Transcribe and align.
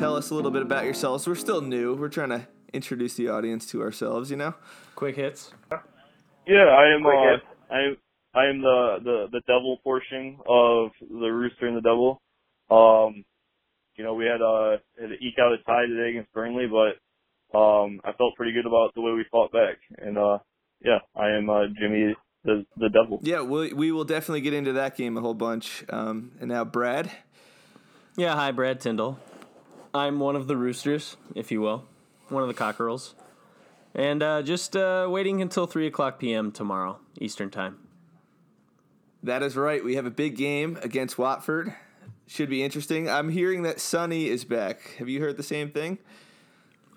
Tell 0.00 0.16
us 0.16 0.30
a 0.30 0.34
little 0.34 0.50
bit 0.50 0.62
about 0.62 0.84
yourselves. 0.84 1.26
We're 1.26 1.34
still 1.34 1.60
new. 1.60 1.94
We're 1.94 2.08
trying 2.08 2.30
to 2.30 2.48
introduce 2.72 3.14
the 3.14 3.28
audience 3.28 3.66
to 3.66 3.82
ourselves, 3.82 4.30
you 4.30 4.36
know? 4.36 4.54
Quick 4.96 5.16
hits. 5.16 5.52
Yeah, 6.46 6.64
I 6.64 6.94
am. 6.94 7.02
Quick 7.02 7.14
Uh. 7.14 7.74
I 7.74 7.80
am. 7.82 7.96
I 8.32 8.46
am 8.46 8.60
the, 8.62 8.98
the 9.02 9.26
the 9.32 9.40
devil 9.46 9.78
portion 9.84 10.38
of 10.48 10.90
the 11.00 11.26
Rooster 11.26 11.66
and 11.66 11.76
the 11.76 11.80
Devil. 11.80 12.20
Um, 12.70 13.24
you 13.96 14.04
know, 14.04 14.14
we 14.14 14.24
had 14.24 14.40
uh 14.40 14.78
had 14.98 15.08
to 15.10 15.14
eke 15.14 15.38
out 15.38 15.52
a 15.52 15.58
tie 15.64 15.86
today 15.86 16.10
against 16.10 16.32
Burnley, 16.32 16.66
but 16.66 17.58
um, 17.58 18.00
I 18.04 18.12
felt 18.12 18.36
pretty 18.36 18.52
good 18.52 18.66
about 18.66 18.94
the 18.94 19.00
way 19.00 19.12
we 19.12 19.24
fought 19.30 19.52
back. 19.52 19.78
And 19.98 20.16
uh, 20.16 20.38
yeah, 20.82 20.98
I 21.14 21.30
am 21.30 21.50
uh, 21.50 21.66
Jimmy 21.78 22.16
the 22.44 22.64
the 22.76 22.88
Devil. 22.88 23.20
Yeah, 23.22 23.42
we, 23.42 23.72
we 23.72 23.92
will 23.92 24.04
definitely 24.04 24.40
get 24.40 24.54
into 24.54 24.72
that 24.74 24.96
game 24.96 25.16
a 25.16 25.20
whole 25.20 25.34
bunch. 25.34 25.84
Um, 25.88 26.32
and 26.40 26.48
now, 26.48 26.64
Brad. 26.64 27.10
Yeah, 28.16 28.34
hi, 28.34 28.52
Brad 28.52 28.80
Tyndall. 28.80 29.18
I'm 29.92 30.20
one 30.20 30.36
of 30.36 30.46
the 30.46 30.56
roosters, 30.56 31.16
if 31.34 31.50
you 31.50 31.60
will, 31.60 31.84
one 32.28 32.42
of 32.42 32.48
the 32.48 32.54
cockerels, 32.54 33.14
and 33.94 34.22
uh, 34.22 34.42
just 34.42 34.76
uh, 34.76 35.08
waiting 35.10 35.42
until 35.42 35.66
three 35.66 35.86
o'clock 35.86 36.20
p.m. 36.20 36.52
tomorrow 36.52 37.00
Eastern 37.20 37.50
time. 37.50 37.78
That 39.22 39.42
is 39.42 39.56
right. 39.56 39.84
We 39.84 39.96
have 39.96 40.06
a 40.06 40.10
big 40.10 40.36
game 40.36 40.78
against 40.82 41.18
Watford. 41.18 41.74
Should 42.26 42.48
be 42.48 42.62
interesting. 42.62 43.10
I'm 43.10 43.30
hearing 43.30 43.62
that 43.62 43.80
Sonny 43.80 44.28
is 44.28 44.44
back. 44.44 44.94
Have 44.98 45.08
you 45.08 45.20
heard 45.20 45.36
the 45.36 45.42
same 45.42 45.72
thing? 45.72 45.98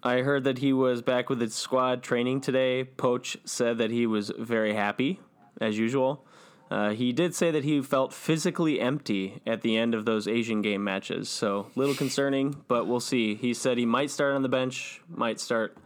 I 0.03 0.19
heard 0.19 0.43
that 0.43 0.59
he 0.59 0.71
was 0.71 1.01
back 1.01 1.29
with 1.29 1.41
his 1.41 1.55
squad 1.55 2.03
training 2.03 2.41
today. 2.41 2.87
Poch 2.97 3.37
said 3.43 3.79
that 3.79 3.89
he 3.89 4.05
was 4.05 4.31
very 4.37 4.75
happy, 4.75 5.19
as 5.59 5.79
usual. 5.79 6.25
Uh, 6.73 6.89
he 6.89 7.13
did 7.13 7.35
say 7.35 7.51
that 7.51 7.63
he 7.63 7.79
felt 7.83 8.11
physically 8.11 8.79
empty 8.79 9.39
at 9.45 9.61
the 9.61 9.77
end 9.77 9.93
of 9.93 10.05
those 10.05 10.27
Asian 10.27 10.63
game 10.63 10.83
matches, 10.83 11.29
so 11.29 11.67
little 11.75 11.93
concerning, 11.93 12.63
but 12.67 12.87
we'll 12.87 12.99
see. 12.99 13.35
He 13.35 13.53
said 13.53 13.77
he 13.77 13.85
might 13.85 14.09
start 14.09 14.33
on 14.33 14.41
the 14.41 14.49
bench, 14.49 14.99
might 15.07 15.39
start 15.39 15.77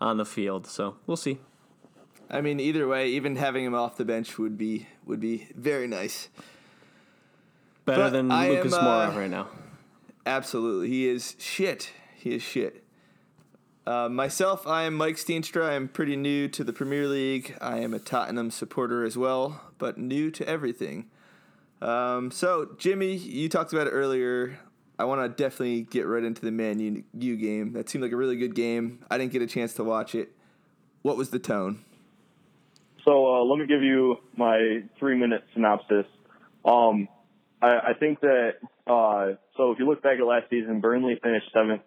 on 0.00 0.16
the 0.16 0.24
field, 0.24 0.66
so 0.66 0.96
we'll 1.06 1.16
see. 1.16 1.38
I 2.28 2.40
mean, 2.40 2.58
either 2.58 2.88
way, 2.88 3.10
even 3.10 3.36
having 3.36 3.64
him 3.64 3.76
off 3.76 3.96
the 3.96 4.04
bench 4.04 4.36
would 4.36 4.58
be 4.58 4.88
would 5.06 5.20
be 5.20 5.46
very 5.54 5.86
nice. 5.86 6.28
Better 7.84 8.02
But 8.02 8.10
than 8.10 8.32
I 8.32 8.48
Lucas 8.48 8.74
am, 8.74 8.80
uh, 8.80 8.82
Moura 8.82 9.16
right 9.16 9.30
now. 9.30 9.46
Absolutely, 10.26 10.88
he 10.88 11.06
is 11.06 11.36
shit. 11.38 11.92
He 12.16 12.34
is 12.34 12.42
shit. 12.42 12.82
Uh, 13.86 14.08
myself, 14.08 14.66
I 14.66 14.84
am 14.84 14.94
Mike 14.94 15.16
Steenstra. 15.16 15.68
I'm 15.68 15.88
pretty 15.88 16.16
new 16.16 16.48
to 16.48 16.64
the 16.64 16.72
Premier 16.72 17.06
League. 17.06 17.56
I 17.60 17.78
am 17.78 17.94
a 17.94 17.98
Tottenham 17.98 18.50
supporter 18.50 19.04
as 19.04 19.16
well, 19.16 19.60
but 19.82 19.98
new 19.98 20.30
to 20.30 20.48
everything. 20.48 21.10
Um, 21.82 22.30
so, 22.30 22.76
Jimmy, 22.78 23.16
you 23.16 23.48
talked 23.48 23.72
about 23.72 23.88
it 23.88 23.90
earlier. 23.90 24.60
I 24.96 25.04
want 25.06 25.20
to 25.22 25.42
definitely 25.42 25.82
get 25.82 26.06
right 26.06 26.22
into 26.22 26.40
the 26.40 26.52
Man 26.52 26.78
U 26.78 27.02
U 27.18 27.36
game. 27.36 27.72
That 27.72 27.90
seemed 27.90 28.04
like 28.04 28.12
a 28.12 28.16
really 28.16 28.36
good 28.36 28.54
game. 28.54 29.04
I 29.10 29.18
didn't 29.18 29.32
get 29.32 29.42
a 29.42 29.46
chance 29.48 29.74
to 29.74 29.82
watch 29.82 30.14
it. 30.14 30.30
What 31.02 31.16
was 31.16 31.30
the 31.30 31.40
tone? 31.40 31.84
So 33.04 33.26
uh, 33.26 33.42
let 33.42 33.58
me 33.58 33.66
give 33.66 33.82
you 33.82 34.18
my 34.36 34.84
three 35.00 35.18
minute 35.18 35.42
synopsis. 35.52 36.06
Um, 36.64 37.08
I, 37.60 37.90
I 37.90 37.92
think 37.98 38.20
that 38.20 38.52
uh, 38.86 39.34
so 39.56 39.72
if 39.72 39.80
you 39.80 39.86
look 39.88 40.00
back 40.00 40.20
at 40.20 40.24
last 40.24 40.48
season, 40.48 40.80
Burnley 40.80 41.18
finished 41.20 41.46
seventh 41.52 41.82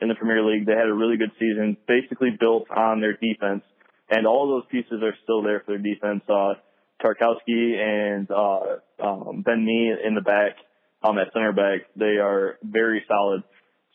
in 0.00 0.06
the 0.06 0.14
Premier 0.14 0.44
League. 0.44 0.66
They 0.66 0.76
had 0.76 0.86
a 0.86 0.94
really 0.94 1.16
good 1.16 1.32
season, 1.40 1.76
basically 1.88 2.30
built 2.38 2.70
on 2.70 3.00
their 3.00 3.14
defense, 3.14 3.64
and 4.08 4.24
all 4.24 4.46
those 4.46 4.66
pieces 4.70 5.02
are 5.02 5.16
still 5.24 5.42
there 5.42 5.64
for 5.66 5.72
their 5.72 5.82
defense. 5.82 6.22
Uh, 6.28 6.54
Tarkowski 7.02 7.76
and 7.78 8.30
uh, 8.30 9.04
um, 9.04 9.42
Ben 9.44 9.64
Mee 9.64 9.92
in 10.04 10.14
the 10.14 10.20
back, 10.20 10.56
um, 11.02 11.18
at 11.18 11.32
center 11.32 11.52
back, 11.52 11.86
they 11.96 12.18
are 12.20 12.58
very 12.62 13.04
solid. 13.08 13.42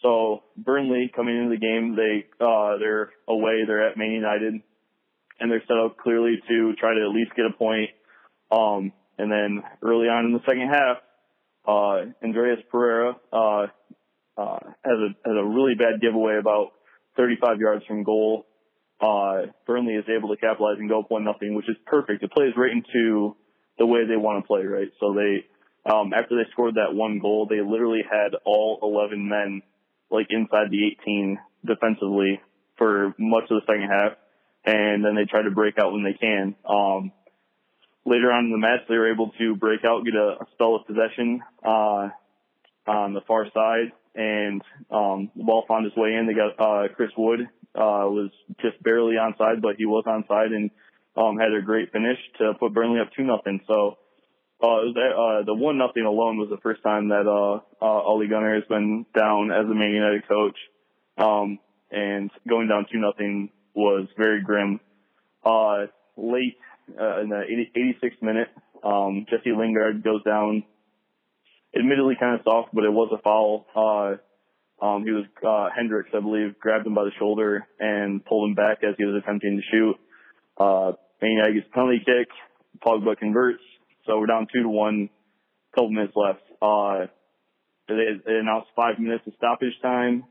So 0.01 0.43
Burnley 0.57 1.11
coming 1.15 1.37
into 1.37 1.49
the 1.49 1.59
game, 1.59 1.95
they 1.95 2.25
uh, 2.43 2.77
they're 2.79 3.11
away. 3.27 3.63
They're 3.65 3.89
at 3.89 3.97
Man 3.97 4.11
United 4.11 4.61
and 5.39 5.51
they're 5.51 5.63
set 5.67 5.77
up 5.77 5.97
clearly 5.97 6.35
to 6.47 6.73
try 6.79 6.93
to 6.93 7.01
at 7.01 7.13
least 7.13 7.35
get 7.35 7.45
a 7.45 7.57
point. 7.57 7.89
Um, 8.51 8.93
and 9.17 9.31
then 9.31 9.63
early 9.81 10.07
on 10.07 10.25
in 10.25 10.33
the 10.33 10.39
second 10.45 10.69
half, 10.69 10.97
uh, 11.67 12.11
Andreas 12.23 12.59
Pereira, 12.71 13.15
uh, 13.33 13.67
uh, 14.37 14.59
has 14.83 14.99
a, 14.99 15.09
has 15.27 15.35
a 15.37 15.45
really 15.45 15.75
bad 15.75 16.01
giveaway 16.01 16.37
about 16.39 16.71
35 17.17 17.59
yards 17.59 17.85
from 17.85 18.03
goal. 18.03 18.45
Uh, 19.01 19.51
Burnley 19.67 19.95
is 19.95 20.05
able 20.09 20.29
to 20.29 20.39
capitalize 20.39 20.77
and 20.79 20.89
go 20.89 21.01
up 21.01 21.11
one 21.11 21.23
nothing, 21.23 21.55
which 21.55 21.69
is 21.69 21.75
perfect. 21.85 22.23
It 22.23 22.31
plays 22.31 22.53
right 22.55 22.71
into 22.71 23.35
the 23.77 23.85
way 23.85 24.05
they 24.07 24.15
want 24.15 24.43
to 24.43 24.47
play, 24.47 24.63
right? 24.63 24.87
So 24.99 25.13
they, 25.13 25.45
um, 25.89 26.13
after 26.13 26.35
they 26.35 26.49
scored 26.51 26.75
that 26.75 26.95
one 26.95 27.19
goal, 27.19 27.47
they 27.49 27.61
literally 27.61 28.03
had 28.09 28.35
all 28.45 28.79
11 28.81 29.27
men 29.27 29.61
like 30.09 30.27
inside 30.29 30.71
the 30.71 30.87
18 31.01 31.39
defensively 31.65 32.39
for 32.77 33.13
much 33.17 33.43
of 33.49 33.61
the 33.61 33.65
second 33.67 33.89
half 33.89 34.13
and 34.65 35.05
then 35.05 35.15
they 35.15 35.25
try 35.25 35.43
to 35.43 35.51
break 35.51 35.77
out 35.77 35.93
when 35.93 36.03
they 36.03 36.13
can. 36.13 36.55
Um, 36.67 37.11
later 38.05 38.31
on 38.31 38.45
in 38.45 38.51
the 38.51 38.57
match, 38.57 38.81
they 38.89 38.95
were 38.95 39.11
able 39.11 39.31
to 39.37 39.55
break 39.55 39.85
out, 39.85 40.03
get 40.03 40.15
a, 40.15 40.37
a 40.41 40.47
spell 40.53 40.75
of 40.75 40.87
possession 40.87 41.41
uh, 41.63 42.09
on 42.87 43.13
the 43.13 43.21
far 43.27 43.45
side, 43.53 43.91
and 44.15 44.61
um, 44.89 45.31
the 45.35 45.43
ball 45.43 45.65
found 45.67 45.85
its 45.85 45.95
way 45.95 46.13
in. 46.13 46.25
They 46.25 46.33
got 46.33 46.59
uh, 46.59 46.87
Chris 46.95 47.11
Wood 47.17 47.41
uh, 47.75 48.07
was 48.09 48.31
just 48.61 48.81
barely 48.83 49.15
onside, 49.15 49.61
but 49.61 49.75
he 49.77 49.85
was 49.85 50.05
onside 50.07 50.53
and 50.53 50.71
um, 51.17 51.37
had 51.37 51.53
a 51.53 51.61
great 51.61 51.91
finish 51.91 52.17
to 52.39 52.53
put 52.59 52.73
Burnley 52.73 52.99
up 52.99 53.09
two 53.15 53.23
nothing. 53.23 53.61
So. 53.67 53.97
Uh, 54.63 54.87
it 54.87 54.95
was, 54.95 55.41
uh, 55.43 55.45
the 55.45 55.53
one 55.53 55.77
nothing 55.77 56.05
alone 56.05 56.37
was 56.37 56.47
the 56.49 56.57
first 56.63 56.81
time 56.81 57.09
that 57.09 57.27
uh, 57.27 57.59
uh, 57.85 58.03
Ole 58.03 58.25
Gunnar 58.25 58.55
has 58.55 58.63
been 58.69 59.05
down 59.13 59.51
as 59.51 59.65
a 59.65 59.75
Man 59.75 59.91
United 59.91 60.25
coach, 60.29 60.55
um, 61.17 61.59
and 61.91 62.31
going 62.47 62.69
down 62.69 62.85
two 62.89 62.97
nothing 62.97 63.49
was 63.75 64.07
very 64.17 64.41
grim. 64.41 64.79
Uh, 65.43 65.87
late 66.17 66.57
uh, 66.99 67.21
in 67.21 67.29
the 67.29 67.41
80, 67.43 67.99
86th 68.01 68.21
minute, 68.21 68.47
um, 68.83 69.25
Jesse 69.29 69.51
Lingard 69.51 70.03
goes 70.03 70.23
down. 70.23 70.63
Admittedly, 71.77 72.15
kind 72.17 72.39
of 72.39 72.41
soft, 72.45 72.69
but 72.73 72.85
it 72.85 72.91
was 72.91 73.11
a 73.13 73.21
foul. 73.21 73.65
Uh, 73.75 74.15
um, 74.81 75.03
he 75.03 75.11
was 75.11 75.25
uh, 75.45 75.69
Hendricks, 75.75 76.09
I 76.13 76.19
believe, 76.19 76.59
grabbed 76.59 76.85
him 76.85 76.93
by 76.93 77.05
the 77.05 77.11
shoulder 77.17 77.65
and 77.79 78.23
pulled 78.25 78.49
him 78.49 78.55
back 78.55 78.79
as 78.83 78.95
he 78.97 79.05
was 79.05 79.21
attempting 79.23 79.57
to 79.57 79.63
shoot. 79.71 79.95
Uh, 80.57 80.91
gets 81.21 81.67
penalty 81.73 81.99
kick. 81.99 82.29
Pogba 82.85 83.17
converts, 83.17 83.63
so 84.05 84.19
we're 84.19 84.25
down 84.25 84.47
two 84.53 84.63
to 84.63 84.69
one. 84.69 85.09
Couple 85.73 85.91
minutes 85.91 86.13
left. 86.15 86.41
Uh, 86.61 87.07
they, 87.87 88.19
they 88.25 88.35
announced 88.35 88.67
five 88.75 88.99
minutes 88.99 89.23
of 89.27 89.33
stoppage 89.37 89.73
time 89.81 90.25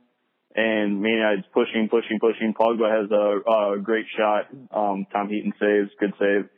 and 0.55 1.03
Man 1.03 1.13
United's 1.13 1.47
pushing, 1.53 1.89
pushing, 1.91 2.21
pushing. 2.21 2.55
Pogba 2.55 2.89
has 2.89 3.11
a, 3.11 3.75
a 3.75 3.79
great 3.81 4.07
shot. 4.17 4.47
Um, 4.71 5.07
Tom 5.13 5.29
Heaton 5.29 5.53
saves, 5.59 5.91
good 5.99 6.15
save. 6.19 6.49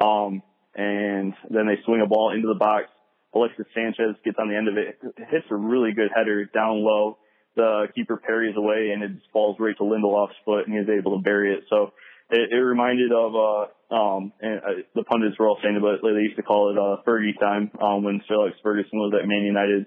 Um, 0.00 0.42
and 0.74 1.32
then 1.50 1.66
they 1.66 1.80
swing 1.84 2.02
a 2.04 2.06
ball 2.06 2.32
into 2.34 2.46
the 2.46 2.58
box. 2.58 2.86
Alexis 3.34 3.66
Sanchez 3.74 4.16
gets 4.24 4.36
on 4.38 4.48
the 4.48 4.56
end 4.56 4.68
of 4.68 4.76
it, 4.76 4.98
hits 5.30 5.46
a 5.50 5.54
really 5.56 5.92
good 5.92 6.10
header 6.14 6.44
down 6.44 6.84
low. 6.84 7.18
The 7.58 7.88
keeper 7.92 8.16
parries 8.16 8.54
away 8.56 8.92
and 8.94 9.02
it 9.02 9.10
falls 9.32 9.56
right 9.58 9.76
to 9.78 9.82
Lindelof's 9.82 10.38
foot 10.44 10.68
and 10.68 10.78
he's 10.78 10.88
able 10.88 11.16
to 11.18 11.22
bury 11.22 11.54
it. 11.54 11.64
So 11.68 11.92
it, 12.30 12.52
it 12.52 12.62
reminded 12.62 13.10
of, 13.10 13.34
uh, 13.34 13.94
um, 13.94 14.32
and 14.40 14.58
uh, 14.58 14.82
the 14.94 15.02
pundits 15.02 15.36
were 15.40 15.48
all 15.48 15.58
saying 15.60 15.76
about 15.76 15.94
it, 15.94 16.00
they 16.02 16.22
used 16.22 16.36
to 16.36 16.44
call 16.44 16.70
it, 16.70 16.78
uh, 16.78 17.02
Fergie 17.02 17.34
time, 17.40 17.72
um, 17.82 18.04
when 18.04 18.22
Sir 18.28 18.34
Alex 18.34 18.56
Ferguson 18.62 19.00
was 19.00 19.12
at 19.20 19.26
Man 19.26 19.42
United. 19.42 19.86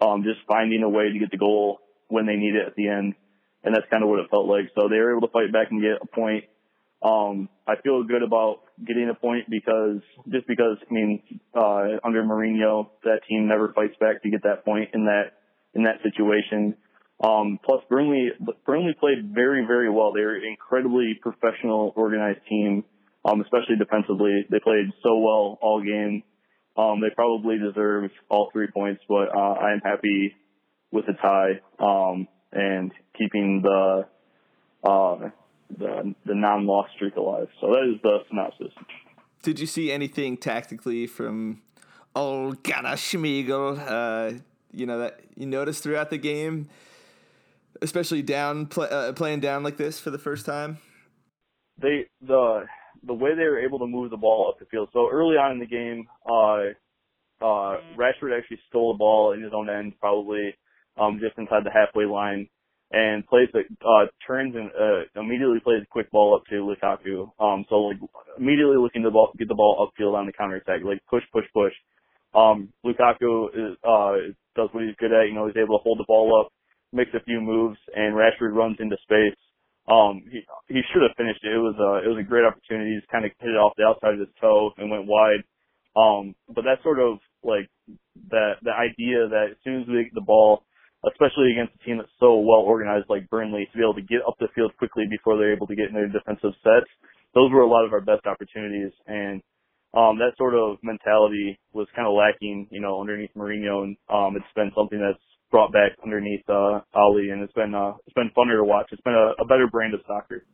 Um, 0.00 0.22
just 0.22 0.40
finding 0.48 0.82
a 0.82 0.88
way 0.88 1.12
to 1.12 1.18
get 1.18 1.30
the 1.30 1.36
goal 1.36 1.80
when 2.08 2.24
they 2.24 2.36
need 2.36 2.54
it 2.54 2.66
at 2.66 2.74
the 2.74 2.88
end. 2.88 3.14
And 3.62 3.74
that's 3.74 3.84
kind 3.90 4.02
of 4.02 4.08
what 4.08 4.20
it 4.20 4.30
felt 4.30 4.46
like. 4.46 4.72
So 4.74 4.88
they 4.88 4.96
were 4.96 5.12
able 5.14 5.28
to 5.28 5.32
fight 5.32 5.52
back 5.52 5.70
and 5.70 5.82
get 5.82 6.00
a 6.00 6.06
point. 6.06 6.44
Um, 7.02 7.50
I 7.66 7.74
feel 7.82 8.02
good 8.04 8.22
about 8.22 8.60
getting 8.80 9.10
a 9.10 9.14
point 9.14 9.50
because 9.50 10.00
just 10.32 10.46
because, 10.46 10.78
I 10.90 10.94
mean, 10.94 11.40
uh, 11.54 12.00
under 12.02 12.22
Mourinho, 12.24 12.88
that 13.04 13.20
team 13.28 13.46
never 13.46 13.74
fights 13.74 13.96
back 14.00 14.22
to 14.22 14.30
get 14.30 14.44
that 14.44 14.64
point 14.64 14.90
in 14.94 15.04
that, 15.04 15.36
in 15.74 15.84
that 15.84 16.00
situation. 16.02 16.76
Um, 17.22 17.58
plus 17.64 17.82
Burnley, 17.88 18.30
Burnley 18.64 18.94
played 18.98 19.34
very, 19.34 19.66
very 19.66 19.90
well. 19.90 20.12
They're 20.12 20.36
an 20.36 20.44
incredibly 20.44 21.18
professional, 21.20 21.92
organized 21.94 22.40
team, 22.48 22.84
um, 23.24 23.40
especially 23.42 23.76
defensively. 23.78 24.46
They 24.50 24.58
played 24.60 24.86
so 25.02 25.18
well 25.18 25.58
all 25.60 25.82
game. 25.82 26.22
Um, 26.76 27.00
they 27.00 27.08
probably 27.14 27.58
deserve 27.58 28.10
all 28.30 28.48
three 28.52 28.68
points, 28.68 29.02
but, 29.08 29.28
uh, 29.36 29.54
I 29.60 29.72
am 29.72 29.80
happy 29.84 30.34
with 30.90 31.04
the 31.06 31.12
tie. 31.14 31.60
Um, 31.78 32.26
and 32.52 32.92
keeping 33.16 33.62
the 33.62 34.06
uh, 34.84 35.30
the 35.78 36.14
the 36.26 36.34
non-loss 36.34 36.88
streak 36.96 37.16
alive. 37.16 37.48
So 37.60 37.68
that 37.68 37.92
is 37.94 38.00
the 38.02 38.18
synopsis. 38.28 38.72
Did 39.42 39.60
you 39.60 39.66
see 39.66 39.90
anything 39.90 40.36
tactically 40.36 41.06
from 41.06 41.62
Ole 42.14 42.52
Gunnar? 42.52 42.96
Uh, 42.96 44.32
you 44.72 44.86
know 44.86 44.98
that 44.98 45.20
you 45.36 45.46
noticed 45.46 45.82
throughout 45.82 46.10
the 46.10 46.18
game, 46.18 46.68
especially 47.82 48.22
down 48.22 48.66
play, 48.66 48.88
uh, 48.90 49.12
playing 49.12 49.40
down 49.40 49.62
like 49.62 49.76
this 49.76 49.98
for 50.00 50.10
the 50.10 50.18
first 50.18 50.46
time. 50.46 50.78
They 51.80 52.06
the 52.20 52.64
the 53.02 53.14
way 53.14 53.30
they 53.34 53.44
were 53.44 53.60
able 53.60 53.78
to 53.78 53.86
move 53.86 54.10
the 54.10 54.16
ball 54.16 54.48
up 54.48 54.58
the 54.58 54.66
field. 54.66 54.90
So 54.92 55.08
early 55.10 55.36
on 55.36 55.52
in 55.52 55.58
the 55.58 55.66
game, 55.66 56.06
uh, 56.28 56.74
uh, 57.44 57.80
Rashford 57.96 58.36
actually 58.36 58.60
stole 58.68 58.92
the 58.92 58.98
ball 58.98 59.32
in 59.32 59.42
his 59.42 59.52
own 59.54 59.70
end, 59.70 59.94
probably 59.98 60.54
um, 61.00 61.18
just 61.20 61.38
inside 61.38 61.64
the 61.64 61.70
halfway 61.70 62.04
line, 62.04 62.48
and 62.92 63.26
plays 63.26 63.48
the 63.52 63.60
uh, 63.60 64.06
turns 64.26 64.54
and 64.54 64.70
uh, 64.78 65.20
immediately 65.20 65.60
plays 65.60 65.82
a 65.82 65.86
quick 65.86 66.10
ball 66.10 66.34
up 66.34 66.44
to 66.50 66.56
Lukaku. 66.56 67.30
Um, 67.42 67.64
so 67.68 67.76
like 67.76 67.96
immediately 68.36 68.76
looking 68.76 69.02
to 69.02 69.10
ball, 69.10 69.32
get 69.38 69.48
the 69.48 69.54
ball 69.54 69.88
upfield 69.88 70.14
on 70.14 70.26
the 70.26 70.32
counter 70.32 70.56
attack, 70.56 70.80
like 70.84 71.00
push, 71.08 71.22
push, 71.32 71.46
push. 71.54 71.72
Um, 72.34 72.68
Lukaku 72.84 73.48
is, 73.48 73.76
uh, 73.82 74.32
does 74.54 74.68
what 74.72 74.84
he's 74.84 74.96
good 74.98 75.12
at. 75.12 75.28
You 75.28 75.34
know, 75.34 75.46
he's 75.46 75.56
able 75.56 75.78
to 75.78 75.82
hold 75.82 75.98
the 75.98 76.04
ball 76.06 76.40
up, 76.40 76.52
makes 76.92 77.10
a 77.14 77.24
few 77.24 77.40
moves, 77.40 77.78
and 77.94 78.14
Rashford 78.14 78.54
runs 78.54 78.76
into 78.80 78.96
space. 79.02 79.38
Um, 79.88 80.22
he 80.30 80.42
he 80.68 80.80
should 80.92 81.02
have 81.02 81.16
finished 81.16 81.42
it. 81.42 81.54
It 81.54 81.62
was 81.62 81.74
a 81.80 82.06
it 82.06 82.10
was 82.10 82.20
a 82.20 82.28
great 82.28 82.44
opportunity. 82.44 82.94
He 82.94 83.00
just 83.00 83.10
kind 83.10 83.24
of 83.24 83.32
hit 83.40 83.50
it 83.50 83.58
off 83.58 83.74
the 83.76 83.86
outside 83.86 84.14
of 84.14 84.20
his 84.20 84.34
toe 84.40 84.70
and 84.78 84.90
went 84.90 85.06
wide. 85.06 85.42
Um, 85.96 86.34
but 86.48 86.62
that's 86.62 86.82
sort 86.82 87.00
of 87.00 87.18
like 87.42 87.66
that 88.30 88.62
the 88.62 88.70
idea 88.70 89.26
that 89.28 89.56
as 89.56 89.58
soon 89.64 89.82
as 89.82 89.88
we 89.88 90.04
get 90.04 90.14
the 90.14 90.22
ball, 90.26 90.62
especially 91.08 91.52
against 91.52 91.74
a 91.74 91.82
team 91.84 91.98
that's 91.98 92.12
so 92.20 92.38
well 92.38 92.62
organized 92.62 93.10
like 93.10 93.28
Burnley, 93.30 93.66
to 93.72 93.78
be 93.78 93.84
able 93.84 93.98
to 93.98 94.06
get 94.06 94.22
up 94.26 94.36
the 94.38 94.52
field 94.54 94.72
quickly 94.78 95.04
before 95.10 95.36
they're 95.36 95.54
able 95.54 95.66
to 95.66 95.76
get 95.76 95.90
into 95.90 96.08
defensive 96.12 96.54
sets, 96.62 96.90
those 97.34 97.50
were 97.50 97.62
a 97.62 97.70
lot 97.70 97.84
of 97.84 97.92
our 97.92 98.02
best 98.04 98.26
opportunities. 98.26 98.92
And 99.06 99.42
um, 99.94 100.18
that 100.22 100.38
sort 100.38 100.54
of 100.54 100.78
mentality 100.82 101.58
was 101.72 101.88
kind 101.96 102.06
of 102.06 102.14
lacking, 102.14 102.68
you 102.70 102.80
know, 102.80 103.00
underneath 103.00 103.34
Mourinho, 103.36 103.82
and 103.84 103.96
um, 104.12 104.36
it's 104.36 104.54
been 104.54 104.70
something 104.76 105.00
that's 105.00 105.18
brought 105.50 105.72
back 105.72 105.92
underneath 106.02 106.48
uh, 106.48 106.80
Ole, 106.94 107.30
and 107.30 107.42
it's 107.42 107.52
been 107.52 107.74
uh, 107.74 107.92
it's 108.06 108.14
been 108.14 108.30
funner 108.36 108.56
to 108.58 108.64
watch. 108.64 108.88
It's 108.92 109.02
been 109.02 109.14
a, 109.14 109.42
a 109.42 109.44
better 109.44 109.66
brand 109.66 109.94
of 109.94 110.00
soccer. 110.06 110.44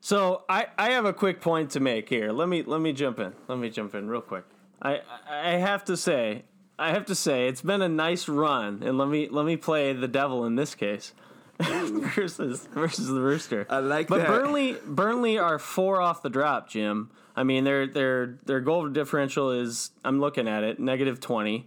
So 0.00 0.44
I, 0.48 0.66
I 0.78 0.92
have 0.92 1.04
a 1.04 1.12
quick 1.12 1.40
point 1.40 1.70
to 1.70 1.80
make 1.80 2.08
here. 2.08 2.30
Let 2.32 2.48
me 2.48 2.62
let 2.62 2.80
me 2.80 2.92
jump 2.92 3.18
in. 3.18 3.32
Let 3.48 3.58
me 3.58 3.70
jump 3.70 3.94
in 3.94 4.08
real 4.08 4.20
quick. 4.20 4.44
I 4.80 5.00
I 5.28 5.52
have 5.52 5.84
to 5.86 5.96
say 5.96 6.44
I 6.78 6.90
have 6.90 7.06
to 7.06 7.14
say 7.14 7.48
it's 7.48 7.62
been 7.62 7.82
a 7.82 7.88
nice 7.88 8.28
run, 8.28 8.82
and 8.84 8.98
let 8.98 9.08
me 9.08 9.28
let 9.28 9.46
me 9.46 9.56
play 9.56 9.92
the 9.92 10.08
devil 10.08 10.44
in 10.44 10.56
this 10.56 10.74
case 10.74 11.12
versus 11.60 12.68
versus 12.72 13.08
the 13.08 13.20
Rooster. 13.20 13.66
I 13.70 13.78
like 13.78 14.08
but 14.08 14.18
that. 14.18 14.28
Burnley 14.28 14.76
Burnley 14.86 15.38
are 15.38 15.58
four 15.58 16.00
off 16.00 16.22
the 16.22 16.30
drop, 16.30 16.68
Jim. 16.68 17.10
I 17.34 17.44
mean 17.44 17.64
their 17.64 17.86
their 17.86 18.38
their 18.44 18.60
goal 18.60 18.88
differential 18.88 19.50
is 19.50 19.90
I'm 20.04 20.20
looking 20.20 20.48
at 20.48 20.64
it 20.64 20.78
negative 20.78 21.18
twenty. 21.20 21.66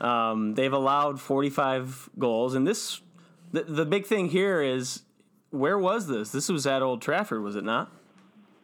Um, 0.00 0.54
they've 0.54 0.72
allowed 0.72 1.20
45 1.20 2.10
goals, 2.18 2.54
and 2.54 2.66
this 2.66 3.00
the, 3.52 3.62
the 3.62 3.86
big 3.86 4.06
thing 4.06 4.28
here 4.28 4.60
is 4.60 5.02
where 5.50 5.78
was 5.78 6.06
this? 6.06 6.30
This 6.30 6.48
was 6.48 6.66
at 6.66 6.82
Old 6.82 7.00
Trafford, 7.00 7.42
was 7.42 7.56
it 7.56 7.64
not? 7.64 7.90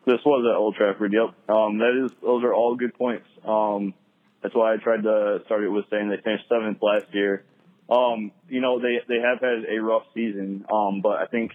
This 0.05 0.19
was 0.25 0.45
at 0.51 0.57
Old 0.57 0.75
Trafford. 0.75 1.13
Yep. 1.13 1.35
Um, 1.49 1.79
that 1.79 2.05
is 2.05 2.13
those 2.21 2.43
are 2.45 2.53
all 2.53 2.75
good 2.75 2.95
points. 2.95 3.27
Um, 3.47 3.95
that's 4.43 4.55
why 4.55 4.75
I 4.75 4.77
tried 4.77 5.05
to 5.05 5.41
start 5.47 5.63
it 5.63 5.69
with 5.69 5.85
saying 5.91 6.11
they 6.11 6.21
finished 6.23 6.45
seventh 6.49 6.79
last 6.83 7.07
year. 7.13 7.45
Um, 7.89 8.33
you 8.49 8.61
know 8.61 8.81
they 8.81 8.99
they 9.09 9.21
have 9.21 9.41
had 9.41 9.65
a 9.71 9.81
rough 9.81 10.03
season, 10.15 10.65
um, 10.73 11.01
but 11.03 11.19
I 11.19 11.27
think 11.27 11.53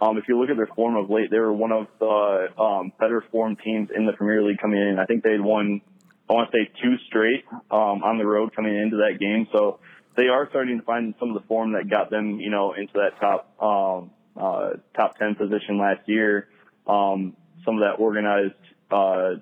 um, 0.00 0.18
if 0.18 0.24
you 0.28 0.38
look 0.38 0.50
at 0.50 0.56
their 0.56 0.68
form 0.74 0.96
of 0.96 1.08
late, 1.08 1.30
they 1.30 1.38
were 1.38 1.52
one 1.52 1.72
of 1.72 1.86
the 2.00 2.48
um, 2.60 2.92
better 2.98 3.24
formed 3.30 3.58
teams 3.64 3.90
in 3.94 4.06
the 4.06 4.12
Premier 4.12 4.42
League 4.42 4.58
coming 4.60 4.80
in. 4.80 4.98
I 4.98 5.04
think 5.06 5.22
they'd 5.22 5.40
won 5.40 5.80
I 6.28 6.32
want 6.32 6.50
to 6.50 6.56
say 6.56 6.70
two 6.82 6.96
straight 7.06 7.44
um, 7.70 8.02
on 8.02 8.18
the 8.18 8.26
road 8.26 8.54
coming 8.54 8.76
into 8.76 8.96
that 8.98 9.18
game. 9.18 9.46
So 9.52 9.80
they 10.16 10.28
are 10.28 10.48
starting 10.50 10.78
to 10.78 10.84
find 10.84 11.14
some 11.18 11.30
of 11.30 11.42
the 11.42 11.46
form 11.46 11.72
that 11.72 11.90
got 11.90 12.10
them, 12.10 12.40
you 12.40 12.50
know, 12.50 12.72
into 12.72 12.92
that 12.94 13.20
top 13.20 13.62
um, 13.62 14.10
uh, 14.36 14.70
top 14.96 15.18
ten 15.18 15.34
position 15.34 15.78
last 15.78 16.08
year. 16.08 16.48
Um, 16.86 17.36
some 17.64 17.76
of 17.76 17.80
that 17.80 18.02
organized, 18.02 18.54
uh, 18.90 19.34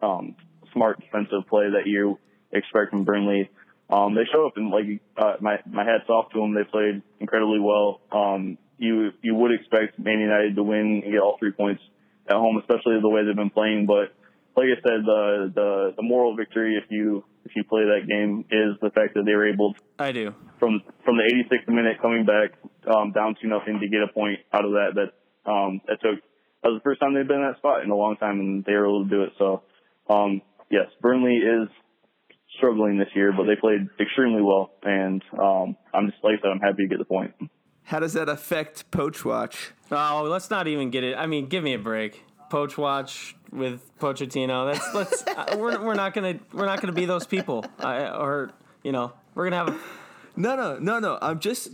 um, 0.00 0.36
smart 0.72 1.00
defensive 1.00 1.48
play 1.48 1.70
that 1.70 1.86
you 1.86 2.18
expect 2.50 2.90
from 2.90 3.04
Burnley. 3.04 3.50
Um, 3.90 4.14
they 4.14 4.22
show 4.32 4.46
up 4.46 4.56
and 4.56 4.70
like 4.70 5.00
uh, 5.16 5.34
my 5.40 5.58
my 5.66 5.84
hats 5.84 6.08
off 6.08 6.30
to 6.32 6.40
them. 6.40 6.54
They 6.54 6.64
played 6.64 7.02
incredibly 7.20 7.60
well. 7.60 8.00
Um, 8.10 8.56
you 8.78 9.10
you 9.22 9.34
would 9.34 9.52
expect 9.52 9.98
Man 9.98 10.20
United 10.20 10.56
to 10.56 10.62
win 10.62 11.02
and 11.04 11.12
get 11.12 11.20
all 11.20 11.36
three 11.38 11.52
points 11.52 11.82
at 12.26 12.36
home, 12.36 12.56
especially 12.58 13.00
the 13.00 13.08
way 13.08 13.24
they've 13.24 13.36
been 13.36 13.50
playing, 13.50 13.86
but 13.86 14.14
like 14.56 14.66
I 14.66 14.78
said, 14.82 15.04
the 15.04 15.52
the 15.54 15.94
the 15.96 16.02
moral 16.02 16.36
victory 16.36 16.76
if 16.76 16.90
you 16.90 17.24
if 17.44 17.52
you 17.56 17.64
play 17.64 17.82
that 17.82 18.06
game 18.06 18.44
is 18.50 18.78
the 18.80 18.90
fact 18.90 19.14
that 19.14 19.24
they 19.24 19.32
were 19.32 19.48
able 19.48 19.74
to, 19.74 19.80
I 19.98 20.12
do. 20.12 20.34
from 20.58 20.82
from 21.04 21.16
the 21.16 21.24
86th 21.24 21.68
minute 21.72 21.96
coming 22.00 22.24
back 22.24 22.54
um, 22.86 23.12
down 23.12 23.34
to 23.40 23.48
nothing 23.48 23.80
to 23.80 23.88
get 23.88 24.00
a 24.02 24.12
point 24.12 24.38
out 24.52 24.64
of 24.64 24.72
that. 24.72 24.94
That 24.94 25.50
um, 25.50 25.80
that 25.86 26.00
took 26.00 26.20
that 26.62 26.68
was 26.68 26.80
the 26.80 26.84
first 26.84 27.00
time 27.00 27.14
they've 27.14 27.26
been 27.26 27.42
in 27.42 27.48
that 27.50 27.58
spot 27.58 27.82
in 27.82 27.90
a 27.90 27.96
long 27.96 28.16
time, 28.16 28.40
and 28.40 28.64
they 28.64 28.72
were 28.72 28.86
able 28.86 29.04
to 29.04 29.10
do 29.10 29.22
it. 29.24 29.32
So 29.38 29.62
um, 30.08 30.42
yes, 30.70 30.86
Burnley 31.00 31.36
is 31.36 31.68
struggling 32.58 32.98
this 32.98 33.08
year, 33.14 33.32
but 33.36 33.44
they 33.44 33.56
played 33.56 33.88
extremely 33.98 34.42
well, 34.42 34.70
and 34.82 35.22
um, 35.38 35.76
I'm 35.94 36.10
just 36.10 36.22
like 36.22 36.38
I 36.38 36.42
said, 36.42 36.50
I'm 36.52 36.60
happy 36.60 36.84
to 36.84 36.88
get 36.88 36.98
the 36.98 37.04
point. 37.04 37.34
How 37.84 37.98
does 37.98 38.12
that 38.12 38.28
affect 38.28 38.90
Poch 38.90 39.24
Watch? 39.24 39.72
Oh, 39.90 40.26
let's 40.30 40.50
not 40.50 40.68
even 40.68 40.90
get 40.90 41.02
it. 41.04 41.16
I 41.16 41.26
mean, 41.26 41.46
give 41.46 41.64
me 41.64 41.74
a 41.74 41.78
break. 41.78 42.22
Poch 42.52 42.76
watch 42.76 43.34
with 43.50 43.80
Pochettino. 43.98 44.70
That's 44.72 44.94
let's. 44.94 45.22
uh, 45.26 45.56
we're 45.58 45.82
we're 45.82 45.94
not 45.94 46.12
gonna 46.12 46.38
we're 46.52 46.66
not 46.66 46.80
gonna 46.82 46.92
be 46.92 47.06
those 47.06 47.26
people. 47.26 47.64
I, 47.78 48.08
or 48.10 48.50
you 48.82 48.92
know 48.92 49.12
we're 49.34 49.48
gonna 49.48 49.56
have. 49.56 49.68
A, 49.68 49.78
No, 50.36 50.54
no, 50.56 50.78
no, 50.78 50.98
no. 50.98 51.18
I'm 51.22 51.40
just 51.40 51.68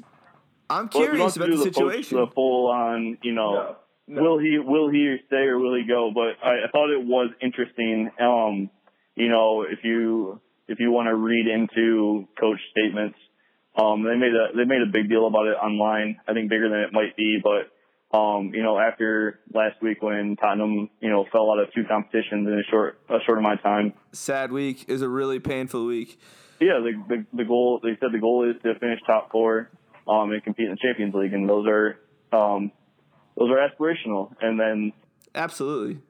I'm 0.71 0.87
Well, 0.87 0.87
if 0.87 0.95
you 0.95 1.01
curious 1.01 1.21
want 1.21 1.37
about 1.37 1.51
the 1.51 1.57
the, 1.57 1.65
post- 1.65 1.75
situation. 1.77 2.19
the 2.19 2.27
full 2.33 2.69
on, 2.71 3.19
you 3.23 3.33
know, 3.33 3.77
will 4.07 4.39
he 4.39 4.59
will 4.59 4.89
he 4.91 5.17
stay 5.27 5.47
or 5.51 5.59
will 5.59 5.75
he 5.75 5.85
go? 5.87 6.13
But 6.15 6.39
I, 6.47 6.67
I 6.67 6.71
thought 6.71 6.91
it 6.91 7.05
was 7.05 7.31
interesting. 7.43 8.11
Um, 8.21 8.71
you 9.17 9.29
know, 9.29 9.63
if 9.63 9.81
you 9.83 10.41
if 10.69 10.79
you 10.79 10.93
want 10.93 11.09
to 11.09 11.15
read 11.17 11.47
into 11.49 12.29
coach 12.39 12.61
statements, 12.71 13.19
um, 13.77 14.05
they 14.05 14.15
made 14.15 14.33
a 14.33 14.57
they 14.57 14.65
made 14.65 14.83
a 14.83 14.91
big 14.93 15.09
deal 15.09 15.27
about 15.27 15.47
it 15.47 15.57
online. 15.59 16.21
I 16.29 16.35
think 16.35 16.51
bigger 16.51 16.69
than 16.69 16.81
it 16.81 16.93
might 16.93 17.17
be, 17.17 17.39
but 17.43 17.73
um, 18.13 18.53
you 18.55 18.63
know, 18.63 18.79
after 18.79 19.41
last 19.53 19.83
week 19.83 20.03
when 20.03 20.37
Tottenham, 20.37 20.89
you 21.01 21.11
know, 21.11 21.27
fell 21.31 21.51
out 21.51 21.59
of 21.59 21.73
two 21.75 21.85
competitions 21.85 22.47
in 22.47 22.55
a 22.55 22.63
short 22.71 22.99
a 23.09 23.19
short 23.27 23.39
amount 23.39 23.59
of 23.59 23.63
time, 23.63 23.93
Sad 24.13 24.51
week 24.53 24.87
is 24.89 25.03
a 25.03 25.09
really 25.09 25.41
painful 25.41 25.85
week. 25.87 26.19
yeah, 26.61 26.81
the, 26.81 26.93
the 27.09 27.27
the 27.37 27.45
goal 27.45 27.81
they 27.83 27.97
said 28.01 28.11
the 28.13 28.19
goal 28.19 28.49
is 28.49 28.57
to 28.63 28.79
finish 28.79 29.01
top 29.07 29.31
four, 29.31 29.71
um, 30.09 30.33
and 30.33 30.43
compete 30.43 30.67
in 30.67 30.73
the 30.73 30.79
Champions 30.81 31.15
League, 31.15 31.35
and 31.35 31.49
those 31.49 31.67
are 31.67 31.99
um, 32.33 32.73
those 33.37 33.51
are 33.51 33.59
aspirational. 33.69 34.35
And 34.41 34.59
then 34.59 34.93
Absolutely. 35.35 36.01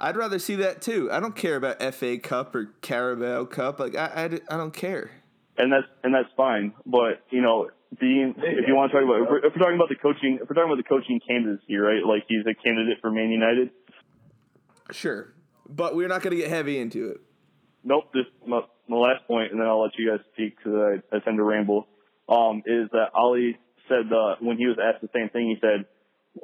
I'd 0.00 0.16
rather 0.16 0.38
see 0.38 0.56
that 0.56 0.80
too. 0.82 1.10
I 1.12 1.20
don't 1.20 1.36
care 1.36 1.56
about 1.56 1.80
FA 1.94 2.18
Cup 2.18 2.54
or 2.54 2.72
Carabao 2.80 3.44
Cup. 3.44 3.78
Like 3.78 3.94
I, 3.94 4.06
I, 4.06 4.24
I 4.54 4.56
don't 4.56 4.72
care. 4.74 5.10
And 5.60 5.70
that's 5.70 5.86
and 6.02 6.14
that's 6.14 6.32
fine. 6.36 6.72
But 6.86 7.20
you 7.30 7.42
know, 7.42 7.68
being 8.00 8.34
if 8.38 8.66
you 8.66 8.74
want 8.74 8.92
to 8.92 8.96
talk 8.96 9.04
about 9.04 9.22
if 9.22 9.28
we're, 9.28 9.38
if 9.44 9.52
we're 9.54 9.60
talking 9.60 9.76
about 9.76 9.88
the 9.88 10.00
coaching, 10.00 10.38
if 10.40 10.48
we're 10.48 10.54
talking 10.54 10.72
about 10.72 10.82
the 10.82 10.88
coaching 10.88 11.20
candidacy, 11.20 11.76
right? 11.76 12.00
Like 12.00 12.24
he's 12.28 12.46
a 12.46 12.54
candidate 12.54 12.98
for 13.00 13.10
Man 13.10 13.30
United. 13.30 13.70
Sure, 14.90 15.34
but 15.68 15.94
we're 15.94 16.08
not 16.08 16.22
going 16.22 16.36
to 16.36 16.40
get 16.40 16.48
heavy 16.48 16.78
into 16.78 17.10
it. 17.10 17.20
Nope. 17.84 18.12
Just 18.14 18.30
my, 18.46 18.60
my 18.88 18.96
last 18.96 19.26
point, 19.26 19.52
and 19.52 19.60
then 19.60 19.66
I'll 19.66 19.82
let 19.82 19.92
you 19.98 20.10
guys 20.10 20.20
speak 20.32 20.56
because 20.56 21.00
I, 21.12 21.16
I 21.16 21.20
tend 21.20 21.38
to 21.38 21.44
ramble. 21.44 21.86
Um, 22.28 22.62
is 22.66 22.88
that 22.92 23.10
Ole 23.14 23.54
said 23.88 24.12
uh, 24.12 24.36
when 24.40 24.56
he 24.56 24.66
was 24.66 24.78
asked 24.78 25.02
the 25.02 25.10
same 25.14 25.30
thing, 25.30 25.48
he 25.48 25.56
said, 25.60 25.86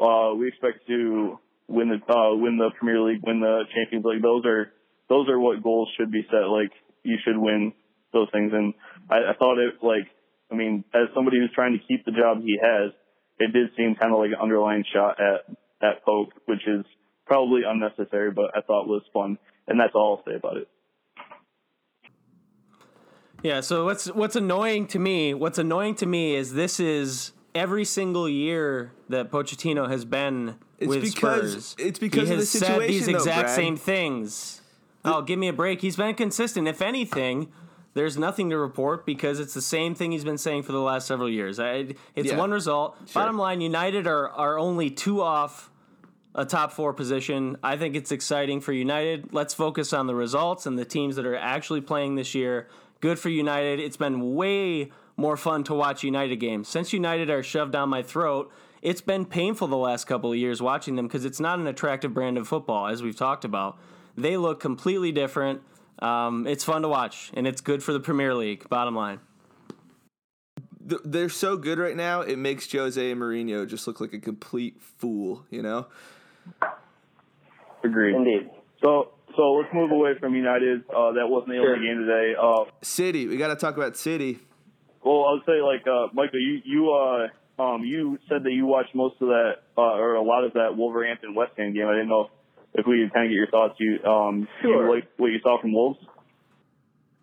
uh, 0.00 0.34
"We 0.34 0.48
expect 0.48 0.86
to 0.88 1.38
win 1.68 1.88
the 1.88 2.12
uh, 2.12 2.34
win 2.34 2.58
the 2.58 2.70
Premier 2.78 3.00
League, 3.00 3.20
win 3.22 3.40
the 3.40 3.64
Champions 3.74 4.04
League. 4.04 4.22
Those 4.22 4.44
are 4.46 4.72
those 5.08 5.28
are 5.28 5.38
what 5.38 5.62
goals 5.62 5.88
should 5.96 6.10
be 6.10 6.26
set. 6.30 6.48
Like 6.48 6.72
you 7.02 7.16
should 7.24 7.38
win 7.38 7.72
those 8.12 8.28
things." 8.32 8.52
And 8.52 8.74
I, 9.10 9.16
I 9.30 9.32
thought 9.38 9.58
it 9.58 9.74
like, 9.82 10.06
I 10.50 10.54
mean, 10.54 10.84
as 10.94 11.08
somebody 11.14 11.38
who's 11.38 11.50
trying 11.54 11.72
to 11.72 11.84
keep 11.86 12.04
the 12.04 12.12
job 12.12 12.40
he 12.42 12.58
has, 12.62 12.92
it 13.38 13.52
did 13.52 13.70
seem 13.76 13.94
kind 13.94 14.12
of 14.12 14.18
like 14.18 14.30
an 14.30 14.38
underlying 14.42 14.84
shot 14.92 15.18
at 15.20 15.44
at 15.82 16.04
Pope, 16.04 16.30
which 16.46 16.66
is 16.66 16.84
probably 17.26 17.62
unnecessary, 17.66 18.30
but 18.30 18.56
I 18.56 18.60
thought 18.62 18.86
was 18.88 19.02
fun, 19.12 19.38
and 19.68 19.78
that's 19.78 19.92
all 19.94 20.18
I'll 20.18 20.24
say 20.32 20.36
about 20.36 20.56
it. 20.56 20.68
yeah. 23.42 23.60
So 23.60 23.84
what's 23.84 24.06
what's 24.06 24.36
annoying 24.36 24.86
to 24.88 24.98
me? 24.98 25.34
What's 25.34 25.58
annoying 25.58 25.94
to 25.96 26.06
me 26.06 26.34
is 26.34 26.54
this 26.54 26.80
is 26.80 27.32
every 27.54 27.84
single 27.84 28.28
year 28.28 28.92
that 29.08 29.30
Pochettino 29.30 29.88
has 29.88 30.04
been 30.04 30.56
It's 30.78 30.88
with 30.88 31.02
because- 31.02 31.70
Spurs. 31.70 31.76
it's 31.78 31.98
because 31.98 32.28
he 32.28 32.34
of 32.34 32.38
the 32.38 32.42
has 32.42 32.50
said 32.50 32.80
these 32.82 33.04
situation, 33.04 33.12
though, 33.12 33.18
exact 33.18 33.40
Brad. 33.46 33.56
same 33.56 33.76
things. 33.76 34.62
Oh, 35.04 35.22
give 35.22 35.38
me 35.38 35.48
a 35.48 35.52
break. 35.52 35.80
He's 35.82 35.96
been 35.96 36.14
consistent. 36.14 36.66
If 36.66 36.82
anything, 36.82 37.52
there's 37.96 38.18
nothing 38.18 38.50
to 38.50 38.58
report 38.58 39.06
because 39.06 39.40
it's 39.40 39.54
the 39.54 39.62
same 39.62 39.94
thing 39.94 40.12
he's 40.12 40.22
been 40.22 40.36
saying 40.36 40.62
for 40.62 40.72
the 40.72 40.80
last 40.80 41.06
several 41.06 41.30
years. 41.30 41.58
I, 41.58 41.94
it's 42.14 42.28
Yeah. 42.28 42.36
one 42.36 42.50
result. 42.50 42.94
Sure. 43.06 43.22
Bottom 43.22 43.38
line, 43.38 43.62
United 43.62 44.06
are, 44.06 44.28
are 44.28 44.58
only 44.58 44.90
two 44.90 45.22
off 45.22 45.70
a 46.34 46.44
top 46.44 46.72
four 46.72 46.92
position. 46.92 47.56
I 47.62 47.78
think 47.78 47.96
it's 47.96 48.12
exciting 48.12 48.60
for 48.60 48.74
United. 48.74 49.32
Let's 49.32 49.54
focus 49.54 49.94
on 49.94 50.06
the 50.06 50.14
results 50.14 50.66
and 50.66 50.78
the 50.78 50.84
teams 50.84 51.16
that 51.16 51.24
are 51.24 51.36
actually 51.36 51.80
playing 51.80 52.16
this 52.16 52.34
year. 52.34 52.68
Good 53.00 53.18
for 53.18 53.30
United. 53.30 53.80
It's 53.80 53.96
been 53.96 54.34
way 54.34 54.92
more 55.16 55.38
fun 55.38 55.64
to 55.64 55.72
watch 55.74 56.04
United 56.04 56.36
games. 56.36 56.68
Since 56.68 56.92
United 56.92 57.30
are 57.30 57.42
shoved 57.42 57.72
down 57.72 57.88
my 57.88 58.02
throat, 58.02 58.52
it's 58.82 59.00
been 59.00 59.24
painful 59.24 59.68
the 59.68 59.76
last 59.78 60.04
couple 60.04 60.30
of 60.32 60.36
years 60.36 60.60
watching 60.60 60.96
them 60.96 61.06
because 61.06 61.24
it's 61.24 61.40
not 61.40 61.58
an 61.58 61.66
attractive 61.66 62.12
brand 62.12 62.36
of 62.36 62.46
football, 62.46 62.88
as 62.88 63.02
we've 63.02 63.16
talked 63.16 63.46
about. 63.46 63.78
They 64.18 64.36
look 64.36 64.60
completely 64.60 65.12
different. 65.12 65.62
Um, 66.00 66.46
it's 66.46 66.64
fun 66.64 66.82
to 66.82 66.88
watch, 66.88 67.30
and 67.34 67.46
it's 67.46 67.60
good 67.60 67.82
for 67.82 67.92
the 67.92 68.00
Premier 68.00 68.34
League, 68.34 68.68
bottom 68.68 68.94
line. 68.94 69.20
They're 70.80 71.28
so 71.28 71.56
good 71.56 71.78
right 71.78 71.96
now. 71.96 72.20
It 72.20 72.36
makes 72.38 72.70
Jose 72.70 73.12
Mourinho 73.14 73.66
just 73.66 73.86
look 73.88 74.00
like 74.00 74.12
a 74.12 74.20
complete 74.20 74.80
fool. 74.80 75.44
You 75.50 75.62
know. 75.62 75.86
Agreed. 77.82 78.14
Indeed. 78.14 78.50
So 78.82 79.10
so 79.36 79.52
let's 79.52 79.72
move 79.74 79.90
away 79.90 80.12
from 80.20 80.34
United. 80.34 80.82
Uh, 80.88 81.12
that 81.12 81.26
wasn't 81.28 81.48
the 81.50 81.54
Sure. 81.56 81.74
only 81.74 81.86
game 81.86 81.98
today. 82.06 82.34
Uh, 82.40 82.64
City. 82.82 83.26
We 83.26 83.36
got 83.36 83.48
to 83.48 83.56
talk 83.56 83.76
about 83.76 83.96
City. 83.96 84.38
well, 85.02 85.24
I'll 85.24 85.42
say 85.46 85.60
like 85.62 85.86
uh, 85.86 86.08
Michael, 86.12 86.40
you 86.40 86.60
you 86.64 86.92
uh, 86.92 87.62
um, 87.62 87.82
you 87.84 88.18
said 88.28 88.44
that 88.44 88.52
you 88.52 88.66
watched 88.66 88.94
most 88.94 89.16
of 89.20 89.28
that 89.28 89.52
uh, 89.76 89.80
or 89.80 90.14
a 90.14 90.22
lot 90.22 90.44
of 90.44 90.52
that 90.54 90.76
Wolverhampton 90.76 91.34
West 91.34 91.52
Ham 91.56 91.72
game. 91.74 91.86
I 91.86 91.92
didn't 91.92 92.08
know 92.08 92.30
if, 92.76 92.80
if 92.80 92.86
we 92.86 93.02
could 93.02 93.12
kind 93.12 93.26
of 93.26 93.30
get 93.30 93.36
your 93.36 93.46
thoughts. 93.48 93.74
You 93.78 94.02
um, 94.04 94.48
Sure. 94.62 94.86
you 94.86 94.94
like 94.94 95.08
what 95.16 95.28
you 95.28 95.40
saw 95.40 95.60
from 95.60 95.72
Wolves? 95.72 95.98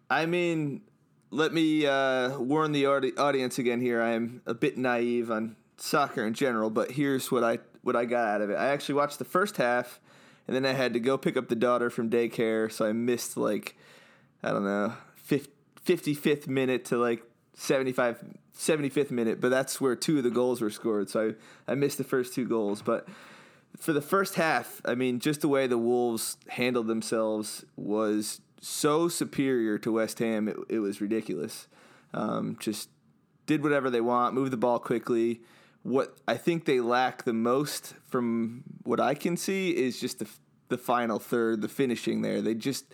I 0.10 0.26
mean, 0.26 0.82
let 1.32 1.54
me 1.54 1.86
uh, 1.86 2.38
warn 2.40 2.72
the 2.72 2.86
audi- 2.88 3.18
audience 3.18 3.58
again 3.58 3.82
here. 3.82 4.02
I 4.02 4.12
am 4.12 4.42
a 4.46 4.54
bit 4.54 4.78
naive 4.78 5.32
on 5.32 5.56
soccer 5.78 6.26
in 6.26 6.34
general, 6.34 6.70
but 6.70 6.92
here's 6.92 7.32
what 7.32 7.44
I 7.44 7.60
what 7.82 7.96
I 7.96 8.06
got 8.06 8.28
out 8.28 8.42
of 8.42 8.50
it. 8.50 8.56
I 8.56 8.68
actually 8.68 8.96
watched 8.96 9.20
the 9.20 9.26
first 9.26 9.58
half, 9.58 10.00
and 10.48 10.56
then 10.56 10.66
I 10.66 10.74
had 10.74 10.94
to 10.94 11.00
go 11.00 11.18
pick 11.18 11.36
up 11.36 11.50
the 11.50 11.56
daughter 11.56 11.90
from 11.90 12.10
daycare, 12.10 12.72
so 12.72 12.86
I 12.86 12.92
missed 12.94 13.38
like 13.38 13.76
I 14.44 14.52
don't 14.52 14.66
know, 14.66 14.94
55th 15.86 16.48
minute 16.48 16.86
to 16.86 16.98
like 16.98 17.24
75 17.56 18.24
75th 18.58 19.10
minute, 19.10 19.42
but 19.42 19.50
that's 19.50 19.82
where 19.82 19.96
two 19.96 20.20
of 20.20 20.24
the 20.24 20.30
goals 20.30 20.62
were 20.62 20.70
scored. 20.70 21.10
So 21.10 21.34
I, 21.68 21.72
I 21.72 21.76
missed 21.76 21.98
the 21.98 22.04
first 22.04 22.36
two 22.36 22.48
goals, 22.48 22.82
but 22.84 23.08
for 23.78 23.94
the 23.94 24.02
first 24.02 24.36
half, 24.36 24.82
I 24.86 24.96
mean, 24.96 25.20
just 25.20 25.42
the 25.42 25.48
way 25.48 25.68
the 25.68 25.78
Wolves 25.78 26.38
handled 26.50 26.88
themselves 26.88 27.66
was 27.76 28.42
so 28.62 29.08
superior 29.08 29.78
to 29.80 29.92
West 29.92 30.20
Ham. 30.20 30.48
It, 30.48 30.58
it 30.70 30.80
was 30.80 31.02
ridiculous. 31.02 31.68
Um, 32.14 32.58
just 32.60 32.90
did 33.46 33.64
whatever 33.64 33.90
they 33.90 34.02
want, 34.02 34.36
moved 34.36 34.52
the 34.52 34.58
ball 34.58 34.80
quickly. 34.80 35.42
What 35.82 36.18
I 36.28 36.38
think 36.38 36.66
they 36.66 36.80
lack 36.80 37.24
the 37.24 37.34
most, 37.34 37.94
from 38.08 38.64
what 38.84 39.00
I 39.00 39.16
can 39.16 39.36
see, 39.36 39.76
is 39.76 40.00
just 40.00 40.20
the 40.20 40.28
the 40.70 40.78
final 40.78 41.20
third, 41.20 41.62
the 41.62 41.68
finishing 41.68 42.22
there. 42.22 42.42
They 42.42 42.56
just 42.56 42.86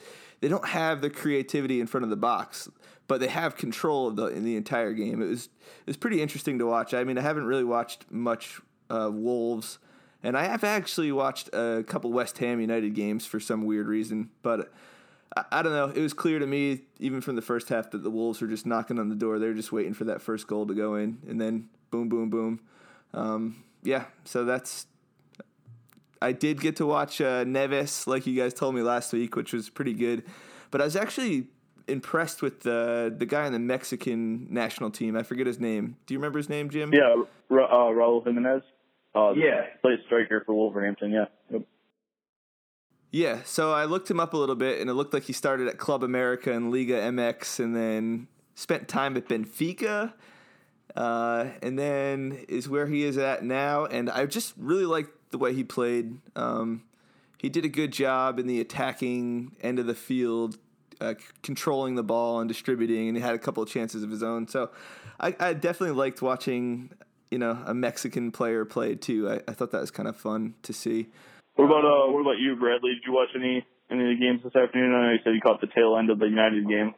they 0.41 0.47
don't 0.47 0.67
have 0.67 1.01
the 1.01 1.09
creativity 1.09 1.79
in 1.79 1.87
front 1.87 2.03
of 2.03 2.09
the 2.09 2.17
box, 2.17 2.69
but 3.07 3.19
they 3.19 3.27
have 3.27 3.55
control 3.55 4.07
of 4.07 4.15
the 4.15 4.25
in 4.27 4.43
the 4.43 4.55
entire 4.55 4.93
game. 4.93 5.21
It 5.21 5.27
was 5.27 5.45
it 5.45 5.87
was 5.87 5.97
pretty 5.97 6.21
interesting 6.21 6.57
to 6.59 6.65
watch. 6.65 6.93
I 6.93 7.03
mean, 7.03 7.17
I 7.17 7.21
haven't 7.21 7.45
really 7.45 7.63
watched 7.63 8.11
much 8.11 8.59
uh, 8.89 9.09
Wolves, 9.11 9.77
and 10.23 10.37
I 10.37 10.45
have 10.45 10.63
actually 10.63 11.11
watched 11.11 11.49
a 11.53 11.83
couple 11.87 12.11
West 12.11 12.37
Ham 12.39 12.59
United 12.59 12.93
games 12.93 13.25
for 13.25 13.39
some 13.39 13.65
weird 13.65 13.87
reason, 13.87 14.29
but. 14.41 14.71
I, 15.37 15.45
I 15.51 15.61
don't 15.61 15.73
know. 15.73 15.89
It 15.89 16.01
was 16.01 16.13
clear 16.13 16.39
to 16.39 16.47
me, 16.47 16.81
even 16.99 17.21
from 17.21 17.35
the 17.35 17.43
first 17.43 17.69
half, 17.69 17.91
that 17.91 18.01
the 18.01 18.09
Wolves 18.09 18.41
were 18.41 18.47
just 18.47 18.65
knocking 18.65 18.97
on 18.97 19.09
the 19.09 19.15
door. 19.15 19.37
They 19.37 19.45
were 19.45 19.53
just 19.53 19.71
waiting 19.71 19.93
for 19.93 20.05
that 20.05 20.23
first 20.23 20.47
goal 20.47 20.65
to 20.65 20.73
go 20.73 20.95
in, 20.95 21.19
and 21.27 21.39
then 21.39 21.69
boom, 21.91 22.09
boom, 22.09 22.31
boom. 22.31 22.59
Um, 23.13 23.63
yeah, 23.83 24.05
so 24.23 24.45
that's. 24.45 24.87
I 26.21 26.33
did 26.33 26.59
get 26.59 26.75
to 26.77 26.85
watch 26.85 27.21
uh, 27.21 27.45
Neves, 27.45 28.05
like 28.05 28.27
you 28.27 28.35
guys 28.35 28.53
told 28.53 28.75
me 28.75 28.81
last 28.81 29.13
week, 29.13 29.35
which 29.35 29.53
was 29.53 29.69
pretty 29.69 29.93
good. 29.93 30.23
But 30.69 30.81
I 30.81 30.83
was 30.83 30.95
actually 30.95 31.47
impressed 31.87 32.41
with 32.41 32.61
the 32.61 33.13
the 33.15 33.25
guy 33.25 33.45
on 33.45 33.53
the 33.53 33.59
Mexican 33.59 34.47
national 34.53 34.91
team. 34.91 35.15
I 35.15 35.23
forget 35.23 35.47
his 35.47 35.59
name. 35.59 35.97
Do 36.05 36.13
you 36.13 36.19
remember 36.19 36.37
his 36.37 36.49
name, 36.49 36.69
Jim? 36.69 36.93
Yeah, 36.93 37.23
uh, 37.51 37.55
Raul 37.55 38.23
Jimenez. 38.23 38.63
Uh, 39.15 39.31
Yeah. 39.35 39.65
plays 39.81 39.99
striker 40.05 40.43
for 40.45 40.53
Wolverhampton. 40.53 41.11
Yeah. 41.11 41.25
Yep. 41.49 41.61
Yeah, 43.11 43.41
so 43.43 43.71
I 43.71 43.85
looked 43.85 44.09
him 44.09 44.19
up 44.19 44.33
a 44.33 44.37
little 44.37 44.55
bit, 44.55 44.79
and 44.79 44.89
it 44.89 44.93
looked 44.93 45.13
like 45.13 45.23
he 45.23 45.33
started 45.33 45.67
at 45.67 45.77
Club 45.79 46.03
America 46.03 46.53
and 46.53 46.71
Liga 46.71 46.93
MX, 47.01 47.59
and 47.59 47.75
then 47.75 48.27
spent 48.53 48.87
time 48.87 49.17
at 49.17 49.27
Benfica, 49.27 50.13
uh, 50.95 51.47
and 51.63 51.77
then 51.79 52.45
is 52.47 52.69
where 52.69 52.85
he 52.85 53.03
is 53.03 53.17
at 53.17 53.43
now. 53.43 53.85
And 53.85 54.09
I 54.11 54.25
just 54.27 54.53
really 54.57 54.85
liked 54.85 55.31
the 55.31 55.39
way 55.39 55.53
he 55.55 55.63
played. 55.63 56.17
Um, 56.35 56.83
he 57.39 57.49
did 57.49 57.65
a 57.65 57.69
good 57.69 57.91
job 57.91 58.37
in 58.37 58.45
the 58.45 58.59
attacking 58.61 59.55
end 59.61 59.79
of 59.79 59.87
the 59.87 59.95
field, 59.95 60.57
uh, 61.01 61.13
c- 61.17 61.25
controlling 61.41 61.95
the 61.95 62.03
ball 62.03 62.39
and 62.41 62.47
distributing, 62.47 63.07
and 63.07 63.17
he 63.17 63.23
had 63.23 63.33
a 63.33 63.39
couple 63.39 63.63
of 63.63 63.69
chances 63.69 64.03
of 64.03 64.11
his 64.11 64.21
own. 64.21 64.47
So 64.47 64.69
I, 65.19 65.35
I 65.39 65.53
definitely 65.53 65.95
liked 65.95 66.21
watching, 66.21 66.91
you 67.31 67.37
know, 67.37 67.61
a 67.65 67.73
Mexican 67.73 68.31
player 68.31 68.65
play 68.65 68.95
too. 68.95 69.29
I, 69.29 69.41
I 69.47 69.53
thought 69.53 69.71
that 69.71 69.81
was 69.81 69.91
kind 69.91 70.07
of 70.07 70.17
fun 70.17 70.55
to 70.63 70.73
see. 70.73 71.07
What 71.55 71.65
about 71.65 71.85
uh, 71.85 72.11
what 72.11 72.21
about 72.21 72.39
you, 72.39 72.55
Bradley? 72.55 72.91
Did 72.93 73.03
you 73.05 73.13
watch 73.13 73.29
any 73.35 73.65
any 73.91 74.03
of 74.03 74.17
the 74.17 74.19
games 74.19 74.41
this 74.43 74.55
afternoon? 74.55 74.95
I 74.95 75.05
know 75.05 75.11
you 75.11 75.19
said 75.23 75.33
you 75.33 75.41
caught 75.41 75.61
the 75.61 75.67
tail 75.67 75.97
end 75.97 76.09
of 76.09 76.19
the 76.19 76.27
United 76.27 76.67
game. 76.67 76.93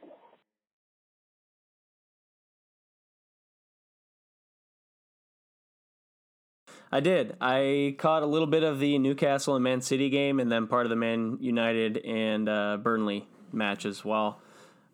I 6.93 6.99
did. 6.99 7.37
I 7.39 7.95
caught 7.97 8.21
a 8.21 8.25
little 8.25 8.47
bit 8.47 8.63
of 8.63 8.79
the 8.79 8.99
Newcastle 8.99 9.55
and 9.55 9.63
Man 9.63 9.79
City 9.79 10.09
game, 10.09 10.41
and 10.41 10.51
then 10.51 10.67
part 10.67 10.85
of 10.85 10.89
the 10.89 10.97
Man 10.97 11.37
United 11.39 11.97
and 11.99 12.49
uh, 12.49 12.77
Burnley 12.77 13.27
match 13.53 13.85
as 13.85 14.03
well. 14.03 14.41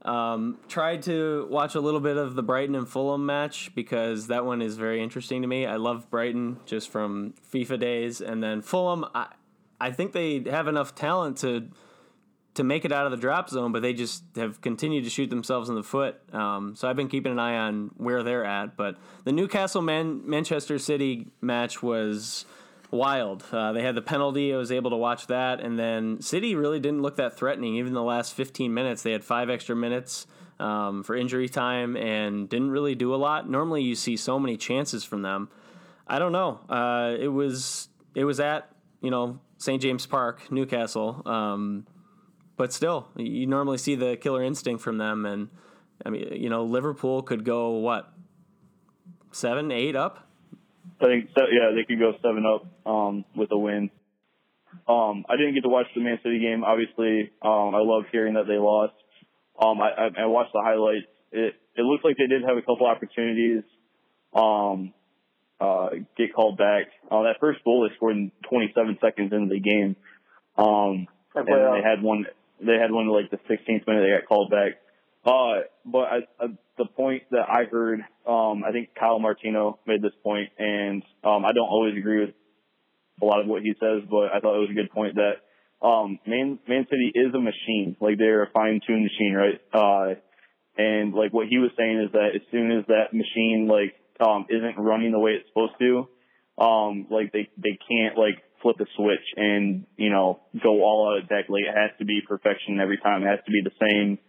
Um, 0.04 0.60
tried 0.68 1.02
to 1.04 1.48
watch 1.50 1.76
a 1.76 1.82
little 1.82 2.00
bit 2.00 2.18
of 2.18 2.36
the 2.36 2.44
Brighton 2.44 2.76
and 2.76 2.88
Fulham 2.88 3.26
match 3.26 3.72
because 3.76 4.28
that 4.28 4.46
one 4.46 4.62
is 4.62 4.78
very 4.78 5.02
interesting 5.02 5.42
to 5.42 5.48
me. 5.48 5.66
I 5.66 5.76
love 5.76 6.10
Brighton 6.10 6.60
just 6.66 6.90
from 6.90 7.34
FIFA 7.52 7.80
days, 7.80 8.22
and 8.22 8.42
then 8.42 8.62
Fulham. 8.62 9.06
I 9.14 9.28
I 9.80 9.92
think 9.92 10.14
they 10.14 10.44
have 10.50 10.68
enough 10.68 10.96
talent 10.96 11.38
to 11.40 11.70
to 12.58 12.64
make 12.64 12.86
it 12.86 12.92
out 12.92 13.06
of 13.06 13.12
the 13.12 13.18
drop 13.18 13.50
zone, 13.50 13.72
but 13.72 13.84
they 13.84 13.94
just 13.94 14.24
have 14.36 14.62
continued 14.62 15.04
to 15.04 15.12
shoot 15.12 15.30
themselves 15.30 15.70
in 15.70 15.76
the 15.76 15.84
foot. 15.84 16.20
Um, 16.34 16.76
so 16.76 16.90
I've 16.90 16.96
been 16.96 17.08
keeping 17.08 17.32
an 17.32 17.38
eye 17.38 17.56
on 17.56 17.92
where 17.98 18.24
they're 18.24 18.46
at. 18.46 18.76
But 18.76 18.98
the 19.26 19.32
Newcastle 19.32 19.84
Man- 19.84 20.28
Manchester 20.28 20.80
City 20.80 21.28
match 21.40 21.84
was 21.84 22.46
wild. 22.92 23.44
Uh, 23.52 23.74
they 23.74 23.82
had 23.82 23.96
the 23.96 24.02
penalty. 24.02 24.54
I 24.54 24.58
was 24.58 24.72
able 24.72 24.90
to 24.92 24.98
watch 24.98 25.28
that, 25.28 25.60
and 25.60 25.78
then 25.78 26.22
City 26.22 26.56
really 26.56 26.80
didn't 26.80 27.02
look 27.02 27.18
that 27.18 27.38
threatening. 27.38 27.76
Even 27.76 27.94
the 27.94 28.04
last 28.04 28.34
15 28.34 28.74
minutes, 28.74 29.04
they 29.04 29.12
had 29.12 29.24
five 29.24 29.50
extra 29.50 29.76
minutes 29.76 30.28
um, 30.60 31.04
for 31.04 31.16
injury 31.16 31.50
time 31.50 31.96
and 31.96 32.50
didn't 32.50 32.72
really 32.72 32.96
do 32.96 33.14
a 33.14 33.18
lot. 33.18 33.50
Normally, 33.50 33.84
you 33.84 33.96
see 33.96 34.18
so 34.18 34.40
many 34.40 34.58
chances 34.58 35.04
from 35.04 35.22
them. 35.22 35.50
I 36.08 36.20
don't 36.20 36.32
know. 36.32 36.60
Uh, 36.70 37.16
it 37.20 37.28
was 37.28 37.90
it 38.16 38.24
was 38.24 38.40
at 38.40 38.70
you 39.02 39.12
know 39.12 39.40
St 39.58 39.82
James 39.82 40.06
Park, 40.06 40.52
Newcastle. 40.52 41.22
Um, 41.26 41.86
but 42.56 42.74
still, 42.74 43.08
you 43.16 43.46
normally 43.46 43.78
see 43.78 43.96
the 43.96 44.18
killer 44.18 44.44
instinct 44.44 44.82
from 44.82 44.98
them, 44.98 45.26
and 45.26 45.50
I 46.06 46.10
mean, 46.10 46.34
you 46.34 46.50
know, 46.50 46.64
Liverpool 46.64 47.22
could 47.22 47.44
go 47.44 47.72
what 47.72 48.12
seven, 49.32 49.72
eight 49.72 49.96
up. 49.96 50.27
I 51.00 51.06
think 51.06 51.30
so, 51.38 51.44
yeah, 51.52 51.76
they 51.76 51.86
could 51.86 52.00
go 52.00 52.14
seven 52.22 52.46
up 52.46 52.66
um, 52.90 53.26
with 53.36 53.52
a 53.52 53.58
win. 53.58 53.92
Um, 54.88 55.26
I 55.30 55.38
didn't 55.38 55.54
get 55.54 55.64
to 55.64 55.70
watch 55.70 55.88
the 55.96 56.02
Man 56.02 56.20
City 56.24 56.40
game. 56.40 56.64
Obviously, 56.64 57.32
um, 57.42 57.76
I 57.76 57.82
love 57.82 58.04
hearing 58.12 58.34
that 58.34 58.48
they 58.48 58.58
lost. 58.58 58.94
Um, 59.60 59.80
I, 59.82 59.90
I, 59.90 60.24
I 60.24 60.26
watched 60.26 60.54
the 60.54 60.62
highlights. 60.64 61.08
It 61.32 61.56
it 61.76 61.82
looked 61.82 62.06
like 62.06 62.18
they 62.18 62.28
did 62.28 62.44
have 62.44 62.58
a 62.58 62.62
couple 62.62 62.88
opportunities. 62.88 63.64
Um, 64.34 64.94
uh, 65.60 65.90
get 66.18 66.34
called 66.34 66.58
back. 66.58 66.86
Uh, 67.10 67.24
that 67.24 67.38
first 67.40 67.64
goal 67.64 67.88
they 67.88 67.96
scored 67.96 68.16
in 68.16 68.32
27 68.50 68.98
seconds 69.02 69.34
into 69.34 69.50
the 69.50 69.60
game. 69.60 69.96
Um, 70.58 71.08
and 71.36 71.48
then 71.48 71.82
they 71.82 71.90
had 71.90 72.02
one. 72.02 72.26
They 72.60 72.78
had 72.82 72.92
one 72.92 73.08
like 73.08 73.30
the 73.30 73.38
16th 73.38 73.86
minute. 73.88 74.02
They 74.02 74.18
got 74.18 74.28
called 74.28 74.52
back. 74.52 74.82
Uh, 75.28 75.68
but 75.86 76.06
I, 76.08 76.48
the 76.78 76.86
point 76.86 77.24
that 77.32 77.50
I 77.50 77.66
heard, 77.70 78.00
um, 78.26 78.64
I 78.64 78.72
think 78.72 78.90
Kyle 78.98 79.20
Martino 79.20 79.78
made 79.86 80.02
this 80.02 80.14
point, 80.24 80.52
and 80.58 81.04
um, 81.22 81.44
I 81.44 81.52
don't 81.52 81.68
always 81.68 81.98
agree 81.98 82.22
with 82.22 82.36
a 83.22 83.26
lot 83.26 83.42
of 83.42 83.48
what 83.48 83.62
he 83.62 83.74
says, 83.78 84.08
but 84.10 84.32
I 84.34 84.40
thought 84.40 84.56
it 84.56 84.70
was 84.70 84.70
a 84.72 84.74
good 84.74 84.92
point 84.92 85.16
that 85.16 85.86
um, 85.86 86.20
Man 86.26 86.60
Man 86.68 86.88
City 86.90 87.12
is 87.14 87.34
a 87.36 87.40
machine. 87.40 87.98
Like 88.00 88.18
they're 88.18 88.44
a 88.44 88.52
fine 88.52 88.80
tuned 88.88 89.04
machine, 89.04 89.34
right? 89.34 89.60
Uh, 89.74 90.16
and 90.78 91.14
like 91.14 91.34
what 91.34 91.48
he 91.48 91.58
was 91.58 91.72
saying 91.78 92.04
is 92.08 92.12
that 92.14 92.30
as 92.36 92.42
soon 92.50 92.72
as 92.72 92.86
that 92.88 93.12
machine 93.12 93.68
like 93.68 93.96
um, 94.26 94.46
isn't 94.50 94.82
running 94.82 95.12
the 95.12 95.20
way 95.20 95.32
it's 95.32 95.50
supposed 95.50 95.74
to, 95.80 96.08
um, 96.64 97.08
like 97.12 97.34
they 97.34 97.50
they 97.58 97.78
can't 97.90 98.18
like 98.18 98.42
flip 98.62 98.78
a 98.80 98.86
switch 98.96 99.28
and 99.36 99.86
you 99.98 100.10
know 100.10 100.40
go 100.64 100.84
all 100.84 101.12
out 101.12 101.26
attack. 101.26 101.50
Like 101.50 101.64
it 101.68 101.76
has 101.76 101.92
to 102.00 102.06
be 102.06 102.22
perfection 102.26 102.80
every 102.80 102.98
time. 102.98 103.24
It 103.24 103.28
has 103.28 103.44
to 103.46 103.52
be 103.52 103.62
the 103.62 103.76
same 103.82 104.20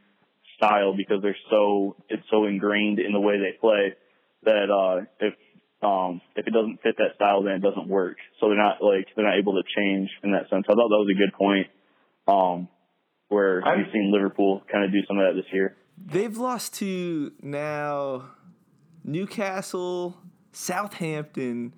style 0.58 0.94
because 0.94 1.22
they're 1.22 1.36
so 1.50 1.96
it's 2.10 2.22
so 2.30 2.44
ingrained 2.44 2.98
in 2.98 3.12
the 3.12 3.20
way 3.20 3.38
they 3.38 3.56
play 3.58 3.94
that 4.42 4.68
uh, 4.70 5.06
if 5.20 5.34
um, 5.80 6.20
if 6.36 6.46
it 6.46 6.50
doesn't 6.52 6.82
fit 6.82 6.96
that 6.98 7.14
style, 7.14 7.42
then 7.42 7.54
it 7.54 7.62
doesn't 7.62 7.88
work. 7.88 8.16
So 8.40 8.48
they're 8.48 8.58
not 8.58 8.82
like 8.82 9.06
they're 9.16 9.24
not 9.24 9.38
able 9.38 9.54
to 9.54 9.62
change 9.76 10.10
in 10.22 10.32
that 10.32 10.50
sense. 10.50 10.64
I 10.68 10.74
thought 10.74 10.88
that 10.90 11.02
was 11.02 11.08
a 11.10 11.18
good 11.18 11.32
point. 11.32 11.68
Um, 12.26 12.68
where 13.28 13.62
I'm- 13.66 13.80
you've 13.80 13.92
seen 13.92 14.10
Liverpool 14.12 14.62
kind 14.70 14.84
of 14.84 14.92
do 14.92 14.98
some 15.06 15.18
of 15.18 15.26
that 15.34 15.40
this 15.40 15.50
year. 15.52 15.76
They've 15.96 16.36
lost 16.36 16.74
to 16.76 17.32
now 17.42 18.24
Newcastle, 19.04 20.16
Southampton, 20.52 21.74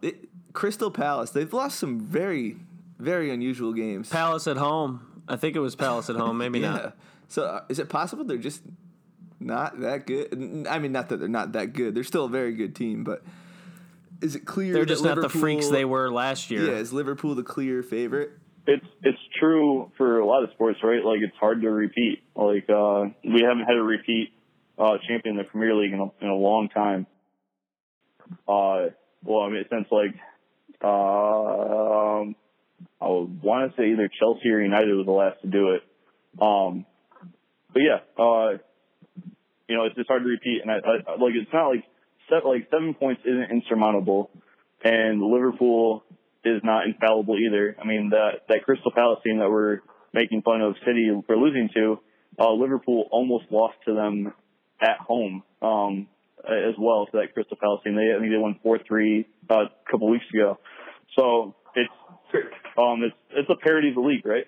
it, 0.00 0.28
Crystal 0.52 0.90
Palace. 0.90 1.30
They've 1.30 1.52
lost 1.52 1.78
some 1.78 2.00
very, 2.00 2.56
very 2.98 3.30
unusual 3.30 3.72
games. 3.72 4.08
Palace 4.08 4.46
at 4.46 4.56
home. 4.56 5.22
I 5.28 5.36
think 5.36 5.56
it 5.56 5.60
was 5.60 5.74
Palace 5.76 6.10
at 6.10 6.16
home. 6.16 6.38
Maybe 6.38 6.58
yeah. 6.60 6.70
not. 6.70 6.96
So 7.32 7.44
uh, 7.44 7.64
is 7.70 7.78
it 7.78 7.88
possible 7.88 8.24
they're 8.24 8.36
just 8.36 8.60
not 9.40 9.80
that 9.80 10.06
good? 10.06 10.66
I 10.68 10.78
mean, 10.78 10.92
not 10.92 11.08
that 11.08 11.16
they're 11.16 11.28
not 11.28 11.52
that 11.52 11.72
good. 11.72 11.94
They're 11.94 12.04
still 12.04 12.26
a 12.26 12.28
very 12.28 12.52
good 12.52 12.76
team, 12.76 13.04
but 13.04 13.22
is 14.20 14.36
it 14.36 14.44
clear 14.44 14.74
They're 14.74 14.82
that 14.82 14.88
just 14.88 15.02
not 15.02 15.18
the 15.18 15.30
freaks 15.30 15.68
they 15.68 15.86
were 15.86 16.12
last 16.12 16.50
year. 16.50 16.66
Yeah, 16.66 16.76
is 16.76 16.92
Liverpool 16.92 17.34
the 17.34 17.42
clear 17.42 17.82
favorite? 17.82 18.32
It's 18.66 18.84
it's 19.02 19.18
true 19.40 19.90
for 19.96 20.18
a 20.18 20.26
lot 20.26 20.44
of 20.44 20.50
sports, 20.50 20.80
right? 20.82 21.02
Like 21.02 21.20
it's 21.22 21.36
hard 21.40 21.62
to 21.62 21.70
repeat. 21.70 22.22
Like 22.36 22.68
uh, 22.68 23.04
we 23.24 23.40
haven't 23.40 23.64
had 23.66 23.78
a 23.78 23.82
repeat 23.82 24.34
uh, 24.78 24.98
champion 25.08 25.36
in 25.36 25.36
the 25.38 25.44
Premier 25.44 25.74
League 25.74 25.94
in 25.94 26.00
a, 26.00 26.24
in 26.24 26.28
a 26.28 26.36
long 26.36 26.68
time. 26.68 27.06
Uh, 28.46 28.90
well, 29.24 29.40
I 29.40 29.48
mean, 29.48 29.64
since 29.70 29.86
like 29.90 30.14
um, 30.84 32.36
I 33.00 33.06
want 33.06 33.74
to 33.74 33.80
say 33.80 33.90
either 33.92 34.10
Chelsea 34.20 34.50
or 34.50 34.60
United 34.60 34.94
was 34.94 35.06
the 35.06 35.12
last 35.12 35.40
to 35.40 35.48
do 35.48 35.70
it. 35.70 35.82
Um, 36.38 36.84
but 37.72 37.82
yeah, 37.82 38.22
uh, 38.22 38.58
you 39.68 39.76
know, 39.76 39.84
it's 39.84 39.96
just 39.96 40.08
hard 40.08 40.22
to 40.22 40.28
repeat, 40.28 40.60
and 40.62 40.70
I, 40.70 40.76
I 40.76 41.12
like 41.16 41.34
it's 41.34 41.52
not 41.52 41.68
like 41.68 41.84
set 42.28 42.46
like 42.46 42.68
seven 42.70 42.94
points 42.94 43.22
isn't 43.24 43.50
insurmountable, 43.50 44.30
and 44.84 45.22
Liverpool 45.22 46.04
is 46.44 46.60
not 46.64 46.86
infallible 46.86 47.36
either. 47.38 47.76
I 47.80 47.86
mean, 47.86 48.10
that 48.10 48.46
that 48.48 48.64
Crystal 48.64 48.92
Palace 48.92 49.20
team 49.24 49.38
that 49.38 49.50
we're 49.50 49.80
making 50.12 50.42
fun 50.42 50.60
of 50.60 50.74
City 50.86 51.10
for 51.26 51.36
losing 51.36 51.70
to, 51.74 51.98
uh, 52.38 52.52
Liverpool 52.52 53.08
almost 53.10 53.44
lost 53.50 53.76
to 53.86 53.94
them 53.94 54.32
at 54.80 54.98
home 54.98 55.42
um, 55.62 56.08
as 56.44 56.74
well 56.78 57.06
to 57.06 57.12
that 57.12 57.32
Crystal 57.34 57.56
Palace 57.56 57.80
team. 57.84 57.96
They 57.96 58.14
I 58.14 58.20
think 58.20 58.32
they 58.32 58.38
won 58.38 58.58
four 58.62 58.78
three 58.86 59.26
uh, 59.50 59.64
a 59.64 59.90
couple 59.90 60.10
weeks 60.10 60.26
ago. 60.34 60.58
So 61.16 61.54
it's 61.74 61.92
um 62.78 63.02
it's 63.02 63.16
it's 63.30 63.50
a 63.50 63.56
parody 63.56 63.88
of 63.90 63.94
the 63.94 64.00
league, 64.00 64.26
right? 64.26 64.46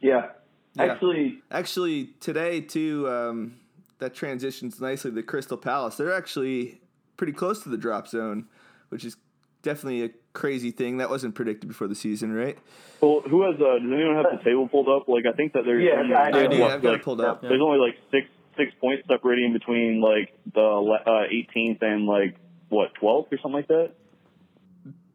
Yeah. 0.00 0.28
Yeah. 0.74 0.84
Actually, 0.84 1.42
Actually, 1.50 2.06
today 2.20 2.60
too, 2.60 3.08
um, 3.08 3.56
that 3.98 4.14
transitions 4.14 4.80
nicely 4.80 5.12
to 5.12 5.22
Crystal 5.22 5.56
Palace. 5.56 5.96
They're 5.96 6.12
actually 6.12 6.80
pretty 7.16 7.32
close 7.32 7.62
to 7.62 7.68
the 7.68 7.76
drop 7.76 8.08
zone, 8.08 8.46
which 8.88 9.04
is 9.04 9.16
definitely 9.62 10.02
a 10.04 10.10
crazy 10.32 10.70
thing 10.72 10.96
that 10.98 11.08
wasn't 11.08 11.34
predicted 11.34 11.68
before 11.68 11.86
the 11.86 11.94
season, 11.94 12.32
right? 12.32 12.58
Well, 13.00 13.22
who 13.28 13.42
has 13.42 13.54
uh, 13.60 13.78
does 13.78 13.92
anyone 13.92 14.16
have 14.16 14.38
the 14.38 14.44
table 14.44 14.68
pulled 14.68 14.88
up? 14.88 15.08
Like 15.08 15.24
I 15.26 15.32
think 15.36 15.52
that 15.52 15.64
there's 15.64 15.82
Yeah, 15.84 16.00
only, 16.00 16.14
I 16.14 16.30
do. 16.30 16.38
I 16.38 16.46
do. 16.48 16.60
what, 16.60 16.70
I've 16.72 16.82
got 16.82 16.90
like, 16.90 17.00
it 17.00 17.04
pulled 17.04 17.20
up. 17.20 17.40
There's 17.40 17.62
only 17.62 17.78
like 17.78 17.96
six 18.10 18.26
six 18.56 18.72
points 18.80 19.06
separating 19.08 19.52
between 19.52 20.00
like 20.00 20.32
the 20.52 20.60
uh, 20.60 21.10
18th 21.32 21.82
and 21.82 22.06
like 22.06 22.36
what 22.68 22.92
12th 23.00 23.32
or 23.32 23.38
something 23.38 23.52
like 23.52 23.68
that. 23.68 23.92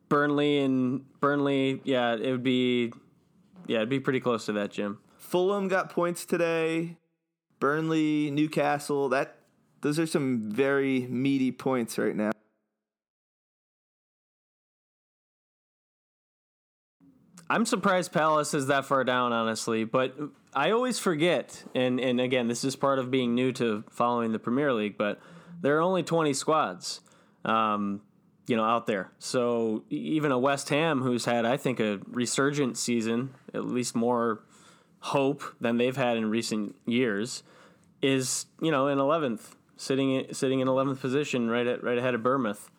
Burnley 0.09 0.59
and 0.59 1.05
Burnley, 1.19 1.81
yeah, 1.83 2.15
it 2.15 2.31
would 2.31 2.43
be, 2.43 2.91
yeah, 3.67 3.77
it'd 3.77 3.89
be 3.89 3.99
pretty 3.99 4.19
close 4.19 4.45
to 4.47 4.53
that, 4.53 4.71
Jim. 4.71 4.97
Fulham 5.29 5.67
got 5.67 5.91
points 5.91 6.25
today. 6.25 6.97
Burnley, 7.59 8.31
Newcastle. 8.31 9.09
That 9.09 9.35
those 9.81 9.99
are 9.99 10.07
some 10.07 10.49
very 10.49 11.01
meaty 11.07 11.51
points 11.51 11.99
right 11.99 12.15
now. 12.15 12.31
I'm 17.47 17.65
surprised 17.65 18.11
Palace 18.11 18.55
is 18.55 18.67
that 18.67 18.85
far 18.85 19.03
down, 19.03 19.31
honestly. 19.31 19.83
But 19.83 20.15
I 20.55 20.71
always 20.71 20.97
forget, 20.97 21.63
and 21.75 21.99
and 21.99 22.19
again, 22.19 22.47
this 22.47 22.63
is 22.63 22.75
part 22.75 22.97
of 22.97 23.11
being 23.11 23.35
new 23.35 23.51
to 23.53 23.83
following 23.91 24.31
the 24.31 24.39
Premier 24.39 24.73
League. 24.73 24.97
But 24.97 25.19
there 25.61 25.77
are 25.77 25.81
only 25.81 26.01
20 26.01 26.33
squads, 26.33 27.01
um, 27.45 28.01
you 28.47 28.55
know, 28.55 28.63
out 28.63 28.87
there. 28.87 29.11
So 29.19 29.83
even 29.91 30.31
a 30.31 30.39
West 30.39 30.69
Ham, 30.69 31.01
who's 31.01 31.25
had, 31.25 31.45
I 31.45 31.57
think, 31.57 31.79
a 31.79 31.99
resurgent 32.07 32.77
season, 32.77 33.35
at 33.53 33.65
least 33.65 33.95
more 33.95 34.41
hope 34.99 35.43
than 35.59 35.77
they've 35.77 35.95
had 35.95 36.17
in 36.17 36.29
recent 36.29 36.75
years, 36.85 37.43
is 38.01 38.45
you 38.61 38.71
know 38.71 38.87
in 38.87 38.97
11th, 38.97 39.55
sitting 39.77 40.25
sitting 40.33 40.59
in 40.59 40.67
11th 40.67 40.99
position, 40.99 41.49
right 41.49 41.67
at 41.67 41.83
right 41.83 41.97
ahead 41.97 42.15
of 42.15 42.23
Bournemouth, 42.23 42.69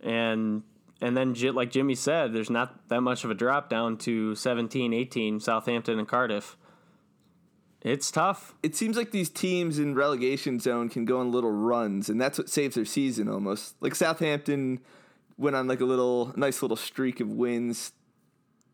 and 0.00 0.62
and 1.02 1.16
then 1.16 1.34
like 1.54 1.70
Jimmy 1.70 1.96
said, 1.96 2.32
there's 2.32 2.48
not 2.48 2.88
that 2.88 3.00
much 3.00 3.24
of 3.24 3.30
a 3.30 3.34
drop 3.34 3.68
down 3.68 3.98
to 3.98 4.36
17, 4.36 4.92
18, 4.94 5.40
Southampton 5.40 5.98
and 5.98 6.06
Cardiff. 6.06 6.56
It's 7.80 8.12
tough. 8.12 8.54
It 8.62 8.76
seems 8.76 8.96
like 8.96 9.10
these 9.10 9.28
teams 9.28 9.80
in 9.80 9.96
relegation 9.96 10.60
zone 10.60 10.88
can 10.88 11.04
go 11.04 11.18
on 11.18 11.32
little 11.32 11.50
runs, 11.50 12.08
and 12.08 12.20
that's 12.20 12.38
what 12.38 12.48
saves 12.48 12.76
their 12.76 12.84
season 12.84 13.28
almost. 13.28 13.74
Like 13.80 13.96
Southampton 13.96 14.78
went 15.36 15.56
on 15.56 15.66
like 15.66 15.80
a 15.80 15.84
little 15.84 16.32
nice 16.36 16.62
little 16.62 16.76
streak 16.76 17.18
of 17.18 17.28
wins, 17.28 17.92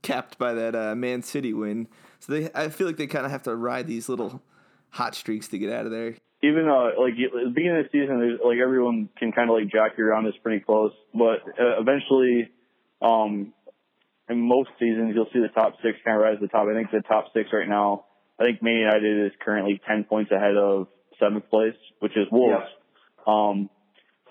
capped 0.02 0.36
by 0.36 0.52
that 0.52 0.76
uh, 0.76 0.94
Man 0.94 1.22
City 1.22 1.54
win. 1.54 1.88
So 2.20 2.32
they, 2.32 2.50
I 2.54 2.68
feel 2.68 2.86
like 2.86 2.96
they 2.96 3.06
kind 3.06 3.24
of 3.24 3.30
have 3.30 3.44
to 3.44 3.54
ride 3.54 3.86
these 3.86 4.08
little 4.08 4.42
hot 4.90 5.14
streaks 5.14 5.48
to 5.48 5.58
get 5.58 5.72
out 5.72 5.86
of 5.86 5.92
there. 5.92 6.14
Even 6.42 6.68
uh, 6.68 7.00
like 7.00 7.14
at 7.14 7.32
the 7.32 7.50
beginning 7.52 7.78
of 7.78 7.84
the 7.84 7.90
season, 7.90 8.38
like 8.44 8.58
everyone 8.62 9.08
can 9.18 9.32
kind 9.32 9.50
of 9.50 9.56
like 9.56 9.70
jockey 9.70 10.02
around 10.02 10.24
this 10.24 10.34
pretty 10.42 10.60
close, 10.64 10.92
but 11.12 11.42
uh, 11.58 11.80
eventually, 11.80 12.48
um, 13.02 13.52
in 14.28 14.40
most 14.40 14.70
seasons, 14.78 15.12
you'll 15.14 15.30
see 15.32 15.40
the 15.40 15.48
top 15.48 15.74
six 15.82 15.98
kind 16.04 16.16
of 16.16 16.22
rise 16.22 16.38
to 16.38 16.46
the 16.46 16.48
top. 16.48 16.68
I 16.68 16.74
think 16.74 16.90
the 16.92 17.00
top 17.08 17.32
six 17.34 17.48
right 17.52 17.68
now, 17.68 18.04
I 18.38 18.44
think 18.44 18.62
Man 18.62 18.76
United 18.76 19.26
is 19.26 19.32
currently 19.44 19.80
ten 19.86 20.04
points 20.04 20.30
ahead 20.30 20.56
of 20.56 20.86
seventh 21.18 21.48
place, 21.50 21.74
which 21.98 22.12
is 22.12 22.26
Wolves. 22.30 22.66
Um, 23.26 23.68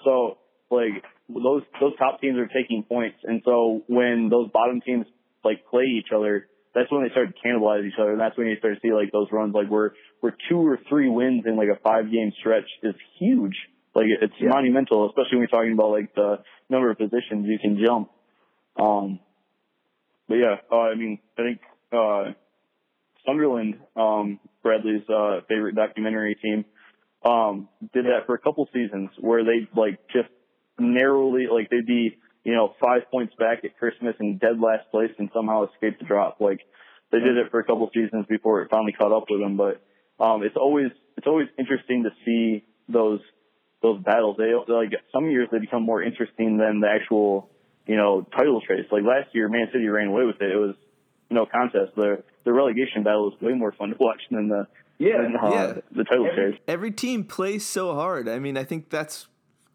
so 0.05 0.37
like 0.71 1.03
those 1.27 1.63
those 1.81 1.97
top 1.97 2.21
teams 2.21 2.37
are 2.37 2.47
taking 2.47 2.83
points, 2.87 3.17
and 3.23 3.41
so 3.43 3.83
when 3.87 4.29
those 4.29 4.49
bottom 4.51 4.79
teams 4.81 5.05
like 5.43 5.65
play 5.69 5.83
each 5.83 6.07
other, 6.15 6.47
that's 6.77 6.91
when 6.91 7.03
they 7.03 7.09
start 7.09 7.33
to 7.33 7.47
cannibalize 7.47 7.85
each 7.85 7.97
other, 7.99 8.11
and 8.11 8.21
that's 8.21 8.37
when 8.37 8.47
you 8.47 8.57
start 8.57 8.75
to 8.75 8.79
see 8.81 8.93
like 8.93 9.11
those 9.11 9.27
runs 9.31 9.55
like 9.55 9.67
where 9.67 9.93
where 10.19 10.35
two 10.47 10.59
or 10.59 10.77
three 10.87 11.09
wins 11.09 11.43
in 11.47 11.55
like 11.55 11.69
a 11.69 11.79
five 11.81 12.11
game 12.11 12.31
stretch 12.39 12.69
is 12.83 12.93
huge. 13.19 13.55
Like 13.95 14.05
it's 14.21 14.33
Yeah. 14.39 14.49
monumental, 14.49 15.07
especially 15.09 15.37
when 15.37 15.39
you're 15.39 15.59
talking 15.59 15.73
about 15.73 15.89
like 15.89 16.13
the 16.13 16.43
number 16.69 16.91
of 16.91 16.97
positions 16.97 17.47
you 17.47 17.57
can 17.57 17.83
jump. 17.83 18.11
Um, 18.75 19.19
but 20.27 20.35
yeah, 20.35 20.57
uh, 20.71 20.81
I 20.81 20.95
mean, 20.95 21.19
I 21.37 21.41
think 21.41 21.61
uh, 21.91 22.33
Sunderland, 23.25 23.79
um, 23.95 24.39
Bradley's 24.61 25.09
uh, 25.09 25.41
favorite 25.49 25.73
documentary 25.73 26.35
team, 26.35 26.65
um, 27.25 27.69
did 27.93 28.05
that 28.05 28.27
for 28.27 28.35
a 28.35 28.39
couple 28.39 28.69
seasons 28.71 29.09
where 29.19 29.43
they 29.43 29.67
like 29.75 29.99
just 30.13 30.29
narrowly 30.77 31.47
like 31.51 31.71
they'd 31.71 31.87
be 31.87 32.17
you 32.47 32.55
know 32.55 32.73
five 32.79 33.01
points 33.11 33.33
back 33.37 33.65
at 33.65 33.77
Christmas 33.77 34.15
and 34.19 34.39
dead 34.39 34.57
last 34.59 34.89
place 34.89 35.11
and 35.19 35.29
somehow 35.35 35.67
escape 35.69 35.99
the 35.99 36.05
drop. 36.05 36.37
Like 36.39 36.61
they 37.11 37.19
did 37.19 37.35
it 37.37 37.51
for 37.51 37.59
a 37.59 37.63
couple 37.65 37.89
seasons 37.93 38.25
before 38.29 38.61
it 38.61 38.69
finally 38.71 38.93
caught 38.93 39.11
up 39.11 39.25
with 39.29 39.41
them. 39.41 39.57
But 39.57 39.83
um, 40.23 40.43
it's 40.43 40.55
always 40.55 40.91
it's 41.17 41.27
always 41.27 41.47
interesting 41.59 42.03
to 42.03 42.11
see 42.25 42.63
those 42.87 43.19
those 43.81 44.01
battles. 44.01 44.37
They 44.37 44.53
like 44.73 44.91
some 45.13 45.29
years 45.29 45.49
they 45.51 45.59
become 45.59 45.83
more 45.83 46.01
interesting 46.01 46.57
than 46.57 46.79
the 46.79 46.87
actual 46.87 47.49
you 47.85 47.97
know 47.97 48.25
title 48.35 48.61
chase. 48.61 48.87
Like 48.91 49.03
last 49.03 49.35
year, 49.35 49.49
Man 49.49 49.67
City 49.73 49.87
ran 49.87 50.07
away 50.07 50.23
with 50.25 50.41
it. 50.41 50.49
It 50.51 50.55
was 50.57 50.75
no 51.29 51.45
contest. 51.45 51.95
The 51.97 52.23
the 52.45 52.53
relegation 52.53 53.03
battle 53.03 53.25
was 53.31 53.41
way 53.41 53.53
more 53.53 53.73
fun 53.73 53.89
to 53.89 53.95
watch 53.99 54.21
than 54.31 54.47
the 54.47 54.67
Yeah. 54.99 55.21
than, 55.21 55.35
uh, 55.35 55.49
Yeah. 55.51 55.73
the 55.91 56.03
title 56.05 56.27
Every- 56.31 56.51
chase. 56.53 56.61
Every 56.67 56.91
team 56.91 57.25
plays 57.25 57.65
so 57.65 57.93
hard. 57.93 58.29
I 58.29 58.39
mean, 58.39 58.55
I 58.57 58.63
think 58.63 58.89
that's 58.89 59.27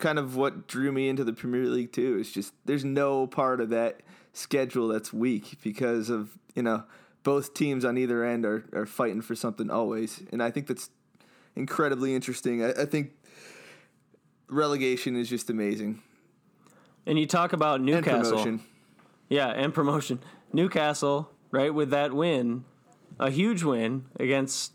kind 0.02 0.18
of 0.18 0.36
what 0.36 0.66
drew 0.66 0.92
me 0.92 1.08
into 1.08 1.24
the 1.24 1.32
Premier 1.32 1.64
League 1.64 1.92
too. 1.92 2.18
It's 2.20 2.30
just 2.30 2.52
there's 2.66 2.84
no 2.84 3.26
part 3.26 3.60
of 3.62 3.70
that 3.70 4.00
schedule 4.34 4.88
that's 4.88 5.12
weak 5.12 5.58
because 5.62 6.10
of 6.10 6.36
you 6.54 6.62
know 6.62 6.82
both 7.22 7.54
teams 7.54 7.84
on 7.84 7.96
either 7.96 8.24
end 8.24 8.44
are, 8.44 8.64
are 8.74 8.84
fighting 8.84 9.22
for 9.22 9.34
something 9.34 9.70
always, 9.70 10.22
and 10.32 10.42
I 10.42 10.50
think 10.50 10.66
that's 10.66 10.90
incredibly 11.56 12.14
interesting. 12.14 12.62
I, 12.64 12.70
I 12.82 12.84
think 12.84 13.12
relegation 14.48 15.16
is 15.16 15.28
just 15.30 15.48
amazing 15.48 16.02
And 17.06 17.18
you 17.18 17.26
talk 17.26 17.52
about 17.52 17.76
and 17.76 17.86
Newcastle. 17.86 18.32
promotion. 18.32 18.60
Yeah, 19.28 19.48
and 19.48 19.72
promotion. 19.72 20.18
Newcastle, 20.52 21.30
right, 21.50 21.72
with 21.72 21.90
that 21.90 22.12
win, 22.12 22.64
a 23.18 23.30
huge 23.30 23.62
win 23.62 24.04
against 24.20 24.72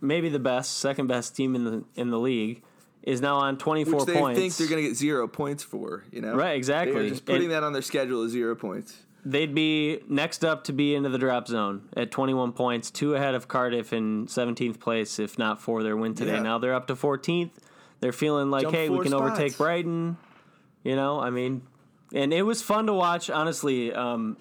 maybe 0.00 0.28
the 0.28 0.40
best, 0.40 0.78
second 0.78 1.06
best 1.06 1.36
team 1.36 1.54
in 1.54 1.64
the 1.64 1.84
in 1.94 2.10
the 2.10 2.18
league, 2.18 2.62
is 3.02 3.20
now 3.20 3.36
on 3.36 3.56
24 3.58 3.94
Which 4.00 4.04
they 4.06 4.14
points. 4.14 4.38
think 4.40 4.54
they're 4.56 4.68
going 4.68 4.82
to 4.82 4.88
get 4.88 4.96
zero 4.96 5.26
points 5.26 5.62
for, 5.62 6.04
you 6.12 6.20
know? 6.20 6.34
Right, 6.34 6.56
exactly. 6.56 6.94
They're 7.00 7.08
just 7.08 7.24
putting 7.24 7.48
that 7.50 7.62
on 7.62 7.72
their 7.72 7.82
schedule 7.82 8.22
as 8.24 8.32
zero 8.32 8.54
points. 8.54 8.94
they'd 9.24 9.54
be 9.54 10.00
next 10.08 10.44
up 10.44 10.64
to 10.64 10.72
be 10.72 10.94
into 10.94 11.08
the 11.08 11.18
drop 11.18 11.46
zone 11.48 11.88
at 11.96 12.10
21 12.10 12.52
points, 12.52 12.90
two 12.90 13.14
ahead 13.14 13.34
of 13.34 13.48
Cardiff 13.48 13.92
in 13.92 14.26
17th 14.26 14.80
place, 14.80 15.18
if 15.18 15.38
not 15.38 15.60
for 15.60 15.82
their 15.82 15.96
win 15.96 16.14
today. 16.14 16.32
Yeah. 16.34 16.42
Now 16.42 16.58
they're 16.58 16.74
up 16.74 16.86
to 16.88 16.94
14th. 16.94 17.50
They're 18.00 18.12
feeling 18.12 18.50
like, 18.50 18.62
Jump 18.62 18.74
hey, 18.74 18.88
we 18.88 19.00
can 19.02 19.12
overtake. 19.14 19.56
Brighton. 19.58 20.16
You 20.84 20.96
know, 20.96 21.20
I 21.20 21.28
mean, 21.30 21.62
and 22.14 22.32
it 22.32 22.42
was 22.42 22.62
fun 22.62 22.86
to 22.86 22.94
watch. 22.94 23.28
Honestly, 23.28 23.92
um, 23.92 24.38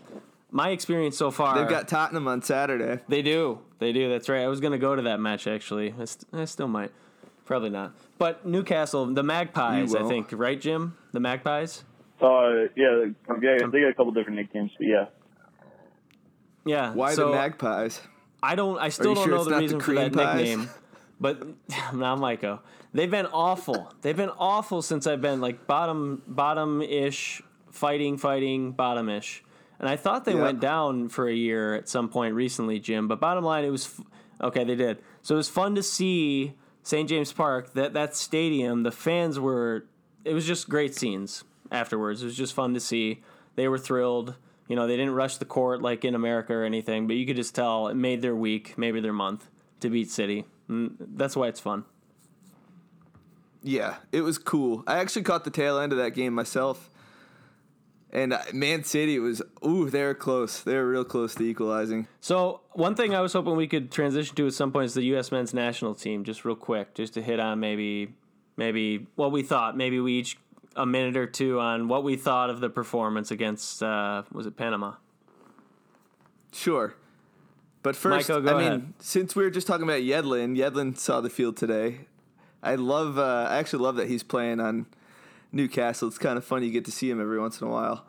my 0.52 0.70
experience 0.70 1.18
so 1.18 1.30
far. 1.32 1.60
They've 1.60 1.68
got 1.70 1.90
Tottenham 1.90 2.28
on 2.30 2.42
Saturday. 2.42 3.02
They 3.10 3.22
do. 3.22 3.60
They 3.80 3.92
do. 3.92 4.08
That's 4.10 4.30
right. 4.30 4.44
I 4.44 4.48
was 4.48 4.62
going 4.62 4.72
to 4.72 4.78
go 4.78 4.96
to 4.96 5.02
that 5.04 5.20
match 5.20 5.46
actually. 5.48 5.94
I, 6.00 6.06
st- 6.06 6.26
I 6.34 6.46
still 6.46 6.70
might. 6.70 6.92
Probably 7.50 7.72
not. 7.72 7.96
But 8.20 8.46
Newcastle, 8.46 9.08
the 9.08 9.24
Magpies, 9.24 9.96
I 9.96 10.08
think, 10.08 10.28
right, 10.34 10.62
Jim? 10.62 10.96
The 11.14 11.20
Magpies? 11.20 11.84
Uh, 12.22 12.66
yeah, 12.76 13.06
yeah, 13.42 13.58
they 13.72 13.82
got 13.82 13.90
a 13.90 13.94
couple 13.98 14.12
different 14.12 14.38
nicknames, 14.38 14.70
but 14.78 14.86
yeah. 14.86 15.06
Yeah. 16.64 16.94
Why 16.94 17.16
so 17.16 17.30
the 17.30 17.38
Magpies? 17.38 18.02
I 18.44 18.54
don't. 18.54 18.78
I 18.78 18.90
still 18.90 19.16
don't 19.16 19.26
sure 19.26 19.36
know 19.38 19.44
the 19.44 19.50
not 19.50 19.56
the 19.58 19.62
reason 19.64 19.80
for 19.80 19.96
that 19.96 20.14
pies? 20.14 20.36
nickname. 20.48 20.70
But 21.20 21.44
now, 21.96 22.16
Michael, 22.16 22.60
they've 22.94 23.10
been 23.10 23.26
awful. 23.26 23.92
They've 24.04 24.16
been 24.16 24.30
awful 24.38 24.84
since 24.84 25.08
I've 25.08 25.22
been 25.22 25.42
like 25.42 25.66
bottom, 25.66 26.22
bottom 26.28 26.84
ish, 26.84 27.42
fighting, 27.72 28.20
fighting, 28.20 28.74
bottom 28.74 29.10
ish. 29.10 29.44
And 29.80 29.90
I 29.90 29.96
thought 29.96 30.24
they 30.26 30.36
Yeah. 30.36 30.44
went 30.44 30.60
down 30.60 31.10
for 31.10 31.28
a 31.28 31.34
year 31.34 31.74
at 31.74 31.90
some 31.90 32.10
point 32.10 32.36
recently, 32.36 32.80
Jim. 32.80 33.08
But 33.08 33.20
bottom 33.20 33.44
line, 33.44 33.66
it 33.66 33.72
was 33.72 33.86
f- 33.88 34.06
okay. 34.40 34.64
They 34.64 34.76
did. 34.76 35.00
So 35.24 35.34
it 35.34 35.38
was 35.38 35.50
fun 35.50 35.74
to 35.74 35.82
see 35.82 36.54
St. 36.90 37.08
James 37.08 37.32
Park. 37.32 37.74
That 37.74 37.94
that 37.94 38.16
stadium, 38.16 38.82
the 38.84 38.92
fans 38.92 39.40
were. 39.40 39.86
It 40.26 40.34
was 40.34 40.46
just 40.46 40.68
great 40.68 40.96
scenes 40.96 41.44
afterwards. 41.72 42.24
It 42.24 42.26
was 42.26 42.36
just 42.36 42.54
fun 42.54 42.74
to 42.74 42.80
see. 42.80 43.22
They 43.56 43.68
were 43.68 43.78
thrilled. 43.78 44.34
You 44.68 44.76
know, 44.76 44.88
they 44.88 44.98
didn't 44.98 45.14
rush 45.14 45.38
the 45.38 45.46
court 45.46 45.82
like 45.82 46.04
in 46.04 46.16
America 46.16 46.54
or 46.54 46.64
anything, 46.64 47.08
but 47.08 47.16
you 47.16 47.26
could 47.26 47.36
just 47.36 47.54
tell 47.54 47.88
it 47.88 47.96
made 47.96 48.22
their 48.22 48.36
week, 48.36 48.78
maybe 48.78 49.02
their 49.02 49.14
month 49.14 49.48
to 49.82 49.90
beat 49.90 50.10
City. 50.10 50.46
And 50.68 50.96
that's 51.00 51.36
why 51.36 51.48
it's 51.48 51.60
fun. 51.60 51.86
Yeah, 53.62 53.98
it 54.12 54.22
was 54.22 54.38
cool. 54.38 54.84
I 54.88 54.98
actually 54.98 55.24
caught 55.24 55.44
the 55.44 55.52
tail 55.52 55.80
end 55.80 55.92
of 55.92 55.98
that 56.00 56.12
game 56.12 56.34
myself. 56.34 56.90
And 58.12 58.34
uh, 58.34 58.42
Man 58.54 58.84
City 58.84 59.20
was, 59.20 59.42
ooh, 59.64 59.90
they 59.90 60.04
were 60.04 60.16
close. 60.16 60.62
They 60.62 60.76
were 60.76 60.90
real 60.90 61.06
close 61.06 61.36
to 61.36 61.44
equalizing. 61.44 62.08
So 62.22 62.62
one 62.72 62.96
thing 62.96 63.14
I 63.14 63.22
was 63.22 63.34
hoping 63.34 63.56
we 63.56 63.68
could 63.68 63.92
transition 63.92 64.36
to 64.36 64.48
at 64.48 64.54
some 64.54 64.72
point 64.72 64.86
is 64.86 64.94
the 64.96 65.04
U.S. 65.04 65.32
men's 65.32 65.54
national 65.54 65.94
team, 65.94 66.24
just 66.24 66.44
real 66.44 66.56
quick, 66.56 66.96
just 66.96 67.14
to 67.14 67.22
hit 67.22 67.40
on 67.40 67.60
maybe, 67.60 68.14
maybe 68.58 69.08
what 69.16 69.32
we 69.32 69.44
thought. 69.44 69.78
Maybe 69.78 70.00
we 70.00 70.14
each 70.14 70.38
a 70.76 70.86
minute 70.86 71.18
or 71.18 71.28
two 71.28 71.60
on 71.60 71.88
what 71.88 72.04
we 72.04 72.16
thought 72.16 72.50
of 72.50 72.62
the 72.62 72.70
performance 72.70 73.32
against 73.32 73.84
uh, 73.84 74.24
was 74.32 74.46
it 74.46 74.56
Panama? 74.56 74.94
Sure. 76.52 76.96
But 77.84 77.96
first, 77.96 78.30
Michael, 78.30 78.50
I 78.50 78.70
mean, 78.70 78.94
since 79.00 79.36
we 79.36 79.44
were 79.44 79.50
just 79.50 79.68
talking 79.68 79.84
about 79.84 80.02
Yedlin, 80.02 80.58
Yedlin 80.58 80.98
saw 80.98 81.22
the 81.22 81.30
field 81.30 81.58
today. 81.58 82.02
I 82.62 82.76
love, 82.76 83.18
uh, 83.18 83.48
I 83.50 83.58
actually 83.58 83.84
love 83.84 83.96
that 83.96 84.10
he's 84.10 84.24
playing 84.24 84.60
on 84.60 84.86
Newcastle. 85.52 86.08
It's 86.08 86.18
kind 86.18 86.38
of 86.38 86.44
fun. 86.46 86.64
You 86.64 86.72
get 86.72 86.86
to 86.86 86.92
see 86.92 87.10
him 87.10 87.20
every 87.22 87.40
once 87.40 87.60
in 87.62 87.68
a 87.68 87.70
while. 87.72 88.06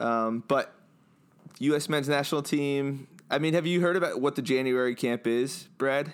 Um, 0.00 0.42
but 0.48 0.74
U.S. 1.60 1.88
men's 1.88 2.08
national 2.08 2.42
team. 2.42 3.06
I 3.30 3.38
mean, 3.38 3.54
have 3.54 3.66
you 3.66 3.80
heard 3.80 3.96
about 3.96 4.20
what 4.20 4.34
the 4.36 4.42
January 4.42 4.94
camp 4.94 5.26
is, 5.26 5.68
Brad? 5.78 6.12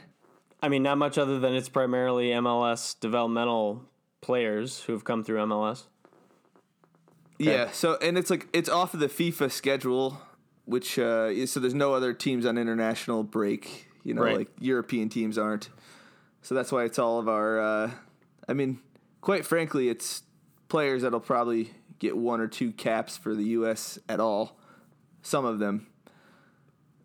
I 0.63 0.69
mean, 0.69 0.83
not 0.83 0.99
much 0.99 1.17
other 1.19 1.39
than 1.41 1.55
it's 1.55 1.69
primarily 1.69 2.29
MLS 2.31 2.99
developmental 3.01 3.83
players 4.21 4.83
who 4.83 4.93
have 4.93 5.05
come 5.05 5.25
through 5.25 5.39
MLS. 5.39 5.85
Yeah. 7.39 7.71
So 7.71 7.97
and 8.03 8.19
it's 8.19 8.29
like 8.31 8.47
it's 8.53 8.69
off 8.69 8.93
of 8.93 9.01
the 9.01 9.09
FIFA 9.09 9.51
schedule, 9.51 10.21
which 10.67 10.99
uh, 10.99 11.29
is- 11.31 11.51
so 11.51 11.59
there's 11.61 11.75
no 11.75 11.95
other 11.95 12.13
teams 12.13 12.45
on 12.45 12.59
international 12.59 13.23
break. 13.23 13.87
You 14.05 14.15
know, 14.15 14.23
Right. 14.23 14.37
like 14.37 14.49
European 14.61 15.09
teams 15.09 15.37
aren't. 15.39 15.69
So 16.43 16.55
that's 16.55 16.71
why 16.73 16.85
it's 16.85 16.99
all 16.99 17.19
of 17.19 17.29
our. 17.29 17.61
Uh, 17.61 17.91
I 18.49 18.53
mean, 18.55 18.79
quite 19.21 19.45
frankly, 19.45 19.89
it's 19.89 20.23
players 20.69 21.03
that'll 21.03 21.21
probably 21.21 21.73
get 21.99 22.17
one 22.17 22.41
or 22.41 22.49
two 22.49 22.73
caps 22.73 23.17
for 23.17 23.35
the 23.35 23.45
U.S. 23.45 23.99
at 24.09 24.21
all. 24.21 24.57
Some 25.23 25.45
of 25.45 25.59
them. 25.59 25.87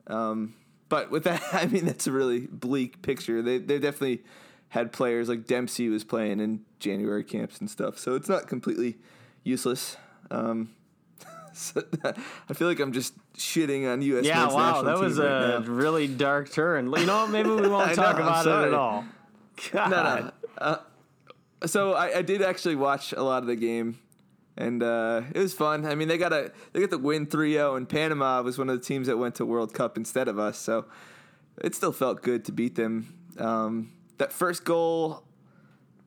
Um, 0.08 0.56
but 0.90 1.12
with 1.12 1.24
that, 1.26 1.42
I 1.54 1.66
mean 1.66 1.86
that's 1.86 2.08
a 2.08 2.12
really 2.12 2.42
bleak 2.42 3.02
picture. 3.02 3.42
They 3.42 3.58
they 3.58 3.80
definitely 3.80 4.24
had 4.70 4.92
players 4.92 5.30
like 5.30 5.46
Dempsey 5.46 5.90
was 5.90 6.04
playing 6.04 6.40
in 6.40 6.66
January 6.80 7.24
camps 7.24 7.60
and 7.60 7.70
stuff. 7.70 7.98
So 7.98 8.16
it's 8.16 8.28
not 8.28 8.48
completely 8.48 8.98
useless. 9.44 9.98
Um, 10.32 10.74
so 11.54 11.84
I 12.50 12.54
feel 12.54 12.68
like 12.68 12.80
I'm 12.80 12.92
just 12.92 13.14
shitting 13.36 13.92
on 13.92 14.02
U.S. 14.02 14.26
Yeah, 14.26 14.42
men's 14.42 14.54
wow, 14.54 14.74
national 14.74 14.84
that 14.84 15.00
was 15.00 15.20
right 15.20 15.28
a 15.28 15.60
now. 15.60 15.66
really 15.68 16.08
dark 16.08 16.52
turn. 16.52 16.92
You 16.92 17.06
know, 17.06 17.24
what, 17.24 17.30
maybe 17.30 17.50
we 17.50 17.68
won't 17.68 17.94
talk 17.96 18.18
know, 18.18 18.24
about 18.24 18.48
it 18.48 18.68
at 18.68 18.74
all. 18.74 19.06
God. 19.72 19.92
No, 19.92 20.04
no. 20.04 20.32
Uh, 20.58 20.78
so 21.66 21.94
I, 21.94 22.18
I 22.18 22.22
did 22.22 22.42
actually 22.42 22.76
watch 22.76 23.14
a 23.14 23.24
lot 23.24 23.42
of 23.44 23.48
the 23.48 23.56
game, 23.56 24.00
and 24.58 24.84
uh, 24.84 25.22
it 25.34 25.40
was 25.40 25.54
fun. 25.54 25.86
I 25.86 25.96
mean, 25.96 26.08
they 26.08 26.18
got 26.18 26.34
a 26.34 26.52
they 26.74 26.80
got 26.82 26.90
the 26.90 26.98
win 26.98 27.28
3-0, 27.28 27.78
and 27.78 27.88
Panama 27.90 28.42
was 28.42 28.58
one 28.58 28.70
of 28.70 28.80
the 28.80 28.86
teams 28.86 29.08
that 29.08 29.18
went 29.18 29.36
to 29.36 29.46
World 29.46 29.74
Cup 29.74 29.98
instead 29.98 30.28
of 30.28 30.38
us. 30.40 30.58
So 30.58 30.86
it 31.62 31.74
still 31.76 31.92
felt 31.92 32.22
good 32.22 32.46
to 32.46 32.52
beat 32.52 32.76
them. 32.76 33.14
Um, 33.38 33.92
that 34.18 34.32
first 34.32 34.64
goal, 34.64 35.24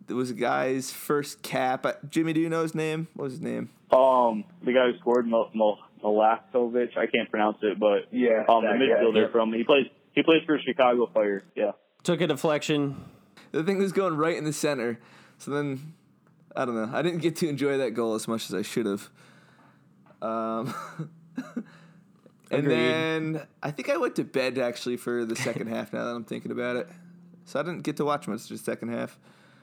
it 0.09 0.15
was 0.15 0.31
a 0.31 0.35
guy's 0.35 0.91
first 0.93 1.43
cap. 1.43 1.85
Uh, 1.85 1.93
Jimmy, 2.09 2.33
do 2.33 2.41
you 2.41 2.49
know 2.49 2.63
his 2.63 2.75
name? 2.75 3.09
What 3.15 3.25
was 3.25 3.33
his 3.35 3.43
name? 3.43 3.71
Um, 3.91 4.45
the 4.63 4.73
guy 4.73 4.91
who 4.93 4.99
scored, 4.99 5.27
Mil- 5.27 5.51
Mil- 5.55 5.79
Milakovic, 6.05 6.97
I 6.97 7.07
can't 7.07 7.31
pronounce 7.31 7.59
it, 7.63 7.79
but 7.79 8.07
Yeah, 8.13 8.45
um, 8.49 8.63
the 8.63 8.69
midfielder 8.71 9.23
yep. 9.23 9.33
from 9.33 9.53
he 9.53 9.65
plays 9.65 9.87
he 10.13 10.23
plays 10.23 10.43
for 10.47 10.59
Chicago 10.59 11.09
Fire. 11.13 11.43
Yeah. 11.55 11.73
Took 12.03 12.21
a 12.21 12.27
deflection. 12.27 13.05
The 13.53 13.63
thing 13.63 13.79
was 13.79 13.93
going 13.93 14.17
right 14.17 14.37
in 14.37 14.45
the 14.45 14.53
center. 14.53 14.99
So 15.39 15.51
then, 15.53 15.95
I 16.55 16.65
don't 16.65 16.75
know. 16.75 16.91
I 16.93 17.03
didn't 17.03 17.21
get 17.21 17.37
to 17.37 17.49
enjoy 17.49 17.79
that 17.79 17.93
goal 17.93 18.15
as 18.15 18.27
much 18.29 18.45
as 18.51 18.55
I 18.55 18.63
should 18.63 18.87
have. 18.87 19.09
Um, 20.21 20.75
and 21.37 21.65
Agreed. 22.51 22.75
then 22.75 23.47
I 23.63 23.71
think 23.71 23.89
I 23.89 23.97
went 23.97 24.17
to 24.17 24.25
bed 24.25 24.59
actually 24.59 24.97
for 24.97 25.25
the 25.25 25.37
second 25.37 25.69
half. 25.69 25.93
Now 25.93 26.05
that 26.05 26.11
I'm 26.11 26.25
thinking 26.25 26.51
about 26.51 26.77
it, 26.77 26.89
so 27.45 27.61
I 27.61 27.63
didn't 27.63 27.83
get 27.83 27.97
to 27.99 28.05
watch 28.05 28.27
much 28.27 28.43
of 28.43 28.49
the 28.49 28.59
second 28.59 28.89
half. 28.89 29.19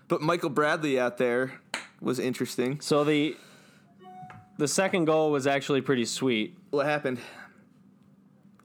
But 0.08 0.22
Michael 0.22 0.50
Bradley 0.50 1.00
out 1.00 1.18
there 1.18 1.60
was 2.00 2.20
interesting. 2.20 2.80
So 2.80 3.04
the 3.04 3.36
the 4.58 4.68
second 4.68 5.06
goal 5.06 5.32
was 5.32 5.46
actually 5.48 5.82
pretty 5.82 6.06
sweet. 6.06 6.58
What 6.70 6.86
happened? 6.86 7.20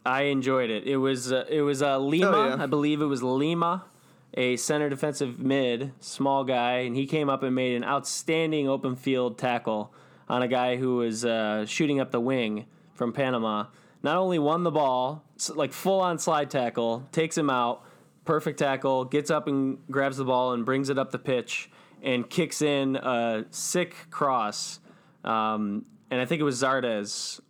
I 0.06 0.22
enjoyed 0.24 0.70
it. 0.70 0.84
It 0.86 0.96
was 0.96 1.32
uh, 1.32 1.44
it 1.48 1.62
was 1.62 1.82
uh, 1.82 1.98
Lima, 1.98 2.30
Oh, 2.30 2.48
yeah. 2.48 2.62
I 2.62 2.66
believe 2.66 3.02
it 3.02 3.06
was 3.06 3.22
Lima, 3.22 3.84
a 4.34 4.56
center 4.56 4.88
defensive 4.88 5.38
mid, 5.38 5.92
small 6.00 6.44
guy, 6.44 6.78
and 6.78 6.96
he 6.96 7.06
came 7.06 7.28
up 7.28 7.42
and 7.42 7.54
made 7.54 7.76
an 7.76 7.84
outstanding 7.84 8.68
open 8.68 8.96
field 8.96 9.38
tackle 9.38 9.92
on 10.28 10.42
a 10.42 10.48
guy 10.48 10.76
who 10.76 10.96
was 10.96 11.24
uh, 11.24 11.66
shooting 11.66 12.00
up 12.00 12.10
the 12.10 12.20
wing 12.20 12.66
from 12.94 13.12
Panama. 13.12 13.66
Not 14.02 14.16
only 14.16 14.38
won 14.38 14.62
the 14.62 14.70
ball, 14.70 15.24
like 15.54 15.72
full 15.72 16.00
on 16.00 16.18
slide 16.18 16.50
tackle, 16.50 17.06
takes 17.12 17.36
him 17.36 17.50
out, 17.50 17.84
perfect 18.24 18.58
tackle, 18.58 19.04
gets 19.04 19.30
up 19.30 19.48
and 19.48 19.78
grabs 19.90 20.16
the 20.16 20.24
ball 20.24 20.52
and 20.52 20.64
brings 20.64 20.88
it 20.88 20.98
up 20.98 21.10
the 21.10 21.18
pitch 21.18 21.70
and 22.02 22.28
kicks 22.30 22.62
in 22.62 22.96
a 22.96 23.44
sick 23.50 23.94
cross. 24.10 24.80
Um, 25.24 25.84
and 26.10 26.20
I 26.20 26.24
think 26.24 26.40
it 26.40 26.44
was 26.44 26.62
Zardes 26.62 27.40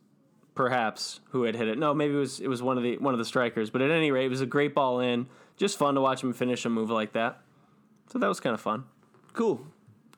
perhaps 0.54 1.20
who 1.30 1.44
had 1.44 1.54
hit 1.54 1.68
it. 1.68 1.78
No, 1.78 1.94
maybe 1.94 2.14
it 2.14 2.18
was 2.18 2.40
it 2.40 2.48
was 2.48 2.62
one 2.62 2.76
of 2.76 2.82
the 2.82 2.98
one 2.98 3.14
of 3.14 3.18
the 3.18 3.24
strikers. 3.24 3.70
But 3.70 3.82
at 3.82 3.90
any 3.90 4.10
rate, 4.10 4.26
it 4.26 4.30
was 4.30 4.40
a 4.40 4.46
great 4.46 4.74
ball 4.74 5.00
in. 5.00 5.26
Just 5.60 5.76
fun 5.76 5.94
to 5.94 6.00
watch 6.00 6.22
him 6.22 6.32
finish 6.32 6.64
a 6.64 6.70
move 6.70 6.88
like 6.88 7.12
that. 7.12 7.42
So 8.10 8.18
that 8.18 8.28
was 8.28 8.40
kind 8.40 8.54
of 8.54 8.62
fun. 8.62 8.84
Cool. 9.34 9.66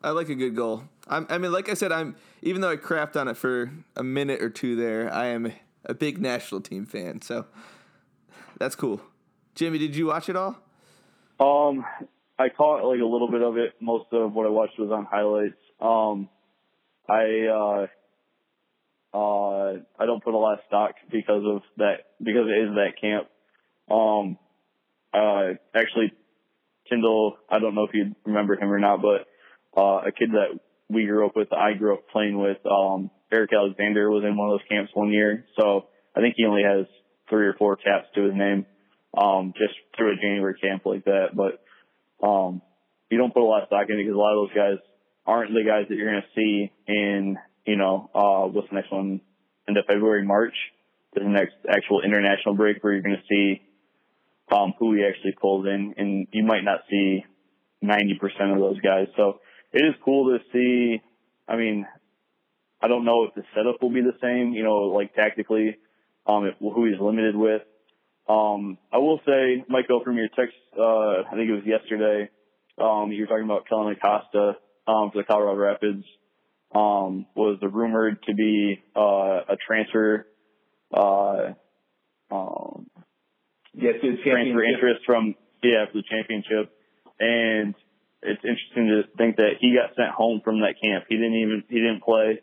I 0.00 0.10
like 0.10 0.28
a 0.28 0.36
good 0.36 0.54
goal. 0.54 0.84
I'm, 1.08 1.26
I 1.28 1.38
mean, 1.38 1.50
like 1.50 1.68
I 1.68 1.74
said, 1.74 1.90
I'm 1.90 2.14
even 2.42 2.60
though 2.60 2.70
I 2.70 2.76
crapped 2.76 3.16
on 3.16 3.26
it 3.26 3.36
for 3.36 3.72
a 3.96 4.04
minute 4.04 4.40
or 4.40 4.50
two 4.50 4.76
there, 4.76 5.12
I 5.12 5.26
am 5.26 5.52
a 5.84 5.94
big 5.94 6.20
national 6.20 6.60
team 6.60 6.86
fan. 6.86 7.22
So 7.22 7.46
that's 8.58 8.76
cool. 8.76 9.00
Jimmy, 9.56 9.78
did 9.78 9.96
you 9.96 10.06
watch 10.06 10.28
it 10.28 10.36
all? 10.36 10.58
Um, 11.40 11.84
I 12.38 12.48
caught 12.48 12.88
like 12.88 13.00
a 13.00 13.04
little 13.04 13.28
bit 13.28 13.42
of 13.42 13.56
it. 13.56 13.74
Most 13.80 14.06
of 14.12 14.32
what 14.32 14.46
I 14.46 14.50
watched 14.50 14.78
was 14.78 14.92
on 14.92 15.06
highlights. 15.10 15.58
Um, 15.80 16.28
I 17.08 17.88
uh, 19.12 19.16
uh, 19.16 19.72
I 19.98 20.06
don't 20.06 20.22
put 20.22 20.34
a 20.34 20.38
lot 20.38 20.54
of 20.54 20.60
stock 20.68 20.92
because 21.10 21.42
of 21.44 21.62
that 21.78 22.12
because 22.22 22.46
it 22.46 22.68
is 22.68 22.76
that 22.76 22.92
camp. 23.00 23.26
Um, 23.90 24.38
uh, 25.12 25.54
actually, 25.74 26.12
Tyndall. 26.88 27.36
I 27.50 27.58
don't 27.58 27.74
know 27.74 27.84
if 27.84 27.94
you 27.94 28.14
remember 28.24 28.54
him 28.54 28.72
or 28.72 28.78
not, 28.78 29.00
but 29.02 29.26
uh, 29.80 30.08
a 30.08 30.12
kid 30.12 30.30
that 30.32 30.58
we 30.88 31.06
grew 31.06 31.26
up 31.26 31.36
with, 31.36 31.52
I 31.52 31.74
grew 31.74 31.94
up 31.94 32.08
playing 32.12 32.38
with. 32.38 32.58
Um, 32.66 33.10
Eric 33.32 33.50
Alexander 33.52 34.10
was 34.10 34.24
in 34.24 34.36
one 34.36 34.50
of 34.50 34.58
those 34.58 34.68
camps 34.68 34.90
one 34.94 35.10
year, 35.10 35.46
so 35.58 35.86
I 36.14 36.20
think 36.20 36.34
he 36.36 36.44
only 36.44 36.62
has 36.62 36.86
three 37.30 37.46
or 37.46 37.54
four 37.54 37.76
caps 37.76 38.08
to 38.14 38.24
his 38.24 38.34
name 38.34 38.66
um, 39.16 39.54
just 39.56 39.74
through 39.96 40.12
a 40.12 40.16
January 40.16 40.54
camp 40.60 40.82
like 40.84 41.04
that. 41.04 41.28
But 41.34 41.64
um, 42.26 42.60
you 43.10 43.18
don't 43.18 43.32
put 43.32 43.42
a 43.42 43.48
lot 43.48 43.62
of 43.62 43.68
stock 43.68 43.86
in 43.88 43.98
it 43.98 44.02
because 44.02 44.14
a 44.14 44.18
lot 44.18 44.36
of 44.36 44.48
those 44.48 44.56
guys 44.56 44.78
aren't 45.26 45.54
the 45.54 45.64
guys 45.64 45.86
that 45.88 45.94
you're 45.94 46.10
going 46.10 46.22
to 46.22 46.34
see 46.34 46.72
in, 46.86 47.38
you 47.66 47.76
know, 47.76 48.10
uh, 48.14 48.46
what's 48.48 48.68
the 48.68 48.74
next 48.74 48.92
one? 48.92 49.20
into 49.68 49.82
February, 49.86 50.24
March, 50.24 50.54
the 51.14 51.22
next 51.24 51.54
actual 51.68 52.02
international 52.02 52.54
break 52.54 52.82
where 52.82 52.92
you're 52.92 53.02
going 53.02 53.16
to 53.16 53.28
see 53.28 53.62
who 54.78 54.94
he 54.94 55.04
actually 55.04 55.34
pulls 55.40 55.66
in, 55.66 55.94
and 55.96 56.26
you 56.32 56.44
might 56.44 56.64
not 56.64 56.80
see 56.90 57.24
90% 57.82 58.52
of 58.52 58.58
those 58.58 58.80
guys. 58.80 59.06
So 59.16 59.40
it 59.72 59.82
is 59.84 59.94
cool 60.04 60.30
to 60.30 60.44
see. 60.52 61.00
I 61.48 61.56
mean, 61.56 61.86
I 62.80 62.88
don't 62.88 63.04
know 63.04 63.24
if 63.24 63.34
the 63.34 63.42
setup 63.54 63.80
will 63.80 63.92
be 63.92 64.00
the 64.00 64.18
same, 64.20 64.52
you 64.52 64.64
know, 64.64 64.92
like 64.94 65.14
tactically, 65.14 65.76
um, 66.26 66.46
if, 66.46 66.54
who 66.58 66.86
he's 66.86 67.00
limited 67.00 67.36
with. 67.36 67.62
Um, 68.28 68.78
I 68.92 68.98
will 68.98 69.20
say, 69.26 69.64
Michael, 69.68 70.02
from 70.04 70.16
your 70.16 70.28
text, 70.28 70.54
uh, 70.78 71.22
I 71.28 71.30
think 71.30 71.48
it 71.48 71.54
was 71.54 71.64
yesterday, 71.66 72.28
um, 72.78 73.10
you 73.10 73.22
were 73.22 73.26
talking 73.26 73.44
about 73.44 73.68
Kellyn 73.68 73.94
Acosta, 73.94 74.56
um, 74.86 75.10
for 75.12 75.22
the 75.22 75.24
Colorado 75.24 75.58
Rapids, 75.58 76.04
um, 76.74 77.26
was 77.34 77.58
rumored 77.62 78.22
to 78.24 78.34
be, 78.34 78.82
uh, 78.96 79.40
a 79.48 79.56
transfer, 79.66 80.26
uh, 80.94 81.52
um, 82.30 82.86
Yes, 83.74 83.94
to 84.02 84.16
the 84.16 84.22
transfer 84.22 84.64
interest 84.64 85.00
from, 85.06 85.34
yeah, 85.62 85.86
for 85.86 85.98
the 85.98 86.04
championship. 86.08 86.72
And 87.18 87.74
it's 88.22 88.44
interesting 88.44 88.88
to 88.88 89.02
think 89.16 89.36
that 89.36 89.60
he 89.60 89.74
got 89.74 89.96
sent 89.96 90.10
home 90.10 90.40
from 90.44 90.60
that 90.60 90.74
camp. 90.82 91.04
He 91.08 91.16
didn't 91.16 91.34
even, 91.34 91.64
he 91.68 91.76
didn't 91.76 92.02
play, 92.02 92.40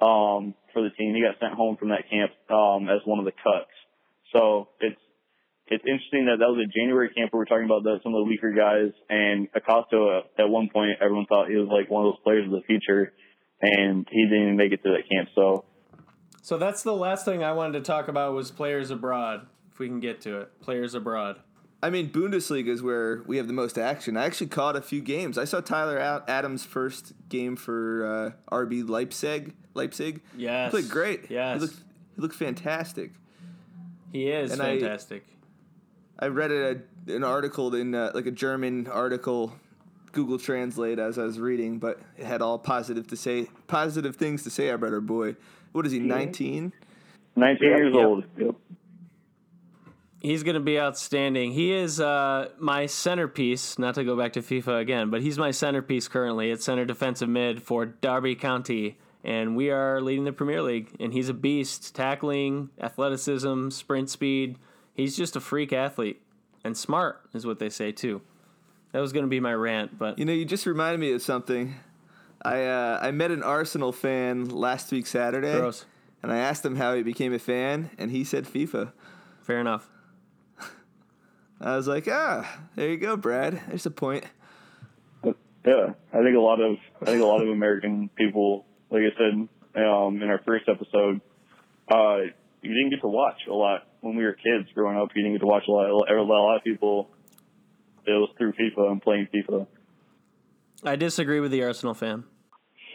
um, 0.00 0.54
for 0.72 0.82
the 0.82 0.90
team. 0.90 1.14
He 1.14 1.22
got 1.22 1.40
sent 1.40 1.54
home 1.54 1.76
from 1.76 1.88
that 1.90 2.08
camp, 2.10 2.32
um, 2.50 2.88
as 2.88 3.00
one 3.04 3.18
of 3.18 3.24
the 3.24 3.32
cuts. 3.32 3.72
So 4.32 4.68
it's, 4.80 5.00
it's 5.70 5.84
interesting 5.84 6.26
that 6.26 6.38
that 6.40 6.48
was 6.48 6.64
a 6.64 6.68
January 6.68 7.10
camp 7.10 7.32
where 7.32 7.40
we're 7.40 7.44
talking 7.44 7.64
about 7.64 7.82
the, 7.82 8.00
some 8.02 8.14
of 8.14 8.24
the 8.24 8.28
weaker 8.28 8.52
guys 8.52 8.92
and 9.08 9.48
Acosta 9.54 9.96
uh, 10.38 10.42
at 10.42 10.48
one 10.48 10.68
point 10.72 10.98
everyone 11.00 11.26
thought 11.26 11.48
he 11.48 11.56
was 11.56 11.68
like 11.68 11.90
one 11.90 12.06
of 12.06 12.12
those 12.12 12.22
players 12.24 12.46
of 12.46 12.52
the 12.52 12.62
future 12.66 13.12
and 13.60 14.06
he 14.10 14.24
didn't 14.24 14.42
even 14.42 14.56
make 14.56 14.72
it 14.72 14.82
to 14.82 14.90
that 14.90 15.04
camp. 15.10 15.28
So 15.34 15.64
So 16.42 16.56
that's 16.56 16.82
the 16.82 16.94
last 16.94 17.24
thing 17.24 17.42
I 17.42 17.52
wanted 17.52 17.78
to 17.78 17.84
talk 17.84 18.08
about 18.08 18.32
was 18.32 18.50
players 18.50 18.90
abroad. 18.90 19.46
If 19.78 19.80
we 19.80 19.86
can 19.86 20.00
get 20.00 20.20
to 20.22 20.40
it, 20.40 20.60
players 20.60 20.94
abroad. 20.96 21.36
I 21.84 21.90
mean, 21.90 22.10
Bundesliga 22.10 22.66
is 22.66 22.82
where 22.82 23.22
we 23.28 23.36
have 23.36 23.46
the 23.46 23.52
most 23.52 23.78
action. 23.78 24.16
I 24.16 24.24
actually 24.24 24.48
caught 24.48 24.74
a 24.74 24.82
few 24.82 25.00
games. 25.00 25.38
I 25.38 25.44
saw 25.44 25.60
Tyler 25.60 25.96
Ad- 26.00 26.22
Adams' 26.26 26.64
first 26.64 27.12
game 27.28 27.54
for 27.54 28.34
uh, 28.50 28.56
RB 28.56 28.88
Leipzig. 28.88 29.54
Leipzig. 29.74 30.20
Yes. 30.36 30.72
He 30.72 30.80
played 30.80 30.90
great. 30.90 31.30
Yes. 31.30 31.54
He 31.54 31.60
looked, 31.60 31.76
he 32.16 32.22
looked 32.22 32.34
fantastic. 32.34 33.12
He 34.10 34.28
is 34.30 34.50
And 34.50 34.60
I- 34.60 34.80
fantastic. 34.80 35.24
I 36.18 36.26
read 36.26 36.50
a, 36.50 36.78
an 37.06 37.22
article 37.22 37.72
in 37.76 37.94
uh, 37.94 38.10
like 38.16 38.26
a 38.26 38.32
German 38.32 38.88
article, 38.88 39.54
Google 40.10 40.40
Translate 40.40 40.98
as 40.98 41.20
I 41.20 41.22
was 41.22 41.38
reading, 41.38 41.78
but 41.78 42.00
it 42.16 42.24
had 42.26 42.42
all 42.42 42.58
positive 42.58 43.06
to 43.06 43.16
say, 43.16 43.46
positive 43.68 44.16
things 44.16 44.42
to 44.42 44.50
say 44.50 44.70
about 44.70 44.92
our 44.92 45.00
boy. 45.00 45.36
What 45.70 45.86
is 45.86 45.92
he? 45.92 46.00
Nineteen. 46.00 46.72
19 47.36 47.68
years 47.68 47.94
Yep. 47.94 48.04
old. 48.04 48.24
Yep. 48.36 48.54
He's 50.20 50.42
going 50.42 50.54
to 50.54 50.60
be 50.60 50.80
outstanding. 50.80 51.52
He 51.52 51.72
is 51.72 52.00
uh, 52.00 52.48
my 52.58 52.86
centerpiece, 52.86 53.78
not 53.78 53.94
to 53.94 54.04
go 54.04 54.16
back 54.16 54.32
to 54.32 54.40
FIFA 54.40 54.80
again, 54.80 55.10
but 55.10 55.22
he's 55.22 55.38
my 55.38 55.52
centerpiece 55.52 56.08
currently 56.08 56.50
at 56.50 56.60
center 56.60 56.84
defensive 56.84 57.28
mid 57.28 57.62
for 57.62 57.86
Derby 57.86 58.34
County. 58.34 58.98
And 59.22 59.56
we 59.56 59.70
are 59.70 60.00
leading 60.00 60.24
the 60.24 60.32
Premier 60.32 60.62
League. 60.62 60.90
And 60.98 61.12
he's 61.12 61.28
a 61.28 61.34
beast. 61.34 61.94
Tackling, 61.94 62.70
athleticism, 62.80 63.70
sprint 63.70 64.10
speed. 64.10 64.58
He's 64.94 65.16
just 65.16 65.36
a 65.36 65.40
freak 65.40 65.72
athlete. 65.72 66.20
And 66.64 66.76
smart, 66.76 67.20
is 67.32 67.46
what 67.46 67.60
they 67.60 67.68
say, 67.68 67.92
too. 67.92 68.20
That 68.92 69.00
was 69.00 69.12
going 69.12 69.24
to 69.24 69.28
be 69.28 69.38
my 69.38 69.54
rant, 69.54 69.98
but 69.98 70.18
You 70.18 70.24
know, 70.24 70.32
you 70.32 70.44
just 70.44 70.66
reminded 70.66 70.98
me 70.98 71.12
of 71.12 71.22
something. 71.22 71.74
I 72.42 72.64
uh, 72.64 72.98
I 73.02 73.10
met 73.10 73.30
an 73.30 73.42
Arsenal 73.42 73.92
fan 73.92 74.48
last 74.48 74.90
week 74.92 75.06
Saturday, 75.06 75.52
gross. 75.58 75.84
and 76.22 76.32
I 76.32 76.38
asked 76.38 76.64
him 76.64 76.76
how 76.76 76.94
he 76.94 77.02
became 77.02 77.32
a 77.32 77.38
fan, 77.38 77.90
and 77.98 78.10
he 78.10 78.24
said 78.24 78.44
FIFA. 78.44 78.92
Fair 79.42 79.60
enough. 79.60 79.90
I 81.60 81.76
was 81.76 81.88
like, 81.88 82.06
ah, 82.10 82.60
there 82.76 82.88
you 82.88 82.96
go, 82.96 83.16
Brad. 83.16 83.60
There's 83.68 83.86
a 83.86 83.90
point. 83.90 84.24
Yeah. 85.24 85.92
I 86.12 86.22
think 86.22 86.36
a 86.36 86.40
lot 86.40 86.60
of, 86.60 86.76
I 87.02 87.06
think 87.06 87.22
a 87.22 87.26
lot 87.26 87.42
of 87.42 87.48
American 87.48 88.08
people, 88.16 88.64
like 88.90 89.02
I 89.02 89.16
said, 89.18 89.82
um, 89.82 90.22
in 90.22 90.28
our 90.30 90.40
first 90.46 90.68
episode, 90.68 91.20
uh, 91.92 92.18
you 92.62 92.74
didn't 92.74 92.90
get 92.90 93.00
to 93.02 93.08
watch 93.08 93.40
a 93.48 93.52
lot 93.52 93.88
when 94.00 94.16
we 94.16 94.24
were 94.24 94.34
kids 94.34 94.68
growing 94.74 94.96
up. 94.96 95.08
You 95.14 95.22
didn't 95.22 95.34
get 95.34 95.40
to 95.40 95.46
watch 95.46 95.64
a 95.68 95.70
lot. 95.70 95.90
A 95.90 96.22
lot 96.22 96.56
of 96.56 96.64
people, 96.64 97.10
it 98.06 98.10
was 98.10 98.30
through 98.38 98.52
FIFA 98.52 98.92
and 98.92 99.02
playing 99.02 99.28
FIFA. 99.34 99.66
I 100.84 100.96
disagree 100.96 101.40
with 101.40 101.50
the 101.50 101.64
Arsenal 101.64 101.94
fan. 101.94 102.24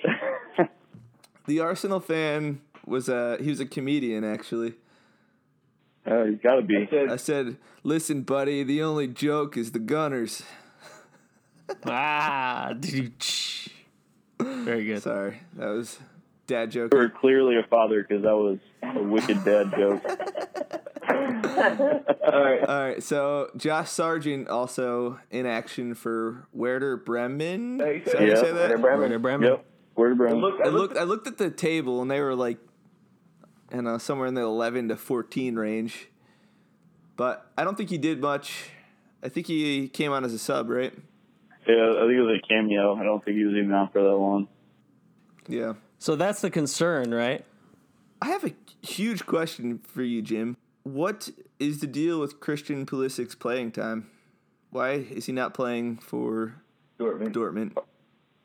The 1.45 1.59
Arsenal 1.59 1.99
fan 1.99 2.61
was 2.85 3.09
a 3.09 3.37
he 3.41 3.49
was 3.49 3.59
a 3.59 3.65
comedian 3.65 4.23
actually. 4.23 4.75
Uh, 6.05 6.23
you 6.23 6.39
gotta 6.41 6.61
be. 6.61 6.77
I 6.77 6.87
said, 6.89 7.09
I 7.09 7.15
said, 7.15 7.57
"Listen, 7.83 8.23
buddy, 8.23 8.63
the 8.63 8.81
only 8.83 9.07
joke 9.07 9.55
is 9.57 9.71
the 9.71 9.79
Gunners." 9.79 10.43
ah, 11.85 12.73
very 14.39 14.85
good. 14.85 15.01
Sorry, 15.01 15.39
that 15.55 15.67
was 15.67 15.99
dad 16.47 16.71
joke. 16.71 16.93
You 16.93 16.99
were 16.99 17.09
clearly 17.09 17.57
a 17.57 17.63
father 17.67 18.05
because 18.07 18.23
that 18.23 18.35
was 18.35 18.59
a 18.83 19.01
wicked 19.01 19.43
dad 19.45 19.71
joke. 19.77 20.03
all 21.09 22.43
right. 22.43 22.61
All 22.67 22.79
right, 22.87 23.01
so 23.03 23.49
Josh 23.55 23.89
Sargent 23.89 24.49
also 24.49 25.19
in 25.31 25.45
action 25.45 25.95
for 25.95 26.47
Werder 26.53 26.97
Bremen. 26.97 27.79
Hey, 27.79 27.97
Is 27.97 28.05
that 28.11 28.17
how 28.17 28.23
you 28.25 28.31
Yeah. 28.31 28.35
say 28.41 28.51
that? 28.51 28.69
Werder 28.69 28.77
Bremen. 28.77 28.99
Werder 29.01 29.19
Bremen. 29.19 29.49
Yep. 29.51 29.65
Word 29.95 30.17
Brown. 30.17 30.41
Look, 30.41 30.59
I 30.63 30.69
looked. 30.69 30.97
I 30.97 31.03
looked 31.03 31.27
at 31.27 31.37
the 31.37 31.51
table, 31.51 32.01
and 32.01 32.09
they 32.09 32.19
were 32.19 32.33
like, 32.35 32.57
I 33.73 33.77
don't 33.77 33.99
somewhere 33.99 34.27
in 34.27 34.35
the 34.35 34.41
eleven 34.41 34.87
to 34.89 34.95
fourteen 34.95 35.55
range. 35.55 36.07
But 37.17 37.51
I 37.57 37.63
don't 37.63 37.75
think 37.75 37.89
he 37.89 37.97
did 37.97 38.21
much. 38.21 38.69
I 39.23 39.29
think 39.29 39.47
he 39.47 39.87
came 39.87 40.11
on 40.11 40.23
as 40.23 40.33
a 40.33 40.39
sub, 40.39 40.69
right? 40.69 40.93
Yeah, 41.67 41.93
I 41.97 42.01
think 42.01 42.13
it 42.13 42.21
was 42.21 42.39
a 42.43 42.47
cameo. 42.47 42.95
I 42.95 43.03
don't 43.03 43.23
think 43.23 43.37
he 43.37 43.45
was 43.45 43.55
even 43.55 43.73
out 43.73 43.91
for 43.93 44.01
that 44.01 44.15
long. 44.15 44.47
Yeah. 45.47 45.73
So 45.97 46.15
that's 46.15 46.41
the 46.41 46.49
concern, 46.49 47.13
right? 47.13 47.45
I 48.21 48.27
have 48.27 48.43
a 48.43 48.53
huge 48.81 49.25
question 49.25 49.79
for 49.79 50.03
you, 50.03 50.21
Jim. 50.21 50.57
What 50.83 51.29
is 51.59 51.79
the 51.79 51.87
deal 51.87 52.19
with 52.19 52.39
Christian 52.39 52.85
Pulisic's 52.85 53.35
playing 53.35 53.71
time? 53.71 54.09
Why 54.69 54.91
is 54.91 55.25
he 55.25 55.31
not 55.31 55.53
playing 55.53 55.97
for 55.97 56.55
Dortmund. 56.99 57.33
Dortmund? 57.33 57.77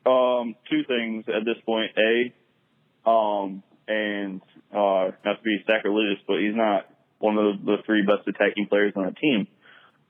Um, 0.05 0.55
two 0.69 0.83
things 0.83 1.25
at 1.27 1.45
this 1.45 1.57
point. 1.65 1.91
A, 1.97 3.09
um, 3.09 3.63
and 3.89 4.41
uh, 4.71 5.11
not 5.25 5.41
to 5.41 5.43
be 5.43 5.57
sacrilegious, 5.65 6.21
but 6.27 6.37
he's 6.39 6.55
not 6.55 6.85
one 7.17 7.37
of 7.37 7.65
the 7.65 7.77
three 7.85 8.05
best 8.05 8.27
attacking 8.27 8.67
players 8.67 8.93
on 8.95 9.05
the 9.05 9.11
team. 9.11 9.47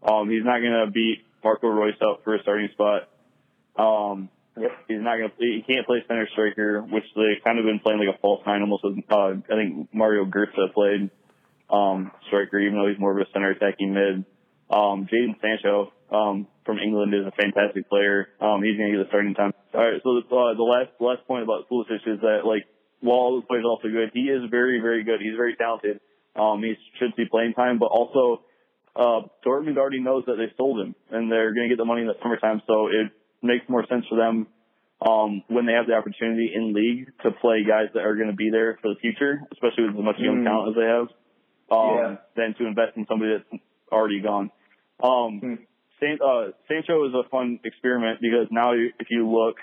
Um, 0.04 0.30
he's 0.30 0.44
not 0.44 0.60
going 0.60 0.86
to 0.86 0.92
beat 0.92 1.26
Marco 1.44 1.68
Reus 1.68 1.96
out 2.04 2.22
for 2.24 2.36
a 2.36 2.42
starting 2.42 2.70
spot. 2.74 3.10
Um, 3.80 4.30
Yep. 4.60 4.72
he's 4.90 5.00
not 5.00 5.16
going 5.18 5.30
to. 5.30 5.36
He 5.40 5.64
can't 5.66 5.88
play 5.88 6.04
center 6.08 6.28
striker, 6.34 6.82
which 6.82 7.06
they've 7.16 7.42
kind 7.44 7.60
of 7.60 7.66
been 7.66 7.80
playing 7.80 8.00
like 8.00 8.14
a 8.14 8.20
false 8.20 8.44
nine, 8.46 8.62
almost. 8.62 8.84
With, 8.84 9.00
uh, 9.10 9.40
I 9.40 9.56
think 9.56 9.88
Mario 9.94 10.26
Götze 10.26 10.74
played 10.74 11.10
um, 11.70 12.12
striker, 12.28 12.60
even 12.60 12.76
though 12.76 12.90
he's 12.90 13.00
more 13.00 13.16
of 13.16 13.26
a 13.26 13.32
center 13.32 13.52
attacking 13.52 13.94
mid. 13.94 14.26
Um, 14.70 15.08
Jadon 15.08 15.40
Sancho 15.40 15.94
um, 16.12 16.48
from 16.66 16.78
England 16.80 17.14
is 17.14 17.26
a 17.26 17.32
fantastic 17.32 17.88
player. 17.90 18.28
Um, 18.42 18.62
he's 18.62 18.76
going 18.76 18.92
to 18.92 18.98
get 18.98 19.04
the 19.06 19.10
starting 19.10 19.34
time. 19.34 19.54
All 19.74 19.80
right, 19.80 20.02
so 20.04 20.20
the, 20.20 20.28
uh, 20.28 20.54
the 20.58 20.68
last 20.68 20.92
last 21.00 21.26
point 21.26 21.44
about 21.44 21.70
Pulisic 21.72 22.04
is 22.06 22.20
that 22.22 22.44
like 22.44 22.68
while 23.02 23.18
all 23.18 23.32
those 23.40 23.46
players 23.48 23.66
also 23.66 23.88
good, 23.90 24.12
he 24.14 24.22
is 24.30 24.50
very 24.50 24.80
very 24.80 25.04
good. 25.04 25.20
He's 25.22 25.36
very 25.36 25.56
talented. 25.56 26.00
Um, 26.36 26.62
he 26.64 26.76
should 27.00 27.14
see 27.18 27.26
playing 27.30 27.54
time, 27.54 27.80
but 27.80 27.88
also 27.88 28.44
uh, 28.96 29.22
Dortmund 29.46 29.78
already 29.78 30.00
knows 30.02 30.24
that 30.28 30.36
they 30.36 30.52
sold 30.58 30.80
him 30.80 30.96
and 31.12 31.32
they're 31.32 31.54
going 31.54 31.68
to 31.70 31.76
get 31.76 31.78
the 31.78 31.86
money 31.86 32.02
in 32.02 32.08
the 32.08 32.16
summertime. 32.22 32.62
So 32.68 32.88
it 32.88 33.12
makes 33.42 33.68
more 33.70 33.86
sense 33.88 34.06
for 34.10 34.16
them 34.18 34.48
um, 35.02 35.44
when 35.48 35.66
they 35.66 35.74
have 35.74 35.88
the 35.88 35.94
opportunity 35.94 36.52
in 36.54 36.74
league 36.74 37.12
to 37.24 37.32
play 37.32 37.64
guys 37.68 37.88
that 37.94 38.02
are 38.02 38.16
going 38.16 38.30
to 38.30 38.36
be 38.36 38.50
there 38.52 38.78
for 38.82 38.90
the 38.94 39.00
future, 39.00 39.42
especially 39.52 39.86
with 39.88 39.96
as 39.96 40.04
much 40.04 40.16
young 40.20 40.42
Mm. 40.42 40.44
talent 40.44 40.70
as 40.70 40.76
they 40.76 40.88
have, 40.88 41.08
um, 41.72 41.98
Yeah. 41.98 42.16
than 42.36 42.54
to 42.56 42.66
invest 42.66 42.98
in 42.98 43.06
somebody 43.08 43.38
that's 43.38 43.64
already 43.92 44.20
gone. 44.22 44.52
Um, 45.02 45.40
Hmm. 45.40 45.56
San, 46.00 46.18
uh, 46.22 46.52
Sancho 46.68 47.06
is 47.08 47.14
a 47.14 47.24
fun 47.30 47.60
experiment 47.64 48.20
because 48.22 48.48
now 48.52 48.72
if 48.74 49.10
you 49.10 49.28
look, 49.30 49.58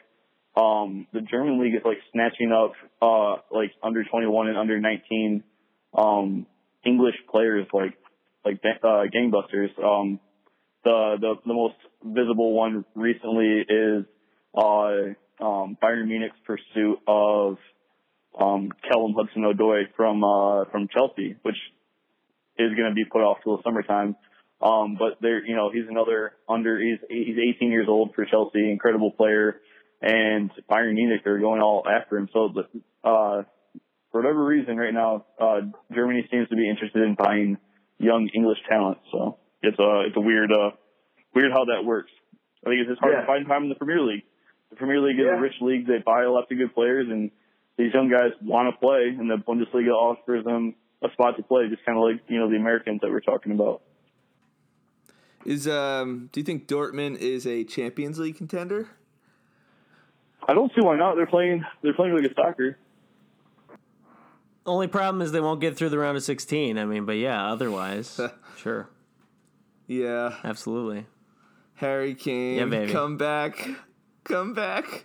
um, 0.57 1.07
the 1.13 1.21
German 1.21 1.61
league 1.61 1.75
is 1.75 1.83
like 1.85 1.99
snatching 2.13 2.51
up, 2.51 2.73
uh, 3.03 3.43
like 3.51 3.73
under 3.83 4.05
21 4.05 4.49
and 4.49 4.59
under 4.59 4.81
19, 4.81 5.45
um, 5.97 6.47
English 6.85 7.15
players 7.31 7.67
like, 7.73 7.95
like, 8.45 8.61
uh, 8.83 9.05
gangbusters. 9.15 9.69
Um, 9.83 10.19
the, 10.83 11.17
the, 11.21 11.35
the 11.45 11.53
most 11.53 11.75
visible 12.03 12.55
one 12.55 12.85
recently 12.95 13.65
is, 13.69 14.05
uh, 14.57 15.15
um, 15.45 15.77
Bayern 15.83 16.09
Munich's 16.09 16.39
pursuit 16.47 17.01
of, 17.07 17.59
um, 18.39 18.71
Callum 18.89 19.15
Hudson-Odoi 19.15 19.95
from, 19.95 20.25
uh, 20.25 20.65
from 20.71 20.89
Chelsea, 20.89 21.37
which 21.43 21.57
is 22.59 22.71
going 22.75 22.89
to 22.89 22.95
be 22.95 23.05
put 23.05 23.21
off 23.21 23.39
till 23.45 23.59
the 23.59 23.63
summertime. 23.63 24.17
Um, 24.63 24.97
but 24.99 25.19
there, 25.21 25.45
you 25.45 25.55
know, 25.55 25.71
he's 25.71 25.85
another 25.87 26.33
under, 26.49 26.81
he's, 26.81 26.99
he's 27.11 27.37
18 27.57 27.71
years 27.71 27.89
old 27.91 28.15
for 28.15 28.25
Chelsea, 28.25 28.71
incredible 28.71 29.11
player, 29.11 29.61
and 30.03 30.51
Bayern 30.71 30.95
Munich 30.95 31.27
are 31.27 31.39
going 31.39 31.61
all 31.61 31.85
after 31.89 32.17
him. 32.19 32.29
So, 32.33 32.49
the, 32.55 32.63
uh, 33.09 33.43
for 34.13 34.21
whatever 34.23 34.45
reason 34.45 34.77
right 34.77 34.95
now, 34.95 35.25
uh, 35.41 35.61
Germany 35.95 36.27
seems 36.31 36.49
to 36.49 36.57
be 36.57 36.69
interested 36.69 37.03
in 37.03 37.15
buying 37.15 37.59
young 37.99 38.29
English 38.35 38.59
talent. 38.69 38.99
So 39.13 39.39
it's 39.63 39.79
a 39.79 40.03
it's 40.07 40.17
a 40.17 40.21
weird 40.21 40.53
uh, 40.53 40.71
weird 41.35 41.53
how 41.53 41.65
that 41.67 41.85
works. 41.85 42.11
I 42.65 42.71
think 42.71 42.81
it's 42.81 42.91
just 42.91 43.01
hard 43.01 43.15
Yeah. 43.15 43.21
to 43.23 43.27
find 43.27 43.47
time 43.47 43.63
in 43.65 43.69
the 43.69 43.75
Premier 43.75 44.01
League. 44.01 44.23
The 44.71 44.77
Premier 44.77 45.01
League 45.01 45.19
is 45.19 45.25
Yeah. 45.27 45.37
a 45.37 45.41
rich 45.41 45.55
league. 45.61 45.87
They 45.87 45.99
buy 46.05 46.25
lots 46.27 46.51
of 46.51 46.59
good 46.59 46.75
players, 46.75 47.09
and 47.09 47.31
these 47.79 47.93
young 47.95 48.09
guys 48.11 48.33
want 48.43 48.73
to 48.75 48.79
play, 48.79 49.09
and 49.19 49.31
the 49.31 49.37
Bundesliga 49.37 49.93
offers 49.93 50.45
them 50.45 50.75
a 51.03 51.11
spot 51.13 51.37
to 51.37 51.43
play, 51.43 51.69
just 51.69 51.85
kind 51.85 51.97
of 51.99 52.05
like 52.05 52.21
you 52.29 52.39
know 52.39 52.49
the 52.51 52.57
Americans 52.57 53.01
that 53.03 53.11
we're 53.11 53.21
talking 53.21 53.53
about. 53.53 53.83
Is 55.45 55.69
um? 55.69 56.29
Do 56.33 56.41
you 56.41 56.45
think 56.45 56.67
Dortmund 56.67 57.19
is 57.19 57.47
a 57.47 57.65
Champions 57.65 58.19
League 58.19 58.37
contender? 58.37 58.89
I 60.49 60.55
don't 60.55 60.71
see 60.75 60.81
why 60.81 60.97
not. 60.97 61.17
They're 61.17 61.27
playing. 61.27 61.65
They're 61.83 61.95
playing 61.95 62.13
really 62.15 62.29
good 62.29 62.37
soccer. 62.37 62.79
Only 64.65 64.89
problem 64.89 65.23
is 65.23 65.31
they 65.33 65.41
won't 65.41 65.61
get 65.61 65.77
through 65.77 65.91
the 65.91 65.99
round 65.99 66.17
of 66.17 66.25
16. 66.25 66.77
I 66.77 66.85
mean, 66.85 67.05
but 67.07 67.13
yeah, 67.19 67.53
otherwise, 67.53 68.21
sure, 68.57 68.89
Yeah, 69.87 70.35
absolutely. 70.43 71.07
Harry 71.75 72.15
Kane, 72.17 72.57
Yeah, 72.59 72.65
baby. 72.65 72.91
come 72.93 73.17
back, 73.17 73.69
come 74.25 74.55
back. 74.55 75.05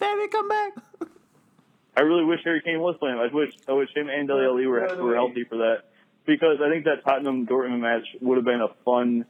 Baby, 0.00 0.28
come 0.28 0.48
back. 0.48 0.72
I 1.96 2.00
really 2.00 2.24
wish 2.24 2.40
Harry 2.44 2.62
Kane 2.64 2.80
was 2.80 2.96
playing. 2.98 3.18
I 3.18 3.32
wish 3.32 3.50
I 3.68 3.72
wish 3.74 3.90
him 3.94 4.08
and 4.08 4.26
Dele 4.26 4.44
Alli 4.44 4.66
were, 4.66 4.80
were 5.00 5.14
healthy 5.14 5.44
for 5.44 5.58
that 5.58 5.82
because 6.26 6.58
I 6.64 6.68
think 6.70 6.84
that 6.86 7.04
Tottenham 7.04 7.46
Dortmund 7.46 7.80
match 7.80 8.06
would 8.20 8.36
have 8.36 8.44
been 8.44 8.60
a 8.62 8.74
fun, 8.84 9.24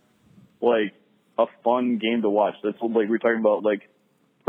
like 0.62 0.95
a 1.38 1.47
fun 1.64 1.99
game 1.99 2.23
to 2.23 2.31
watch. 2.31 2.55
That's 2.62 2.79
like 2.81 3.09
we're 3.09 3.19
talking 3.19 3.40
about 3.40 3.62
like 3.64 3.88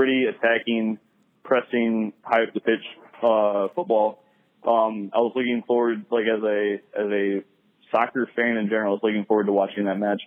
pretty 0.01 0.25
attacking, 0.25 0.97
pressing, 1.43 2.11
high 2.23 2.41
up 2.41 2.51
the 2.55 2.59
pitch 2.59 2.81
uh, 3.21 3.67
football. 3.75 4.23
Um, 4.63 5.11
I 5.13 5.19
was 5.19 5.31
looking 5.35 5.61
forward, 5.67 6.05
like 6.09 6.25
as 6.25 6.41
a 6.43 6.81
as 6.99 7.11
a 7.11 7.43
soccer 7.91 8.27
fan 8.35 8.57
in 8.57 8.67
general, 8.67 8.93
I 8.93 8.93
was 8.93 9.01
looking 9.03 9.25
forward 9.25 9.45
to 9.45 9.51
watching 9.51 9.85
that 9.85 9.99
match. 9.99 10.23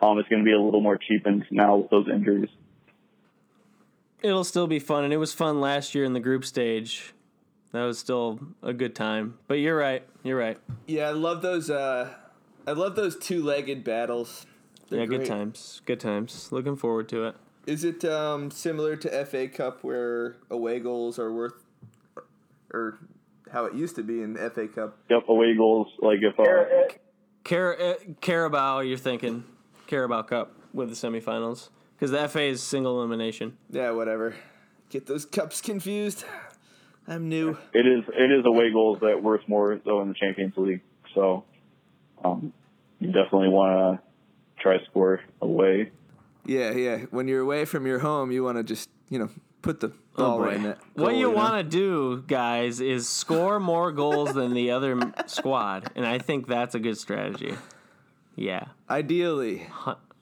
Um, 0.00 0.18
it's 0.18 0.30
going 0.30 0.42
to 0.42 0.46
be 0.46 0.54
a 0.54 0.58
little 0.58 0.80
more 0.80 0.96
cheapened 0.96 1.44
now 1.50 1.76
with 1.76 1.90
those 1.90 2.06
injuries. 2.08 2.48
It'll 4.22 4.44
still 4.44 4.66
be 4.66 4.78
fun, 4.78 5.04
and 5.04 5.12
it 5.12 5.18
was 5.18 5.34
fun 5.34 5.60
last 5.60 5.94
year 5.94 6.04
in 6.04 6.14
the 6.14 6.20
group 6.20 6.46
stage. 6.46 7.12
That 7.72 7.84
was 7.84 7.98
still 7.98 8.40
a 8.62 8.72
good 8.72 8.94
time. 8.94 9.36
But 9.46 9.54
you're 9.54 9.76
right. 9.76 10.04
You're 10.22 10.38
right. 10.38 10.56
Yeah, 10.86 11.08
I 11.08 11.12
love 11.12 11.42
those. 11.42 11.68
Uh, 11.68 12.14
I 12.66 12.72
love 12.72 12.96
those 12.96 13.18
two-legged 13.18 13.84
battles. 13.84 14.46
They're 14.88 15.00
yeah, 15.00 15.06
good 15.06 15.26
times. 15.26 15.82
Good 15.84 16.00
times. 16.00 16.50
Looking 16.50 16.76
forward 16.76 17.10
to 17.10 17.26
it. 17.26 17.36
Is 17.68 17.84
it 17.84 18.02
um, 18.02 18.50
similar 18.50 18.96
to 18.96 19.24
FA 19.26 19.46
Cup 19.46 19.84
where 19.84 20.36
away 20.50 20.80
goals 20.80 21.18
are 21.18 21.30
worth, 21.30 21.66
or 22.72 22.98
how 23.52 23.66
it 23.66 23.74
used 23.74 23.94
to 23.96 24.02
be 24.02 24.22
in 24.22 24.36
FA 24.36 24.68
Cup? 24.68 24.96
Yep, 25.10 25.28
away 25.28 25.54
goals. 25.54 25.88
Like 26.00 26.20
if 26.22 26.40
uh, 26.40 26.94
Car- 27.44 27.78
uh, 27.78 27.94
Carabao, 28.22 28.80
you're 28.80 28.96
thinking 28.96 29.44
Carabao 29.86 30.22
Cup 30.22 30.54
with 30.72 30.88
the 30.88 30.94
semifinals 30.94 31.68
because 31.94 32.10
the 32.10 32.26
FA 32.26 32.44
is 32.44 32.62
single 32.62 33.00
elimination. 33.00 33.58
Yeah, 33.68 33.90
whatever. 33.90 34.34
Get 34.88 35.04
those 35.04 35.26
cups 35.26 35.60
confused. 35.60 36.24
I'm 37.06 37.28
new. 37.28 37.58
It 37.74 37.86
is 37.86 38.02
it 38.08 38.30
is 38.32 38.46
away 38.46 38.72
goals 38.72 39.00
that 39.02 39.22
worth 39.22 39.46
more 39.46 39.78
though 39.84 40.00
in 40.00 40.08
the 40.08 40.14
Champions 40.14 40.54
League. 40.56 40.80
So 41.14 41.44
um, 42.24 42.50
you 42.98 43.08
definitely 43.08 43.48
want 43.48 44.00
to 44.00 44.62
try 44.62 44.78
score 44.86 45.20
away. 45.42 45.90
Yeah, 46.48 46.72
yeah. 46.72 46.96
When 47.10 47.28
you're 47.28 47.40
away 47.42 47.64
from 47.66 47.86
your 47.86 47.98
home, 48.00 48.32
you 48.32 48.42
want 48.42 48.56
to 48.58 48.64
just 48.64 48.88
you 49.10 49.18
know 49.18 49.28
put 49.62 49.80
the 49.80 49.92
ball 50.16 50.40
right 50.40 50.54
in 50.56 50.62
that. 50.64 50.78
Oh, 50.80 51.02
What 51.02 51.10
goal, 51.10 51.18
you 51.20 51.28
know? 51.28 51.36
want 51.36 51.54
to 51.56 51.62
do, 51.62 52.24
guys, 52.26 52.80
is 52.80 53.08
score 53.08 53.60
more 53.60 53.92
goals 53.92 54.34
than 54.34 54.54
the 54.54 54.70
other 54.72 55.12
squad, 55.26 55.90
and 55.94 56.06
I 56.06 56.18
think 56.18 56.46
that's 56.48 56.74
a 56.74 56.80
good 56.80 56.96
strategy. 56.98 57.54
Yeah, 58.34 58.66
Ideally, 58.88 59.66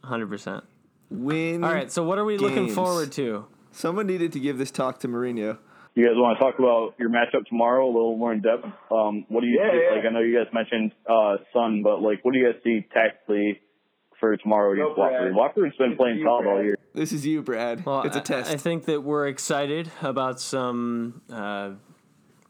hundred 0.03 0.29
percent. 0.29 0.65
win. 1.11 1.62
All 1.65 1.73
right, 1.73 1.91
so 1.93 2.03
what 2.03 2.19
are 2.19 2.25
we 2.25 2.39
looking 2.39 2.69
forward 2.69 3.12
to? 3.12 3.47
Someone 3.73 4.07
needed 4.07 4.33
to 4.33 4.41
give 4.41 4.57
this 4.59 4.71
talk 4.71 5.01
to 5.01 5.09
Mourinho. 5.09 5.59
You 5.95 6.07
guys 6.07 6.15
want 6.17 6.39
to 6.39 6.45
talk 6.45 6.59
about 6.59 6.95
your 6.99 7.09
matchup 7.11 7.47
tomorrow 7.47 7.87
a 7.87 7.93
little 7.93 8.17
more 8.19 8.33
in 8.33 8.41
depth? 8.43 8.65
Um, 8.91 9.25
what 9.29 9.41
do 9.43 9.47
you 9.47 9.59
Yeah, 9.62 9.71
see? 9.71 9.81
yeah. 9.89 9.97
Like 9.97 10.05
I 10.07 10.12
know 10.12 10.21
you 10.21 10.37
guys 10.37 10.53
mentioned 10.53 10.93
uh, 11.09 11.37
Son, 11.55 11.83
but 11.83 12.03
like 12.03 12.23
what 12.25 12.33
do 12.33 12.39
you 12.39 12.51
guys 12.53 12.61
see 12.65 12.85
tactically 12.93 13.61
for 14.20 14.37
tomorrow 14.37 14.72
against 14.72 14.96
Go, 14.96 15.02
Brad. 15.02 15.12
Watford? 15.12 15.35
Watford's 15.35 15.76
been 15.76 15.90
It's 15.92 15.96
playing 15.98 16.18
you, 16.18 16.24
solid 16.24 16.46
all 16.46 16.62
year. 16.62 16.76
This 16.94 17.12
is 17.12 17.26
you, 17.26 17.42
Brad. 17.42 17.85
Well, 17.85 18.02
it's 18.02 18.16
a 18.16 18.20
I- 18.20 18.22
test. 18.22 18.50
I, 18.50 18.57
think 18.57 18.87
that 18.87 19.02
we're 19.02 19.26
excited 19.29 19.90
about 20.02 20.40
some 20.40 21.22
uh, 21.31 21.72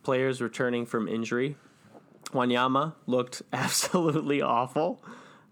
players 0.02 0.40
returning 0.40 0.86
from 0.86 1.08
injury. 1.08 1.56
Wanyama 2.32 2.94
looked 3.06 3.42
absolutely 3.52 4.42
awful 4.42 5.02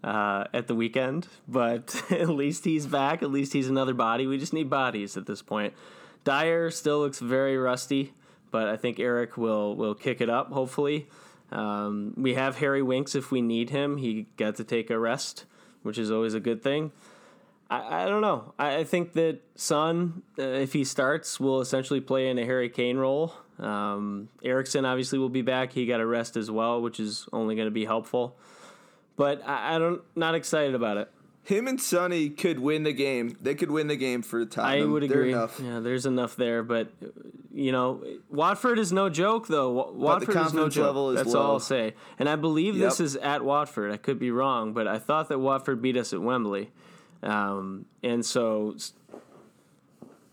uh, 0.03 0.45
at 0.53 0.67
the 0.67 0.75
weekend, 0.75 1.27
but 1.47 2.01
at 2.11 2.29
least 2.29 2.65
he's 2.65 2.85
back. 2.85 3.23
At 3.23 3.31
least 3.31 3.53
he's 3.53 3.67
another 3.67 3.93
body. 3.93 4.27
We 4.27 4.37
just 4.37 4.53
need 4.53 4.69
bodies 4.69 5.17
at 5.17 5.25
this 5.25 5.41
point. 5.41 5.73
Dier 6.23 6.71
still 6.71 6.99
looks 6.99 7.19
very 7.19 7.57
rusty, 7.57 8.13
but 8.51 8.67
I 8.67 8.77
think 8.77 8.99
Eric 8.99 9.37
will 9.37 9.75
will 9.75 9.93
kick 9.95 10.21
it 10.21 10.29
up. 10.29 10.51
Hopefully, 10.51 11.07
um, 11.51 12.13
we 12.17 12.33
have 12.33 12.57
Harry 12.57 12.81
Winks 12.81 13.13
if 13.15 13.31
we 13.31 13.41
need 13.41 13.69
him. 13.69 13.97
He 13.97 14.27
got 14.37 14.55
to 14.55 14.63
take 14.63 14.89
a 14.89 14.97
rest, 14.97 15.45
which 15.85 15.97
is 15.97 16.09
always 16.09 16.33
a 16.33 16.39
good 16.39 16.63
thing. 16.63 16.91
I, 17.69 18.03
I 18.03 18.05
don't 18.05 18.21
know. 18.21 18.53
I, 18.57 18.77
I 18.77 18.83
think 18.83 19.13
that 19.13 19.39
Son, 19.55 20.23
uh, 20.37 20.41
if 20.41 20.73
he 20.73 20.83
starts, 20.83 21.39
will 21.39 21.61
essentially 21.61 22.01
play 22.01 22.29
in 22.29 22.37
a 22.37 22.45
Harry 22.45 22.69
Kane 22.69 22.97
role. 22.97 23.33
Um, 23.59 24.29
Eriksen 24.43 24.83
obviously 24.83 25.19
will 25.19 25.29
be 25.29 25.41
back. 25.41 25.71
He 25.71 25.85
got 25.85 25.99
a 26.01 26.05
rest 26.05 26.35
as 26.37 26.51
well, 26.51 26.81
which 26.81 26.99
is 26.99 27.27
only 27.31 27.55
going 27.55 27.67
to 27.67 27.71
be 27.71 27.85
helpful. 27.85 28.35
But 29.15 29.47
I, 29.47 29.75
I 29.75 29.79
don't 29.79 30.01
not 30.15 30.35
excited 30.35 30.75
about 30.75 30.97
it. 30.97 31.11
Him 31.45 31.67
and 31.67 31.79
Sonny 31.79 32.29
could 32.29 32.59
win 32.59 32.83
the 32.83 32.91
game. 32.91 33.37
They 33.39 33.53
could 33.55 33.69
win 33.71 33.85
the 33.87 33.95
game 33.95 34.21
for 34.23 34.41
I 34.41 34.45
Tottenham. 34.45 34.91
would 34.93 35.03
They're 35.03 35.19
agree. 35.21 35.31
enough. 35.31 35.59
Yeah, 35.63 35.79
there's 35.79 36.05
enough 36.07 36.35
there, 36.35 36.63
but 36.63 36.91
you 37.53 37.71
know, 37.71 38.03
Watford 38.29 38.79
is 38.79 38.91
no 38.91 39.09
joke 39.09 39.47
though. 39.47 39.69
Wa- 39.71 39.91
Watford 39.91 40.35
is 40.37 40.53
no 40.53 40.69
joke. 40.69 40.85
level 40.87 41.11
is 41.11 41.17
That's 41.17 41.33
low. 41.35 41.41
all 41.41 41.51
I'll 41.53 41.59
say. 41.59 41.93
And 42.19 42.27
I 42.27 42.35
believe 42.35 42.77
this 42.77 42.99
is 42.99 43.15
at 43.17 43.43
Watford. 43.45 43.91
I 43.91 43.97
could 43.97 44.17
be 44.17 44.31
wrong, 44.31 44.73
but 44.73 44.87
I 44.87 44.97
thought 44.97 45.29
that 45.29 45.39
Watford 45.39 45.81
beat 45.81 45.97
us 45.97 46.13
at 46.13 46.21
Wembley, 46.21 46.71
um, 47.21 47.85
and 48.03 48.25
so 48.25 48.75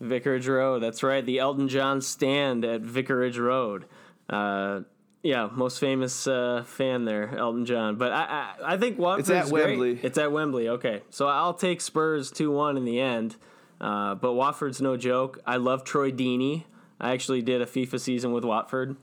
Vicarage 0.01 0.47
Road. 0.47 0.81
That's 0.81 1.03
right, 1.03 1.25
the 1.25 1.39
Elton 1.39 1.67
John 1.67 2.01
stand 2.01 2.65
at 2.65 2.81
Vicarage 2.81 3.37
Road. 3.37 3.85
Uh, 4.29 4.81
yeah, 5.23 5.49
most 5.51 5.79
famous 5.79 6.27
uh, 6.27 6.63
fan 6.67 7.05
there, 7.05 7.35
Elton 7.37 7.65
John. 7.65 7.95
But 7.95 8.11
I, 8.11 8.55
I, 8.59 8.73
I 8.73 8.77
think 8.77 8.99
Watford's 8.99 9.29
at 9.29 9.49
great. 9.49 9.79
Wembley. 9.79 9.99
It's 10.03 10.17
at 10.17 10.31
Wembley. 10.33 10.67
Okay, 10.67 11.01
so 11.09 11.27
I'll 11.27 11.53
take 11.53 11.79
Spurs 11.79 12.29
two 12.29 12.51
one 12.51 12.75
in 12.75 12.83
the 12.83 12.99
end. 12.99 13.37
Uh, 13.79 14.15
but 14.15 14.33
Watford's 14.33 14.81
no 14.81 14.97
joke. 14.97 15.39
I 15.45 15.57
love 15.57 15.83
Troy 15.83 16.11
Deeney. 16.11 16.65
I 16.99 17.11
actually 17.11 17.41
did 17.41 17.61
a 17.61 17.65
FIFA 17.65 17.99
season 17.99 18.31
with 18.31 18.45
Watford. 18.45 18.95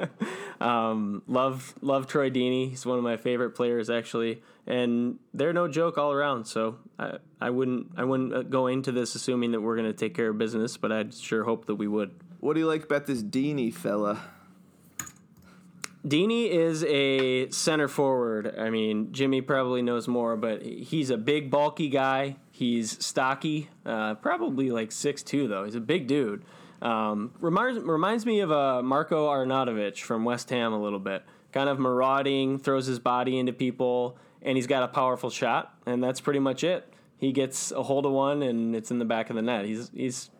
um, 0.60 1.22
love 1.26 1.74
love 1.80 2.06
Troy 2.06 2.28
Deeney. 2.28 2.70
He's 2.70 2.84
one 2.84 2.98
of 2.98 3.04
my 3.04 3.16
favorite 3.16 3.50
players 3.50 3.88
actually, 3.88 4.42
and 4.66 5.18
they're 5.32 5.52
no 5.52 5.68
joke 5.68 5.96
all 5.96 6.12
around. 6.12 6.44
So 6.46 6.78
I, 6.98 7.18
I 7.40 7.50
wouldn't 7.50 7.92
I 7.96 8.04
wouldn't 8.04 8.34
uh, 8.34 8.42
go 8.42 8.66
into 8.66 8.92
this 8.92 9.14
assuming 9.14 9.52
that 9.52 9.60
we're 9.60 9.76
going 9.76 9.90
to 9.90 9.96
take 9.96 10.14
care 10.14 10.28
of 10.28 10.38
business, 10.38 10.76
but 10.76 10.92
I'd 10.92 11.14
sure 11.14 11.44
hope 11.44 11.66
that 11.66 11.76
we 11.76 11.88
would. 11.88 12.12
What 12.40 12.54
do 12.54 12.60
you 12.60 12.66
like 12.66 12.84
about 12.84 13.06
this 13.06 13.22
Deeney 13.22 13.72
fella? 13.72 14.20
Deeney 16.06 16.50
is 16.50 16.84
a 16.84 17.48
center 17.50 17.86
forward. 17.86 18.54
I 18.58 18.70
mean, 18.70 19.12
Jimmy 19.12 19.40
probably 19.40 19.82
knows 19.82 20.08
more, 20.08 20.36
but 20.36 20.62
he's 20.62 21.10
a 21.10 21.16
big, 21.16 21.50
bulky 21.50 21.88
guy. 21.88 22.36
He's 22.50 23.04
stocky, 23.04 23.70
uh, 23.86 24.14
probably 24.14 24.70
like 24.70 24.90
6'2", 24.90 25.48
though. 25.48 25.64
He's 25.64 25.76
a 25.76 25.80
big 25.80 26.08
dude. 26.08 26.44
Um, 26.80 27.32
reminds, 27.40 27.80
reminds 27.80 28.26
me 28.26 28.40
of 28.40 28.50
uh, 28.50 28.82
Marko 28.82 29.28
Arnautovic 29.28 29.98
from 29.98 30.24
West 30.24 30.50
Ham 30.50 30.72
a 30.72 30.82
little 30.82 30.98
bit. 30.98 31.22
Kind 31.52 31.68
of 31.68 31.78
marauding, 31.78 32.58
throws 32.58 32.86
his 32.86 32.98
body 32.98 33.38
into 33.38 33.52
people, 33.52 34.16
and 34.42 34.56
he's 34.56 34.66
got 34.66 34.82
a 34.82 34.88
powerful 34.88 35.30
shot, 35.30 35.72
and 35.86 36.02
that's 36.02 36.20
pretty 36.20 36.40
much 36.40 36.64
it. 36.64 36.92
He 37.18 37.30
gets 37.30 37.70
a 37.70 37.84
hold 37.84 38.04
of 38.06 38.12
one, 38.12 38.42
and 38.42 38.74
it's 38.74 38.90
in 38.90 38.98
the 38.98 39.04
back 39.04 39.30
of 39.30 39.36
the 39.36 39.42
net. 39.42 39.64
He's 39.64 39.90
he's 39.94 40.30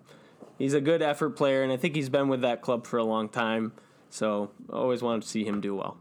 he's 0.59 0.75
a 0.75 0.81
good 0.81 1.01
effort 1.01 1.31
player, 1.37 1.63
and 1.63 1.71
I 1.71 1.77
think 1.77 1.95
he's 1.95 2.09
been 2.09 2.27
with 2.27 2.41
that 2.41 2.61
club 2.61 2.89
for 2.89 2.99
a 2.99 3.05
long 3.05 3.29
time. 3.29 3.73
So 4.13 4.51
I 4.71 4.77
always 4.77 5.01
wanted 5.03 5.23
to 5.23 5.29
see 5.29 5.43
him 5.43 5.63
do 5.63 5.75
well. 5.75 5.97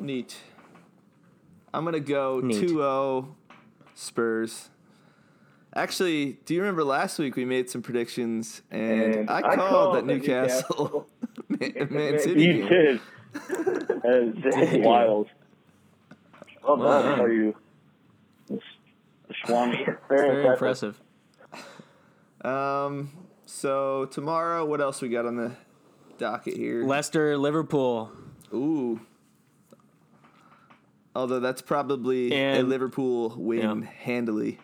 Neat. 0.00 0.36
I'm 1.72 1.84
gonna 1.84 2.00
go 2.00 2.40
Neat. 2.42 2.68
2-0 2.68 3.28
Spurs. 3.94 4.70
Actually, 5.72 6.32
do 6.46 6.52
you 6.54 6.60
remember 6.60 6.82
last 6.82 7.16
week 7.20 7.36
we 7.36 7.44
made 7.44 7.70
some 7.70 7.80
predictions 7.80 8.60
and, 8.72 9.14
And 9.14 9.30
I, 9.30 9.38
I 9.38 9.42
called, 9.54 9.58
called 9.70 9.94
that 9.96 10.06
that 10.06 10.12
Newcastle 10.12 11.08
Man, 11.48 11.72
Man 11.76 11.88
Man- 11.92 12.18
City 12.18 12.42
You 12.42 12.52
game. 12.54 12.68
did. 12.68 13.00
That 13.34 14.32
is, 14.36 14.42
that 14.42 14.62
is 14.74 14.84
wild. 14.84 15.28
Well 16.64 16.76
Wow. 16.76 17.02
done. 17.02 17.20
Are 17.20 17.32
you? 17.32 17.54
Swami. 19.44 19.84
Very, 19.84 19.96
Very 20.08 20.46
impressive. 20.48 20.98
impressive. 21.52 22.50
Um, 22.52 23.10
so 23.46 24.06
tomorrow, 24.06 24.64
what 24.64 24.80
else 24.80 25.00
we 25.00 25.08
got 25.08 25.24
on 25.24 25.36
the 25.36 25.52
docket 26.18 26.56
here? 26.56 26.84
Leicester, 26.84 27.36
Liverpool. 27.36 28.10
Ooh, 28.52 29.00
Although 31.16 31.40
that's 31.40 31.62
probably 31.62 32.32
a 32.32 32.58
And- 32.58 32.68
Liverpool 32.68 33.34
win 33.38 33.60
Yeah. 33.82 33.88
handily. 34.02 34.58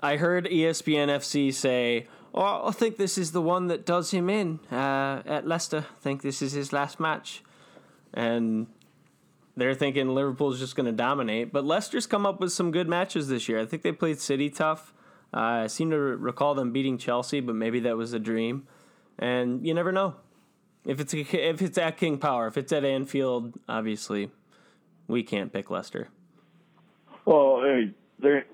I 0.00 0.16
heard 0.16 0.46
ESPN 0.46 1.08
FC 1.10 1.50
say, 1.50 2.06
"Oh, 2.32 2.68
I 2.68 2.70
think 2.70 2.96
this 2.96 3.18
is 3.18 3.32
the 3.32 3.42
one 3.42 3.66
that 3.68 3.84
does 3.84 4.12
him 4.12 4.30
in 4.30 4.60
uh, 4.70 5.22
at 5.26 5.48
Leicester. 5.48 5.78
I 5.90 6.00
think 6.00 6.22
this 6.22 6.42
is 6.42 6.52
his 6.52 6.72
last 6.72 7.00
match," 7.00 7.42
and 8.14 8.68
they're 9.56 9.74
thinking 9.74 10.10
Liverpool's 10.14 10.60
just 10.60 10.76
going 10.76 10.86
to 10.86 10.92
dominate. 10.92 11.52
But 11.52 11.64
Leicester's 11.64 12.06
come 12.06 12.24
up 12.24 12.38
with 12.40 12.52
some 12.52 12.70
good 12.70 12.88
matches 12.88 13.26
this 13.28 13.48
year. 13.48 13.58
I 13.58 13.66
think 13.66 13.82
they 13.82 13.90
played 13.92 14.20
City 14.20 14.48
tough. 14.48 14.92
Uh, 15.34 15.38
I 15.64 15.66
seem 15.66 15.90
to 15.90 15.98
recall 15.98 16.54
them 16.54 16.70
beating 16.70 16.98
Chelsea, 16.98 17.40
but 17.40 17.56
maybe 17.56 17.80
that 17.80 17.96
was 17.96 18.12
a 18.12 18.20
dream. 18.20 18.68
And 19.18 19.66
you 19.66 19.74
never 19.74 19.90
know 19.90 20.14
if 20.86 21.00
it's 21.00 21.12
if 21.14 21.62
it's 21.62 21.78
at 21.78 21.96
King 21.96 22.18
Power, 22.18 22.46
if 22.46 22.56
it's 22.56 22.72
at 22.72 22.84
Anfield. 22.84 23.54
Obviously, 23.68 24.30
we 25.08 25.22
can't 25.22 25.52
pick 25.52 25.70
Leicester. 25.70 26.08
Well, 27.24 27.62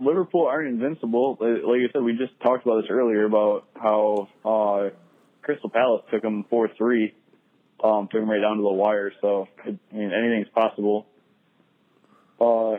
Liverpool 0.01 0.47
aren't 0.47 0.69
invincible. 0.69 1.37
Like 1.41 1.63
like 1.65 1.81
I 1.89 1.93
said, 1.93 2.03
we 2.03 2.17
just 2.17 2.39
talked 2.41 2.67
about 2.67 2.83
this 2.83 2.91
earlier 2.91 3.25
about 3.25 3.67
how 3.75 4.29
uh, 4.45 4.91
Crystal 5.43 5.71
Palace 5.71 6.03
took 6.11 6.23
them 6.23 6.45
four 6.49 6.69
three, 6.77 7.15
um, 7.83 8.09
took 8.11 8.21
them 8.21 8.31
right 8.31 8.41
down 8.41 8.57
to 8.57 8.63
the 8.63 8.71
wire. 8.71 9.13
So 9.21 9.49
it, 9.65 9.79
I 9.93 9.95
mean, 9.95 10.13
anything's 10.13 10.49
possible. 10.55 11.07
Uh, 12.41 12.79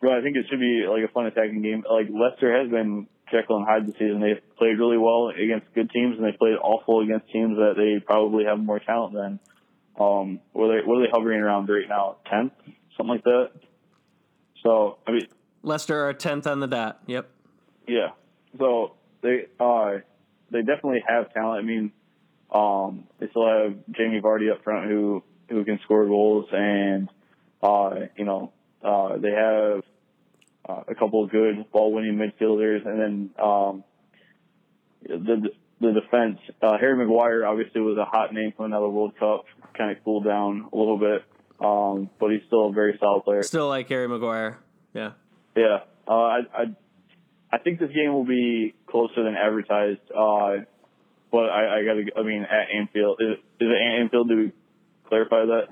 but 0.00 0.12
I 0.12 0.22
think 0.22 0.36
it 0.36 0.46
should 0.50 0.60
be 0.60 0.84
like 0.88 1.08
a 1.08 1.12
fun 1.12 1.26
attacking 1.26 1.62
game. 1.62 1.84
Like 1.88 2.08
Leicester 2.10 2.60
has 2.60 2.70
been 2.70 3.06
Jekyll 3.30 3.56
and 3.56 3.66
Hyde 3.66 3.86
this 3.86 3.94
season. 3.94 4.20
They've 4.20 4.42
played 4.56 4.78
really 4.78 4.98
well 4.98 5.28
against 5.28 5.72
good 5.74 5.90
teams, 5.90 6.16
and 6.16 6.26
they 6.26 6.36
played 6.36 6.56
awful 6.62 7.00
against 7.00 7.30
teams 7.30 7.56
that 7.56 7.74
they 7.76 8.04
probably 8.04 8.44
have 8.44 8.58
more 8.58 8.78
talent 8.80 9.14
than. 9.14 9.40
Um, 9.98 10.40
what 10.52 10.70
are 10.70 10.80
they, 10.80 10.86
what 10.86 10.98
are 10.98 11.02
they 11.06 11.10
hovering 11.12 11.40
around 11.40 11.68
right 11.68 11.88
now? 11.88 12.16
Tenth, 12.28 12.52
something 12.96 13.14
like 13.14 13.24
that. 13.24 13.50
So 14.64 14.98
I 15.06 15.12
mean, 15.12 15.28
Leicester 15.62 16.08
are 16.08 16.12
tenth 16.12 16.46
on 16.46 16.60
the 16.60 16.66
dot. 16.66 17.00
Yep. 17.06 17.30
yeah. 17.86 18.08
So 18.58 18.94
they 19.22 19.46
uh 19.60 19.98
they 20.50 20.60
definitely 20.60 21.04
have 21.06 21.32
talent. 21.32 21.62
I 21.62 21.66
mean, 21.66 21.92
um 22.52 23.04
they 23.18 23.28
still 23.28 23.46
have 23.46 23.74
Jamie 23.90 24.20
Vardy 24.20 24.50
up 24.52 24.64
front 24.64 24.88
who 24.90 25.22
who 25.48 25.64
can 25.64 25.78
score 25.84 26.06
goals 26.06 26.46
and 26.52 27.08
uh 27.62 28.06
you 28.16 28.24
know, 28.24 28.52
uh 28.82 29.16
they 29.18 29.30
have 29.30 29.82
uh, 30.68 30.82
a 30.88 30.94
couple 30.94 31.24
of 31.24 31.30
good 31.30 31.70
ball 31.72 31.92
winning 31.92 32.16
midfielders 32.16 32.86
and 32.86 33.00
then 33.00 33.30
um 33.44 33.84
the 35.02 35.50
the 35.80 35.92
defense 35.92 36.38
uh 36.62 36.78
Harry 36.78 36.96
Maguire 36.96 37.44
obviously 37.44 37.80
was 37.80 37.98
a 37.98 38.04
hot 38.04 38.32
name 38.32 38.52
from 38.56 38.66
another 38.66 38.88
World 38.88 39.14
Cup, 39.18 39.44
kind 39.76 39.96
of 39.96 40.02
cooled 40.04 40.24
down 40.24 40.68
a 40.72 40.76
little 40.76 40.98
bit. 40.98 41.24
Um 41.60 42.10
but 42.18 42.30
he's 42.30 42.42
still 42.46 42.68
a 42.68 42.72
very 42.72 42.96
solid 42.98 43.24
player. 43.24 43.42
Still 43.42 43.68
like 43.68 43.88
Harry 43.88 44.08
Maguire. 44.08 44.58
Yeah. 44.92 45.12
Yeah, 45.56 45.78
uh, 46.08 46.12
I, 46.12 46.38
I 46.52 46.64
I 47.54 47.58
think 47.58 47.78
this 47.78 47.90
game 47.92 48.12
will 48.12 48.24
be 48.24 48.74
closer 48.86 49.22
than 49.22 49.36
advertised. 49.36 50.00
Uh, 50.10 50.64
but 51.30 51.50
I, 51.50 51.78
I 51.78 51.84
got 51.84 51.94
to. 51.94 52.20
I 52.20 52.22
mean, 52.24 52.42
at 52.42 52.74
Anfield, 52.76 53.20
is, 53.20 53.38
is 53.60 53.68
it 53.68 53.70
at 53.70 54.00
Anfield? 54.00 54.28
Do 54.28 54.36
we 54.36 54.52
clarify 55.08 55.44
that? 55.46 55.68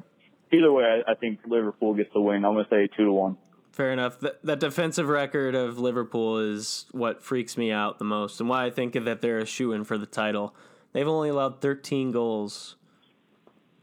Either 0.53 0.71
way, 0.71 0.85
I, 0.85 1.13
I 1.13 1.15
think 1.17 1.41
Liverpool 1.45 1.95
gets 1.95 2.11
the 2.15 2.21
win. 2.21 2.45
I'm 2.45 2.55
gonna 2.55 2.67
say 2.71 2.89
two 2.97 3.07
to 3.07 3.13
one. 3.13 3.37
Fair 3.73 3.91
enough. 3.91 4.21
That, 4.21 4.45
that 4.45 4.61
defensive 4.61 5.09
record 5.09 5.55
of 5.55 5.79
Liverpool 5.79 6.39
is 6.39 6.85
what 6.93 7.23
freaks 7.23 7.57
me 7.57 7.73
out 7.73 7.99
the 7.99 8.05
most, 8.05 8.39
and 8.39 8.49
why 8.49 8.67
I 8.67 8.71
think 8.71 8.93
that 8.93 9.23
they're 9.23 9.39
a 9.39 9.47
shoe 9.47 9.73
in 9.73 9.85
for 9.85 9.97
the 9.97 10.07
title. 10.07 10.55
They've 10.93 11.09
only 11.09 11.31
allowed 11.31 11.63
13 11.63 12.13
goals. 12.13 12.77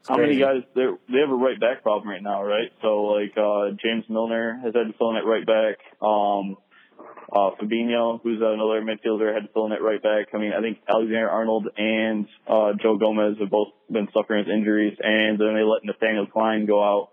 It's 0.02 0.10
How 0.10 0.18
many 0.18 0.38
guys? 0.38 0.62
They 0.76 0.86
they 1.10 1.20
have 1.20 1.32
a 1.32 1.36
right 1.36 1.60
back 1.60 1.82
problem 1.82 2.08
right 2.08 2.22
now, 2.22 2.44
right? 2.44 2.72
So 2.82 3.04
like 3.04 3.34
uh, 3.36 3.76
James 3.84 4.06
Milner 4.08 4.60
has 4.64 4.74
had 4.76 4.88
to 4.88 4.94
fill 4.98 5.10
in 5.10 5.18
at 5.18 5.26
right 5.26 5.46
back. 5.46 5.78
Um, 6.02 6.58
uh, 7.32 7.52
Fabinho, 7.62 8.22
who's 8.22 8.40
another 8.42 8.82
midfielder, 8.82 9.34
had 9.34 9.44
to 9.44 9.50
fill 9.54 9.66
in 9.66 9.72
at 9.72 9.82
right 9.82 10.02
back. 10.02 10.28
I 10.34 10.38
mean, 10.38 10.54
I 10.54 10.62
think 10.62 10.80
Alexander 10.88 11.30
Arnold 11.30 11.68
and 11.78 12.28
uh, 12.48 12.74
Joe 12.82 12.98
Gomez 12.98 13.38
have 13.40 13.50
both 13.50 13.70
been 13.92 14.08
suffering 14.14 14.46
with 14.46 14.54
injuries, 14.54 14.98
and 15.02 15.40
then 15.40 15.56
they 15.56 15.64
let 15.64 15.84
Nathaniel 15.84 16.28
Clyne 16.28 16.66
go 16.66 16.84
out 16.84 17.10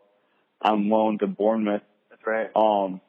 on 0.62 0.88
loan 0.88 1.18
to 1.18 1.26
Bournemouth. 1.26 1.82
That's 2.26 2.52
right. 2.54 2.84
Um, 2.84 3.00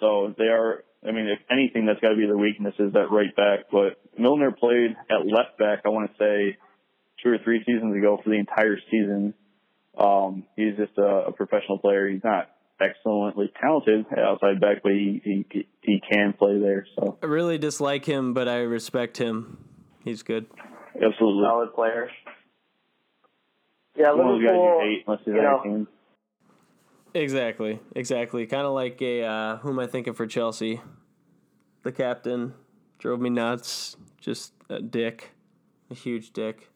so 0.00 0.34
they 0.36 0.44
are. 0.44 0.84
I 1.06 1.12
mean, 1.12 1.26
if 1.28 1.38
anything, 1.50 1.86
that's 1.86 2.00
got 2.00 2.10
to 2.10 2.16
be 2.16 2.26
their 2.26 2.36
weakness 2.36 2.74
is 2.78 2.92
that 2.94 3.10
right 3.10 3.34
back. 3.36 3.66
But 3.70 4.00
Milner 4.18 4.52
played 4.52 4.96
at 5.10 5.26
left 5.26 5.58
back. 5.58 5.80
I 5.84 5.90
want 5.90 6.10
to 6.10 6.16
say 6.18 6.56
two 7.22 7.30
or 7.30 7.38
three 7.44 7.62
seasons 7.66 7.94
ago 7.96 8.18
for 8.22 8.30
the 8.30 8.36
entire 8.36 8.78
season. 8.90 9.34
Um, 9.98 10.44
he's 10.56 10.76
just 10.76 10.96
a, 10.98 11.26
a 11.28 11.32
professional 11.32 11.78
player. 11.78 12.08
He's 12.08 12.24
not 12.24 12.50
excellently 12.80 13.52
talented 13.60 14.06
at 14.10 14.18
outside 14.18 14.60
back, 14.60 14.82
but 14.82 14.92
he, 14.92 15.20
he 15.22 15.66
he 15.82 16.00
can 16.10 16.32
play 16.32 16.58
there. 16.58 16.86
So 16.96 17.18
I 17.22 17.26
really 17.26 17.58
dislike 17.58 18.04
him, 18.04 18.34
but 18.34 18.48
I 18.48 18.58
respect 18.60 19.18
him. 19.18 19.58
He's 20.04 20.22
good. 20.22 20.46
absolutely, 20.94 21.44
Solid 21.44 21.74
player. 21.74 22.10
Yeah, 23.96 24.10
one 24.10 24.20
of 24.20 24.26
those 24.26 24.40
Liverpool. 24.42 24.80
you 24.82 24.96
hate 24.96 25.04
unless 25.06 25.20
you 25.26 25.32
know, 25.34 25.38
on 25.38 25.44
your 25.44 25.62
team. 25.78 25.88
Exactly. 27.14 27.78
Exactly. 27.94 28.46
Kind 28.46 28.66
of 28.66 28.72
like 28.72 29.00
a 29.00 29.22
uh, 29.22 29.56
who 29.58 29.70
am 29.70 29.78
I 29.78 29.86
thinking 29.86 30.14
for 30.14 30.26
Chelsea? 30.26 30.80
The 31.82 31.92
captain 31.92 32.54
drove 32.98 33.20
me 33.20 33.30
nuts. 33.30 33.96
Just 34.20 34.52
a 34.68 34.80
dick, 34.80 35.30
a 35.90 35.94
huge 35.94 36.32
dick. 36.32 36.70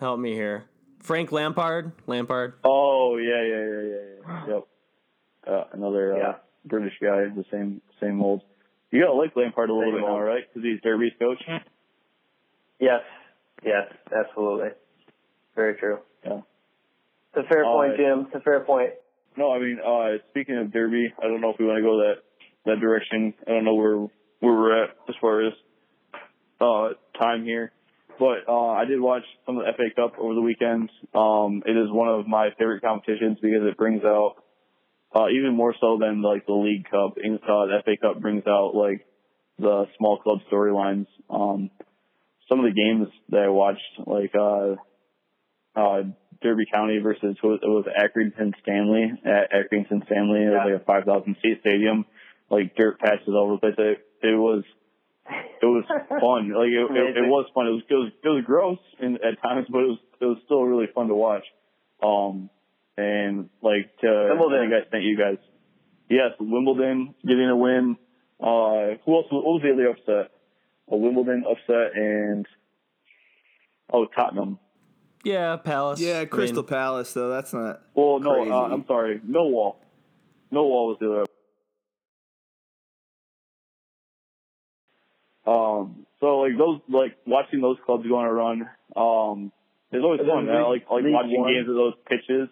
Help 0.00 0.18
me 0.18 0.32
here. 0.32 0.64
Frank 1.00 1.30
Lampard. 1.30 1.92
Lampard. 2.06 2.54
Oh 2.64 3.16
yeah, 3.18 3.42
yeah, 3.42 3.64
yeah, 3.64 3.82
yeah, 3.82 4.46
yeah. 4.48 4.54
Yep. 4.54 4.66
Uh, 5.46 5.64
another 5.72 6.14
uh, 6.14 6.18
Yeah. 6.18 6.34
British 6.64 6.94
guy, 7.00 7.26
the 7.26 7.44
same 7.50 7.80
same 8.00 8.16
mold. 8.16 8.42
You 8.90 9.02
gotta 9.02 9.12
like 9.12 9.36
Lampard 9.36 9.70
a 9.70 9.74
little 9.74 9.92
Same 9.92 10.00
bit 10.00 10.08
now, 10.08 10.18
right? 10.20 10.44
Because 10.48 10.64
he's 10.66 10.80
Derby's 10.80 11.12
coach. 11.18 11.42
Yes. 12.80 13.02
Yes. 13.64 13.92
Absolutely. 14.14 14.70
Very 15.54 15.74
true. 15.76 15.98
Yeah. 16.24 16.40
It's 17.34 17.46
a 17.46 17.48
fair 17.48 17.64
Uh, 17.64 17.72
point, 17.72 17.96
Jim. 17.96 18.26
It's 18.26 18.34
a 18.34 18.40
fair 18.40 18.60
point. 18.60 18.90
No, 19.36 19.52
I 19.52 19.58
mean, 19.58 19.80
uh, 19.84 20.18
speaking 20.30 20.56
of 20.56 20.72
Derby, 20.72 21.12
I 21.18 21.22
don't 21.26 21.40
know 21.40 21.50
if 21.50 21.58
we 21.58 21.66
want 21.66 21.78
to 21.78 21.82
go 21.82 21.98
that 21.98 22.22
that 22.66 22.80
direction. 22.80 23.34
I 23.46 23.50
don't 23.50 23.64
know 23.64 23.74
where 23.74 23.96
where 23.96 24.10
we're 24.40 24.84
at 24.84 24.90
as 25.08 25.14
far 25.20 25.40
as 25.46 25.52
uh, 26.60 26.90
time 27.18 27.44
here, 27.44 27.72
but 28.18 28.48
uh, 28.48 28.68
I 28.70 28.84
did 28.84 29.00
watch 29.00 29.24
some 29.46 29.58
of 29.58 29.64
the 29.64 29.72
FA 29.72 29.90
Cup 29.96 30.18
over 30.18 30.34
the 30.34 30.40
weekend. 30.40 30.90
Um, 31.12 31.62
it 31.66 31.76
is 31.76 31.90
one 31.90 32.08
of 32.08 32.28
my 32.28 32.50
favorite 32.58 32.82
competitions 32.82 33.38
because 33.42 33.66
it 33.66 33.76
brings 33.76 34.04
out 34.04 34.36
uh, 35.14 35.28
even 35.28 35.54
more 35.54 35.74
so 35.80 35.98
than 35.98 36.22
like 36.22 36.46
the 36.46 36.52
League 36.54 36.84
Cup. 36.88 37.16
Uh, 37.18 37.66
the 37.66 37.82
FA 37.84 37.96
Cup 38.00 38.20
brings 38.20 38.46
out 38.46 38.74
like 38.74 39.04
the 39.58 39.86
small 39.98 40.18
club 40.18 40.38
storylines. 40.50 41.06
Um, 41.28 41.70
some 42.48 42.60
of 42.60 42.66
the 42.66 42.80
games 42.80 43.08
that 43.30 43.40
I 43.40 43.48
watched, 43.48 43.80
like 44.06 44.32
uh, 44.34 44.76
uh, 45.76 46.02
Derby 46.42 46.64
County 46.70 46.98
versus 46.98 47.36
it 47.42 47.42
was 47.42 47.86
Accrington 47.86 48.52
Stanley 48.62 49.12
at 49.24 49.52
Accrington 49.52 50.04
Stanley. 50.06 50.44
It 50.44 50.50
was 50.50 50.82
like 50.82 50.82
a 50.82 50.84
5,000 50.84 51.36
seat 51.42 51.60
stadium, 51.60 52.04
like 52.50 52.74
dirt 52.76 52.98
patches 52.98 53.28
all 53.28 53.44
over 53.44 53.54
the 53.54 53.58
place. 53.60 53.74
It, 53.78 54.26
it 54.26 54.36
was 54.36 54.64
it 55.62 55.66
was 55.66 55.84
fun. 56.08 56.52
Like 56.52 56.68
it, 56.68 56.84
it, 56.90 57.16
it 57.24 57.28
was 57.28 57.46
fun. 57.54 57.66
It 57.66 57.70
was 57.70 57.82
it 57.88 57.94
was, 57.94 58.12
it 58.22 58.28
was 58.28 58.44
gross 58.44 58.78
in, 59.00 59.16
at 59.16 59.40
times, 59.42 59.66
but 59.70 59.78
it 59.78 59.88
was 59.88 59.98
it 60.20 60.24
was 60.24 60.38
still 60.44 60.62
really 60.62 60.86
fun 60.94 61.08
to 61.08 61.14
watch. 61.14 61.44
Um, 62.02 62.50
and 62.96 63.48
like 63.62 63.96
to 64.00 64.28
Wimbledon. 64.30 64.72
I 64.72 64.80
think 64.80 64.86
I 64.86 64.90
sent 64.90 65.04
you 65.04 65.16
guys. 65.16 65.38
Yes, 66.08 66.32
Wimbledon 66.38 67.14
getting 67.26 67.48
a 67.48 67.56
win. 67.56 67.96
Uh, 68.40 69.00
who 69.04 69.16
else? 69.16 69.26
What 69.30 69.44
was 69.44 69.62
the 69.62 69.72
other 69.72 69.88
upset? 69.88 70.30
A 70.90 70.96
Wimbledon 70.96 71.44
upset 71.48 71.96
and 71.96 72.46
oh 73.92 74.06
Tottenham. 74.06 74.58
Yeah, 75.24 75.56
Palace. 75.56 76.00
Yeah, 76.00 76.20
I 76.20 76.24
Crystal 76.26 76.62
mean, 76.62 76.68
Palace 76.68 77.12
though. 77.14 77.30
That's 77.30 77.52
not. 77.52 77.80
Well, 77.94 78.20
no, 78.20 78.34
Crazy. 78.34 78.50
uh, 78.50 78.54
I'm 78.56 78.84
sorry, 78.86 79.20
Millwall. 79.20 79.76
Millwall 80.52 80.88
was 80.88 80.96
the 81.00 81.12
other. 81.12 81.24
Um, 85.46 86.06
so 86.20 86.38
like 86.40 86.56
those, 86.56 86.80
like 86.88 87.16
watching 87.26 87.60
those 87.60 87.76
clubs 87.84 88.06
go 88.06 88.16
on 88.16 88.24
a 88.26 88.32
run, 88.32 88.60
um, 88.96 89.52
is 89.92 90.02
always 90.02 90.20
And 90.20 90.28
fun. 90.28 90.46
man. 90.46 90.56
I 90.56 90.62
like 90.68 90.82
like 90.90 91.02
watching 91.04 91.40
One. 91.40 91.52
games 91.52 91.68
of 91.68 91.74
those 91.74 91.94
pitches. 92.08 92.48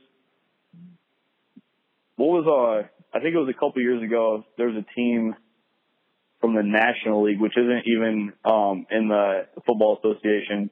What 2.17 2.45
was 2.45 2.47
uh? 2.47 2.89
I 3.17 3.21
think 3.21 3.35
it 3.35 3.39
was 3.39 3.49
a 3.55 3.59
couple 3.59 3.81
years 3.83 4.03
ago. 4.03 4.45
There 4.57 4.67
was 4.69 4.77
a 4.77 4.95
team 4.95 5.35
from 6.41 6.55
the 6.55 6.63
National 6.63 7.25
League, 7.25 7.41
which 7.41 7.57
isn't 7.57 7.83
even 7.87 8.33
um 8.45 8.87
in 8.91 9.09
the 9.09 9.47
Football 9.67 9.99
Association, 10.03 10.71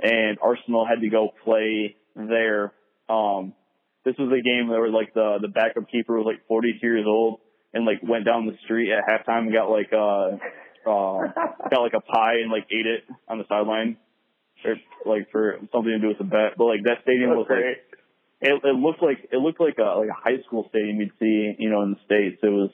and 0.00 0.38
Arsenal 0.42 0.86
had 0.86 1.00
to 1.00 1.08
go 1.08 1.30
play 1.44 1.96
there. 2.14 2.72
Um, 3.08 3.54
this 4.04 4.14
was 4.18 4.32
a 4.32 4.42
game 4.42 4.68
where 4.68 4.88
like 4.90 5.14
the 5.14 5.38
the 5.40 5.48
backup 5.48 5.90
keeper 5.90 6.16
was 6.16 6.26
like 6.26 6.46
42 6.48 6.78
years 6.82 7.04
old 7.06 7.40
and 7.74 7.84
like 7.84 8.00
went 8.02 8.24
down 8.24 8.46
the 8.46 8.56
street 8.64 8.90
at 8.92 9.04
halftime 9.04 9.48
and 9.48 9.52
got 9.52 9.68
like 9.70 9.92
uh 9.92 10.38
uh 10.88 11.68
got 11.70 11.82
like 11.82 11.94
a 11.94 12.00
pie 12.00 12.40
and 12.42 12.50
like 12.50 12.66
ate 12.70 12.86
it 12.86 13.04
on 13.28 13.38
the 13.38 13.44
sideline 13.48 13.96
or 14.64 14.76
like 15.04 15.30
for 15.30 15.58
something 15.72 15.92
to 15.92 15.98
do 15.98 16.08
with 16.08 16.18
the 16.18 16.24
bet. 16.24 16.56
But 16.56 16.64
like 16.64 16.84
that 16.84 17.02
stadium 17.02 17.30
was 17.30 17.46
like 17.50 17.84
it, 18.40 18.62
it 18.64 18.76
looked 18.76 19.02
like 19.02 19.28
it 19.32 19.36
looked 19.36 19.60
like 19.60 19.78
a 19.78 19.98
like 19.98 20.10
a 20.10 20.16
high 20.18 20.40
school 20.46 20.66
stadium 20.70 21.00
you'd 21.00 21.12
see, 21.18 21.54
you 21.58 21.70
know, 21.70 21.82
in 21.82 21.90
the 21.92 22.00
states. 22.06 22.40
It 22.42 22.50
was 22.50 22.70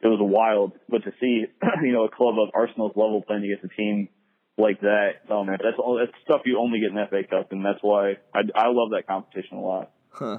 it 0.00 0.08
was 0.08 0.20
wild, 0.20 0.72
but 0.88 1.02
to 1.04 1.12
see, 1.20 1.46
you 1.82 1.92
know, 1.92 2.04
a 2.04 2.10
club 2.10 2.34
of 2.38 2.50
Arsenal's 2.54 2.92
level 2.94 3.22
playing 3.22 3.44
against 3.44 3.64
a 3.64 3.76
team 3.76 4.08
like 4.56 4.80
that, 4.80 5.22
um, 5.30 5.46
that's 5.46 5.78
all 5.78 5.98
that's 5.98 6.12
stuff 6.24 6.42
you 6.44 6.58
only 6.58 6.80
get 6.80 6.90
in 6.90 7.06
FA 7.08 7.28
Cup, 7.28 7.52
and 7.52 7.64
that's 7.64 7.80
why 7.82 8.16
I 8.34 8.40
I 8.54 8.68
love 8.68 8.90
that 8.90 9.06
competition 9.06 9.58
a 9.58 9.60
lot. 9.60 9.90
Huh. 10.10 10.38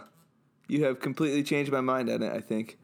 You 0.68 0.86
have 0.86 1.00
completely 1.00 1.44
changed 1.44 1.72
my 1.72 1.82
mind 1.82 2.10
on 2.10 2.24
it, 2.24 2.32
I 2.32 2.42
think. 2.42 2.78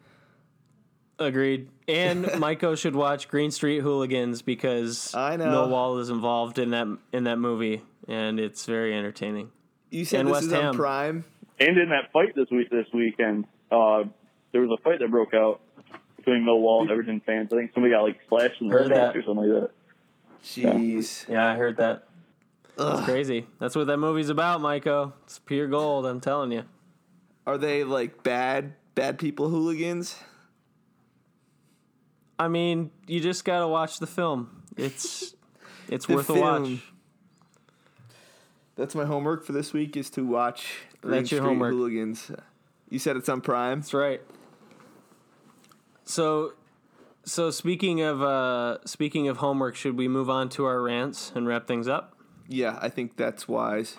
Agreed. 1.18 1.70
And 1.88 2.26
Maiko 2.26 2.78
should 2.78 2.96
watch 2.96 3.28
Green 3.28 3.52
Street 3.52 3.80
Hooligans 3.80 4.42
because 4.42 5.14
I 5.16 5.36
know. 5.38 5.46
Millwall 5.46 6.00
is 6.00 6.10
involved 6.10 6.60
in 6.60 6.72
that 6.72 6.88
in 7.14 7.24
that 7.24 7.38
movie, 7.38 7.82
and 8.08 8.40
it's 8.40 8.66
very 8.66 8.96
entertaining. 8.96 9.52
You 9.90 10.06
said 10.06 10.22
And 10.22 10.30
this 10.30 10.34
West 10.34 10.48
is 10.48 10.54
on 10.54 10.62
Ham. 10.62 10.76
Prime. 10.76 11.26
And 11.60 11.78
in 11.78 11.90
that 11.90 12.12
fight 12.12 12.34
this 12.36 12.48
week, 12.50 12.70
this 12.72 12.88
weekend, 12.94 13.46
uh, 13.72 14.04
there 14.52 14.62
was 14.62 14.78
a 14.78 14.82
fight 14.82 15.00
that 15.00 15.12
broke 15.12 15.34
out 15.34 15.62
between 16.18 16.44
Millwall 16.44 16.82
and 16.82 16.92
Everton 16.92 17.22
fans. 17.26 17.50
I 17.54 17.58
think 17.58 17.72
somebody 17.74 17.94
got 17.94 18.02
like 18.02 18.20
slashed 18.28 18.62
in 18.62 18.68
the 18.68 18.74
Heard 18.74 18.90
face 18.90 19.16
or 19.16 19.24
something 19.26 19.48
like 19.48 19.62
that. 19.62 19.72
Jeez. 20.44 21.28
Yeah, 21.30 21.48
I 21.52 21.56
heard 21.56 21.78
that. 21.78 22.08
That's 22.78 23.02
crazy. 23.06 23.46
That's 23.60 23.76
what 23.76 23.88
that 23.88 23.98
movie's 23.98 24.30
about, 24.30 24.62
Maiko. 24.62 25.14
It's 25.24 25.38
pure 25.40 25.68
gold. 25.68 26.06
I'm 26.06 26.20
telling 26.20 26.52
you. 26.52 26.64
Are 27.46 27.58
they 27.58 27.84
like 27.84 28.24
bad 28.24 28.74
bad 28.96 29.20
people 29.20 29.50
hooligans? 29.50 30.18
I 32.40 32.48
mean, 32.48 32.90
you 33.08 33.20
just 33.20 33.46
gotta 33.46 33.68
watch 33.68 34.00
the 34.00 34.08
film. 34.08 34.64
It's 34.78 35.36
it's 35.90 36.06
The 36.08 36.16
worth 36.16 36.30
a 36.30 36.34
film. 36.34 36.64
watch. 36.74 36.82
That's 38.78 38.96
my 38.96 39.06
homework 39.06 39.46
for 39.46 39.52
this 39.52 39.74
week 39.74 39.96
is 39.96 40.10
to 40.12 40.26
watch 40.26 40.74
Green 41.02 41.18
That's 41.20 41.32
your 41.32 41.40
Street 41.42 41.50
homework. 41.50 41.72
Hooligans. 41.74 42.32
You 42.90 42.98
said 43.00 43.16
it's 43.16 43.30
on 43.30 43.42
Prime. 43.42 43.82
That's 43.82 43.94
right. 43.94 44.22
So, 46.04 46.54
so 47.24 47.52
speaking 47.52 48.02
of 48.02 48.22
uh, 48.22 48.78
speaking 48.86 49.28
of 49.28 49.38
homework, 49.38 49.76
should 49.76 49.98
we 49.98 50.08
move 50.08 50.30
on 50.30 50.50
to 50.50 50.66
our 50.66 50.82
rants 50.82 51.32
and 51.36 51.48
wrap 51.48 51.68
things 51.68 51.88
up? 51.88 52.18
Yeah, 52.48 52.78
I 52.82 52.90
think 52.90 53.16
that's 53.16 53.48
wise. 53.48 53.98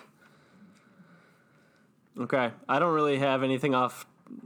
Okay, 2.19 2.51
I 2.69 2.79
don't 2.79 2.93
really 2.93 3.17
have 3.19 3.43
anything 3.43 3.73
off 3.73 4.05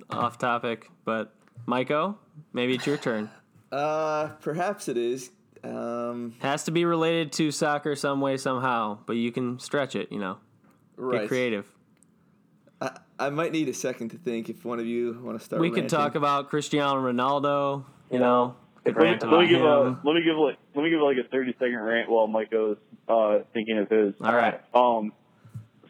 off 0.09 0.37
topic, 0.37 0.89
but 1.05 1.33
Maiko, 1.67 2.15
maybe 2.53 2.75
it's 2.75 2.85
your 2.85 2.97
turn. 2.97 3.29
Uh, 3.69 4.29
perhaps 4.39 4.87
it 4.87 4.95
is. 4.95 5.29
Um, 5.61 6.35
Has 6.39 6.63
to 6.63 6.71
be 6.71 6.85
related 6.85 7.33
to 7.33 7.51
soccer 7.51 7.97
some 7.97 8.21
way 8.21 8.37
somehow, 8.37 8.99
but 9.05 9.17
you 9.17 9.29
can 9.29 9.59
stretch 9.59 9.93
it. 9.93 10.09
You 10.09 10.19
know, 10.19 10.37
right. 10.95 11.19
get 11.19 11.27
creative. 11.27 11.65
I, 12.79 12.97
I 13.19 13.29
might 13.29 13.51
need 13.51 13.67
a 13.67 13.73
second 13.73 14.07
to 14.11 14.17
think 14.17 14.49
if 14.49 14.63
one 14.63 14.79
of 14.79 14.85
you 14.85 15.19
want 15.21 15.37
to 15.37 15.43
start. 15.43 15.61
We 15.61 15.69
could 15.69 15.89
talk 15.89 16.15
about 16.15 16.49
Cristiano 16.49 16.95
Ronaldo. 17.01 17.83
You 18.09 18.19
know, 18.19 18.55
Let 18.95 19.21
me, 19.21 19.31
let 19.31 19.41
me 19.41 19.47
give 19.49 19.61
a 19.61 19.99
let 20.03 20.13
me 20.13 20.23
give 20.23 20.37
like 20.37 20.57
let 20.75 20.83
me 20.83 20.89
give 20.89 20.99
like 21.01 21.17
a 21.17 21.27
thirty 21.29 21.53
second 21.53 21.79
rant 21.79 22.09
while 22.09 22.27
Mike 22.27 22.51
goes 22.51 22.77
uh, 23.07 23.39
thinking 23.53 23.79
of 23.79 23.89
his. 23.89 24.13
All 24.21 24.35
right. 24.35 24.61
Um, 24.73 25.13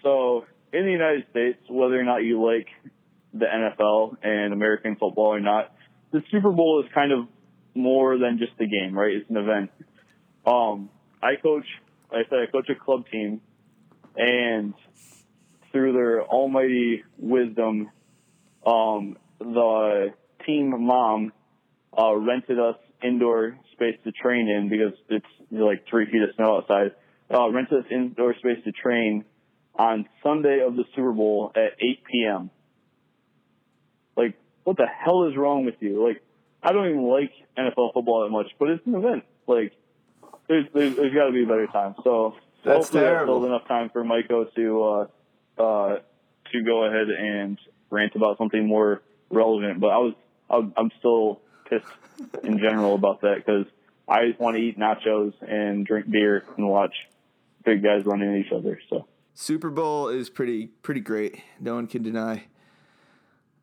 so 0.03 0.45
in 0.73 0.85
the 0.85 0.91
United 0.91 1.25
States, 1.31 1.59
whether 1.69 1.99
or 1.99 2.03
not 2.03 2.17
you 2.23 2.43
like 2.43 2.67
the 3.33 3.45
NFL 3.45 4.17
and 4.23 4.53
American 4.53 4.95
football 4.95 5.33
or 5.33 5.39
not, 5.39 5.73
the 6.11 6.21
Super 6.31 6.51
Bowl 6.51 6.83
is 6.85 6.91
kind 6.93 7.11
of 7.11 7.27
more 7.75 8.17
than 8.17 8.39
just 8.39 8.53
a 8.59 8.65
game, 8.65 8.97
right? 8.97 9.15
It's 9.15 9.29
an 9.29 9.37
event. 9.37 9.71
Um, 10.45 10.89
I 11.21 11.35
coach, 11.41 11.65
like 12.11 12.25
I 12.25 12.29
said, 12.29 12.39
I 12.47 12.51
coach 12.51 12.69
a 12.69 12.75
club 12.75 13.05
team, 13.11 13.41
and 14.15 14.73
through 15.71 15.93
their 15.93 16.23
almighty 16.23 17.03
wisdom, 17.17 17.89
um, 18.65 19.17
the 19.39 20.13
team 20.45 20.73
mom 20.85 21.33
uh, 21.97 22.15
rented 22.15 22.59
us 22.59 22.77
indoor 23.03 23.57
space 23.73 23.95
to 24.03 24.11
train 24.11 24.47
in 24.49 24.69
because 24.69 24.93
it's 25.09 25.25
you 25.49 25.59
know, 25.59 25.65
like 25.65 25.85
three 25.89 26.05
feet 26.05 26.21
of 26.21 26.29
snow 26.35 26.57
outside. 26.57 26.91
Uh, 27.33 27.49
rented 27.51 27.79
us 27.79 27.85
indoor 27.91 28.33
space 28.35 28.63
to 28.63 28.71
train 28.71 29.25
on 29.75 30.07
Sunday 30.23 30.61
of 30.65 30.75
the 30.75 30.83
Super 30.95 31.11
Bowl 31.11 31.51
at 31.55 31.73
8 31.79 32.03
p.m. 32.09 32.49
Like, 34.15 34.35
what 34.63 34.77
the 34.77 34.87
hell 34.87 35.27
is 35.29 35.37
wrong 35.37 35.65
with 35.65 35.75
you? 35.79 36.05
Like, 36.05 36.21
I 36.63 36.71
don't 36.71 36.87
even 36.89 37.03
like 37.07 37.31
NFL 37.57 37.93
football 37.93 38.23
that 38.23 38.29
much, 38.29 38.47
but 38.59 38.69
it's 38.69 38.85
an 38.87 38.95
event. 38.95 39.23
Like, 39.45 39.73
there's 40.47 40.65
there's, 40.73 40.95
there's 40.95 41.13
got 41.13 41.27
to 41.27 41.31
be 41.31 41.43
a 41.43 41.47
better 41.47 41.67
time. 41.67 41.95
So 42.03 42.35
That's 42.63 42.85
hopefully 42.85 43.03
terrible. 43.03 43.41
that's 43.41 43.49
enough 43.49 43.67
time 43.67 43.89
for 43.91 44.03
Maiko 44.03 44.53
to 44.55 44.83
uh, 44.83 45.61
uh, 45.61 45.99
to 46.51 46.63
go 46.63 46.85
ahead 46.85 47.07
and 47.09 47.59
rant 47.89 48.13
about 48.15 48.37
something 48.37 48.65
more 48.65 49.01
relevant. 49.29 49.79
But 49.79 49.87
I 49.87 49.97
was 49.97 50.13
I'm 50.49 50.91
still 50.99 51.41
pissed 51.69 51.85
in 52.43 52.59
general 52.59 52.95
about 52.95 53.21
that 53.21 53.37
because 53.37 53.65
I 54.07 54.27
just 54.27 54.39
want 54.39 54.55
to 54.55 54.61
eat 54.61 54.79
nachos 54.79 55.33
and 55.41 55.85
drink 55.85 56.09
beer 56.09 56.43
and 56.55 56.67
watch 56.67 56.93
big 57.63 57.83
guys 57.83 58.05
run 58.05 58.21
into 58.21 58.37
each 58.37 58.51
other. 58.51 58.79
So. 58.89 59.07
Super 59.33 59.69
Bowl 59.69 60.07
is 60.07 60.29
pretty 60.29 60.67
pretty 60.67 61.01
great. 61.01 61.41
No 61.59 61.75
one 61.75 61.87
can 61.87 62.01
deny. 62.03 62.45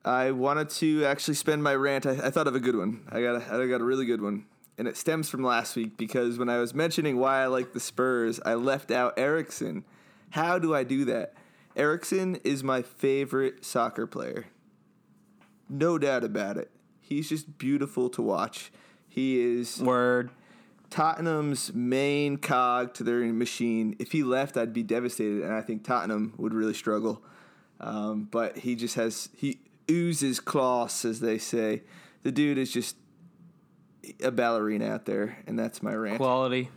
I 0.04 0.32
wanted 0.32 0.68
to 0.70 1.04
actually 1.06 1.34
spend 1.34 1.62
my 1.62 1.74
rant. 1.74 2.04
I, 2.04 2.12
I 2.12 2.30
thought 2.30 2.46
of 2.46 2.54
a 2.54 2.60
good 2.60 2.76
one. 2.76 3.08
I 3.10 3.22
got 3.22 3.36
a, 3.36 3.62
I 3.62 3.66
got 3.66 3.80
a 3.80 3.84
really 3.84 4.04
good 4.04 4.20
one, 4.20 4.44
and 4.76 4.86
it 4.86 4.96
stems 4.96 5.30
from 5.30 5.42
last 5.42 5.74
week 5.76 5.96
because 5.96 6.38
when 6.38 6.50
I 6.50 6.58
was 6.58 6.74
mentioning 6.74 7.16
why 7.16 7.42
I 7.42 7.46
like 7.46 7.72
the 7.72 7.80
Spurs, 7.80 8.38
I 8.44 8.54
left 8.54 8.90
out 8.90 9.18
Eriksen. 9.18 9.84
How 10.30 10.58
do 10.58 10.74
I 10.74 10.84
do 10.84 11.06
that? 11.06 11.34
Eriksen 11.74 12.36
is 12.44 12.62
my 12.62 12.82
favorite 12.82 13.64
soccer 13.64 14.06
player. 14.06 14.46
No 15.68 15.98
doubt 15.98 16.22
about 16.22 16.56
it. 16.56 16.70
He's 17.06 17.28
just 17.28 17.58
beautiful 17.58 18.08
to 18.10 18.22
watch. 18.22 18.72
He 19.08 19.38
is 19.40 19.80
Word. 19.80 20.30
Tottenham's 20.88 21.74
main 21.74 22.38
cog 22.38 22.94
to 22.94 23.04
their 23.04 23.20
machine. 23.32 23.94
If 23.98 24.12
he 24.12 24.22
left, 24.22 24.56
I'd 24.56 24.72
be 24.72 24.82
devastated, 24.82 25.42
and 25.42 25.52
I 25.52 25.60
think 25.60 25.84
Tottenham 25.84 26.34
would 26.38 26.54
really 26.54 26.72
struggle. 26.72 27.22
Um, 27.80 28.28
but 28.30 28.58
he 28.58 28.74
just 28.74 28.94
has 28.94 29.28
he 29.36 29.58
oozes 29.90 30.40
class, 30.40 31.04
as 31.04 31.20
they 31.20 31.36
say. 31.36 31.82
The 32.22 32.32
dude 32.32 32.56
is 32.56 32.72
just 32.72 32.96
a 34.22 34.30
ballerina 34.30 34.86
out 34.88 35.04
there, 35.04 35.38
and 35.46 35.58
that's 35.58 35.82
my 35.82 35.94
rant. 35.94 36.16
Quality. 36.16 36.70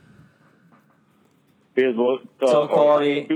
Here's 1.76 1.96
what 1.96 2.22
uh, 2.42 2.48
So 2.48 2.68
quality. 2.68 3.30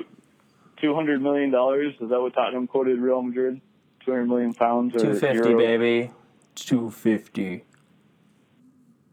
Two 0.81 0.95
hundred 0.95 1.21
million 1.21 1.51
dollars. 1.51 1.93
Is 2.01 2.09
that 2.09 2.19
what 2.19 2.33
Tottenham 2.33 2.67
quoted 2.67 2.99
Real 2.99 3.21
Madrid? 3.21 3.61
Two 4.03 4.11
hundred 4.11 4.25
million 4.27 4.53
pounds 4.53 4.95
or 4.95 4.99
Two 4.99 5.13
fifty, 5.15 5.49
euro? 5.49 5.57
baby. 5.57 6.11
Two 6.55 6.91
fifty. 6.91 7.65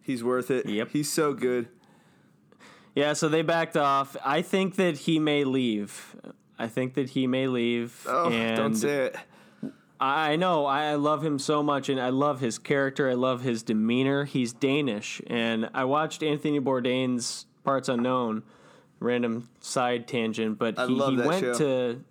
He's 0.01 0.25
worth 0.25 0.51
it. 0.51 0.67
Yep. 0.67 0.91
He's 0.93 1.11
so 1.13 1.35
good. 1.35 1.69
Yeah, 2.95 3.13
so 3.13 3.29
they 3.29 3.43
backed 3.43 3.77
off. 3.77 4.17
I 4.25 4.43
think 4.43 4.77
that 4.77 4.97
he 4.99 5.19
may 5.19 5.45
leave. 5.45 6.17
I 6.59 6.67
think 6.67 6.95
that 6.95 7.11
he 7.11 7.27
may 7.27 7.47
leave. 7.47 8.05
Oh, 8.09 8.31
and 8.31 8.57
don't 8.57 8.75
say 8.75 9.07
it. 9.07 9.17
I 10.01 10.37
know. 10.37 10.65
I 10.67 10.95
love 10.95 11.25
him 11.25 11.39
so 11.39 11.63
much, 11.63 11.89
and 11.89 12.01
I 12.01 12.09
love 12.09 12.41
his 12.41 12.59
character. 12.59 13.11
I 13.11 13.15
love 13.15 13.43
his 13.43 13.63
demeanor. 13.63 14.25
He's 14.25 14.53
Danish, 14.53 15.21
and 15.27 15.69
I 15.75 15.85
watched 15.85 16.23
Anthony 16.23 16.61
Bourdain's 16.61 17.47
Parts 17.65 17.89
Unknown. 17.89 18.43
Random 19.01 19.49
side 19.61 20.09
tangent, 20.09 20.59
but 20.59 20.77
he, 20.77 20.95
he 20.95 21.17
went 21.17 21.41
show. 21.41 21.55
to, 21.55 22.05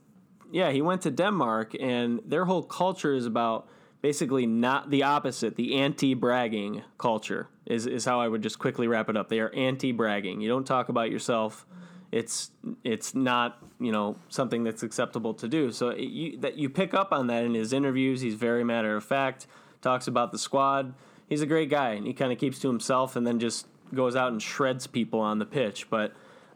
yeah, 0.53 0.71
he 0.71 0.81
went 0.81 1.01
to 1.01 1.11
Denmark, 1.11 1.75
and 1.77 2.21
their 2.25 2.45
whole 2.45 2.63
culture 2.63 3.13
is 3.13 3.25
about 3.25 3.67
basically 4.07 4.45
not 4.45 4.89
the 4.89 5.03
opposite. 5.03 5.57
The 5.57 5.75
anti-bragging 5.75 6.81
culture 6.97 7.49
is 7.65 7.85
is 7.85 8.05
how 8.05 8.21
I 8.21 8.29
would 8.29 8.41
just 8.41 8.57
quickly 8.57 8.87
wrap 8.87 9.09
it 9.09 9.17
up. 9.17 9.27
They 9.27 9.41
are 9.41 9.53
anti-bragging. 9.53 10.39
You 10.39 10.47
don't 10.47 10.65
talk 10.65 10.87
about 10.87 11.11
yourself. 11.11 11.65
It's 12.09 12.51
it's 12.85 13.13
not 13.13 13.57
you 13.81 13.91
know 13.91 14.15
something 14.29 14.63
that's 14.63 14.81
acceptable 14.81 15.33
to 15.33 15.49
do. 15.49 15.73
So 15.73 15.89
it, 15.89 16.07
you, 16.07 16.37
that 16.37 16.57
you 16.57 16.69
pick 16.69 16.93
up 16.93 17.11
on 17.11 17.27
that 17.27 17.43
in 17.43 17.53
his 17.53 17.73
interviews. 17.73 18.21
He's 18.21 18.35
very 18.35 18.63
matter 18.63 18.95
of 18.95 19.03
fact. 19.03 19.45
Talks 19.81 20.07
about 20.07 20.31
the 20.31 20.39
squad. 20.39 20.93
He's 21.27 21.41
a 21.41 21.45
great 21.45 21.69
guy, 21.69 21.89
and 21.89 22.07
he 22.07 22.13
kind 22.13 22.31
of 22.31 22.37
keeps 22.37 22.59
to 22.59 22.69
himself, 22.69 23.17
and 23.17 23.27
then 23.27 23.39
just 23.39 23.67
goes 23.93 24.15
out 24.15 24.31
and 24.31 24.41
shreds 24.41 24.87
people 24.87 25.19
on 25.19 25.39
the 25.39 25.45
pitch. 25.45 25.89
But 25.89 26.13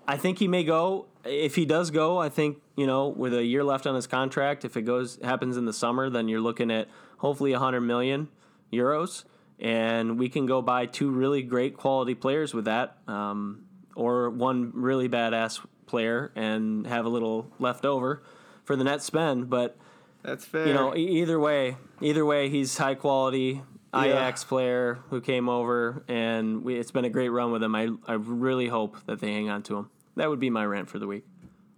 I 0.08 0.16
think 0.16 0.40
he 0.40 0.48
may 0.48 0.64
go. 0.64 1.08
If 1.26 1.56
he 1.56 1.66
does 1.66 1.92
go, 1.92 2.18
I 2.18 2.30
think 2.30 2.62
you 2.76 2.88
know 2.88 3.08
with 3.08 3.34
a 3.34 3.44
year 3.44 3.64
left 3.64 3.86
on 3.86 3.96
his 3.96 4.08
contract, 4.08 4.66
if 4.66 4.78
it 4.78 4.84
goes 4.84 5.20
happens 5.24 5.58
in 5.58 5.66
the 5.66 5.74
summer, 5.74 6.10
then 6.10 6.28
you're 6.28 6.42
looking 6.42 6.72
at 6.72 6.88
hopefully 7.18 7.52
100 7.52 7.82
million 7.82 8.30
euros, 8.74 9.24
and 9.60 10.18
we 10.18 10.30
can 10.30 10.46
go 10.46 10.62
buy 10.62 10.86
two 10.86 11.12
really 11.12 11.44
great 11.44 11.78
quality 11.78 12.16
players 12.16 12.54
with 12.54 12.66
that, 12.66 12.98
um, 13.08 13.66
or 13.96 14.30
one 14.30 14.72
really 14.74 15.08
badass 15.08 15.60
player 15.86 16.32
and 16.36 16.88
have 16.88 17.06
a 17.06 17.10
little 17.10 17.52
left 17.60 17.86
over 17.86 18.24
for 18.64 18.76
the 18.76 18.84
net 18.84 19.04
spend. 19.04 19.50
But 19.50 19.78
That's 20.24 20.46
fair. 20.46 20.68
you 20.68 20.74
know, 20.74 20.96
either 20.96 21.40
way, 21.40 21.78
either 22.02 22.26
way, 22.26 22.50
he's 22.50 22.78
high 22.78 22.96
quality 22.96 23.62
Ajax 23.94 24.44
player 24.44 25.00
who 25.10 25.20
came 25.20 25.50
over, 25.50 26.04
and 26.08 26.64
we, 26.64 26.76
it's 26.76 26.92
been 26.92 27.06
a 27.06 27.10
great 27.10 27.30
run 27.30 27.52
with 27.52 27.62
him. 27.62 27.76
I 27.76 27.90
I 28.08 28.14
really 28.14 28.68
hope 28.68 28.98
that 29.06 29.20
they 29.20 29.34
hang 29.34 29.50
on 29.50 29.64
to 29.64 29.78
him. 29.78 29.90
That 30.22 30.30
would 30.30 30.40
be 30.40 30.52
my 30.52 30.64
rant 30.64 30.88
for 30.88 31.00
the 31.00 31.08
week. 31.08 31.26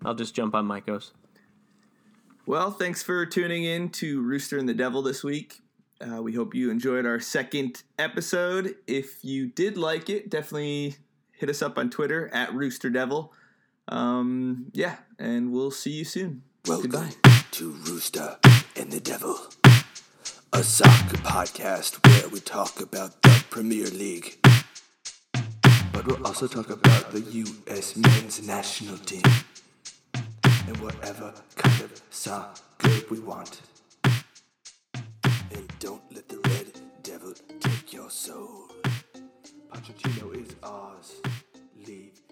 I'll 0.03 0.15
just 0.15 0.35
jump 0.35 0.53
on 0.53 0.67
Maiko's. 0.67 1.13
Well, 2.45 2.71
thanks 2.71 3.01
for 3.01 3.25
tuning 3.25 3.63
in 3.63 3.87
to 3.91 4.21
Rooster 4.21 4.57
and 4.57 4.67
the 4.67 4.73
Devil 4.73 5.01
this 5.01 5.23
week. 5.23 5.61
Uh, 6.01 6.21
we 6.21 6.33
hope 6.33 6.53
you 6.53 6.69
enjoyed 6.69 7.05
our 7.05 7.21
second 7.21 7.83
episode. 7.97 8.75
If 8.85 9.23
you 9.23 9.47
did 9.47 9.77
like 9.77 10.09
it, 10.09 10.29
definitely 10.29 10.97
hit 11.31 11.49
us 11.49 11.61
up 11.61 11.77
on 11.77 11.89
Twitter 11.89 12.27
at 12.33 12.53
Rooster 12.53 12.89
Devil. 12.89 13.31
Um, 13.87 14.65
yeah, 14.73 14.97
and 15.17 15.53
we'll 15.53 15.71
see 15.71 15.91
you 15.91 16.03
soon. 16.03 16.43
Welcome 16.67 16.91
Goodbye. 16.91 17.13
to 17.51 17.71
Rooster 17.71 18.39
and 18.75 18.91
the 18.91 18.99
Devil, 18.99 19.37
a 20.51 20.63
soccer 20.65 21.15
podcast 21.19 22.05
where 22.05 22.27
we 22.27 22.41
talk 22.41 22.81
about 22.81 23.21
the 23.21 23.45
Premier 23.49 23.87
League. 23.87 24.42
But 25.93 26.07
we'll 26.07 26.25
also 26.25 26.47
talk 26.47 26.71
about 26.71 27.11
the 27.11 27.21
U.S. 27.21 27.95
men's 27.95 28.45
national 28.45 28.97
team 28.97 29.21
and 30.43 30.75
whatever 30.77 31.31
kind 31.55 31.81
of 31.81 32.01
soccer 32.09 32.89
we 33.11 33.19
want. 33.19 33.61
And 34.03 35.71
don't 35.79 36.01
let 36.11 36.27
the 36.27 36.39
Red 36.49 36.81
Devil 37.03 37.33
take 37.59 37.93
your 37.93 38.09
soul. 38.09 38.69
Pochettino 39.71 40.35
is 40.35 40.55
ours. 40.63 41.21
Leave 41.87 42.22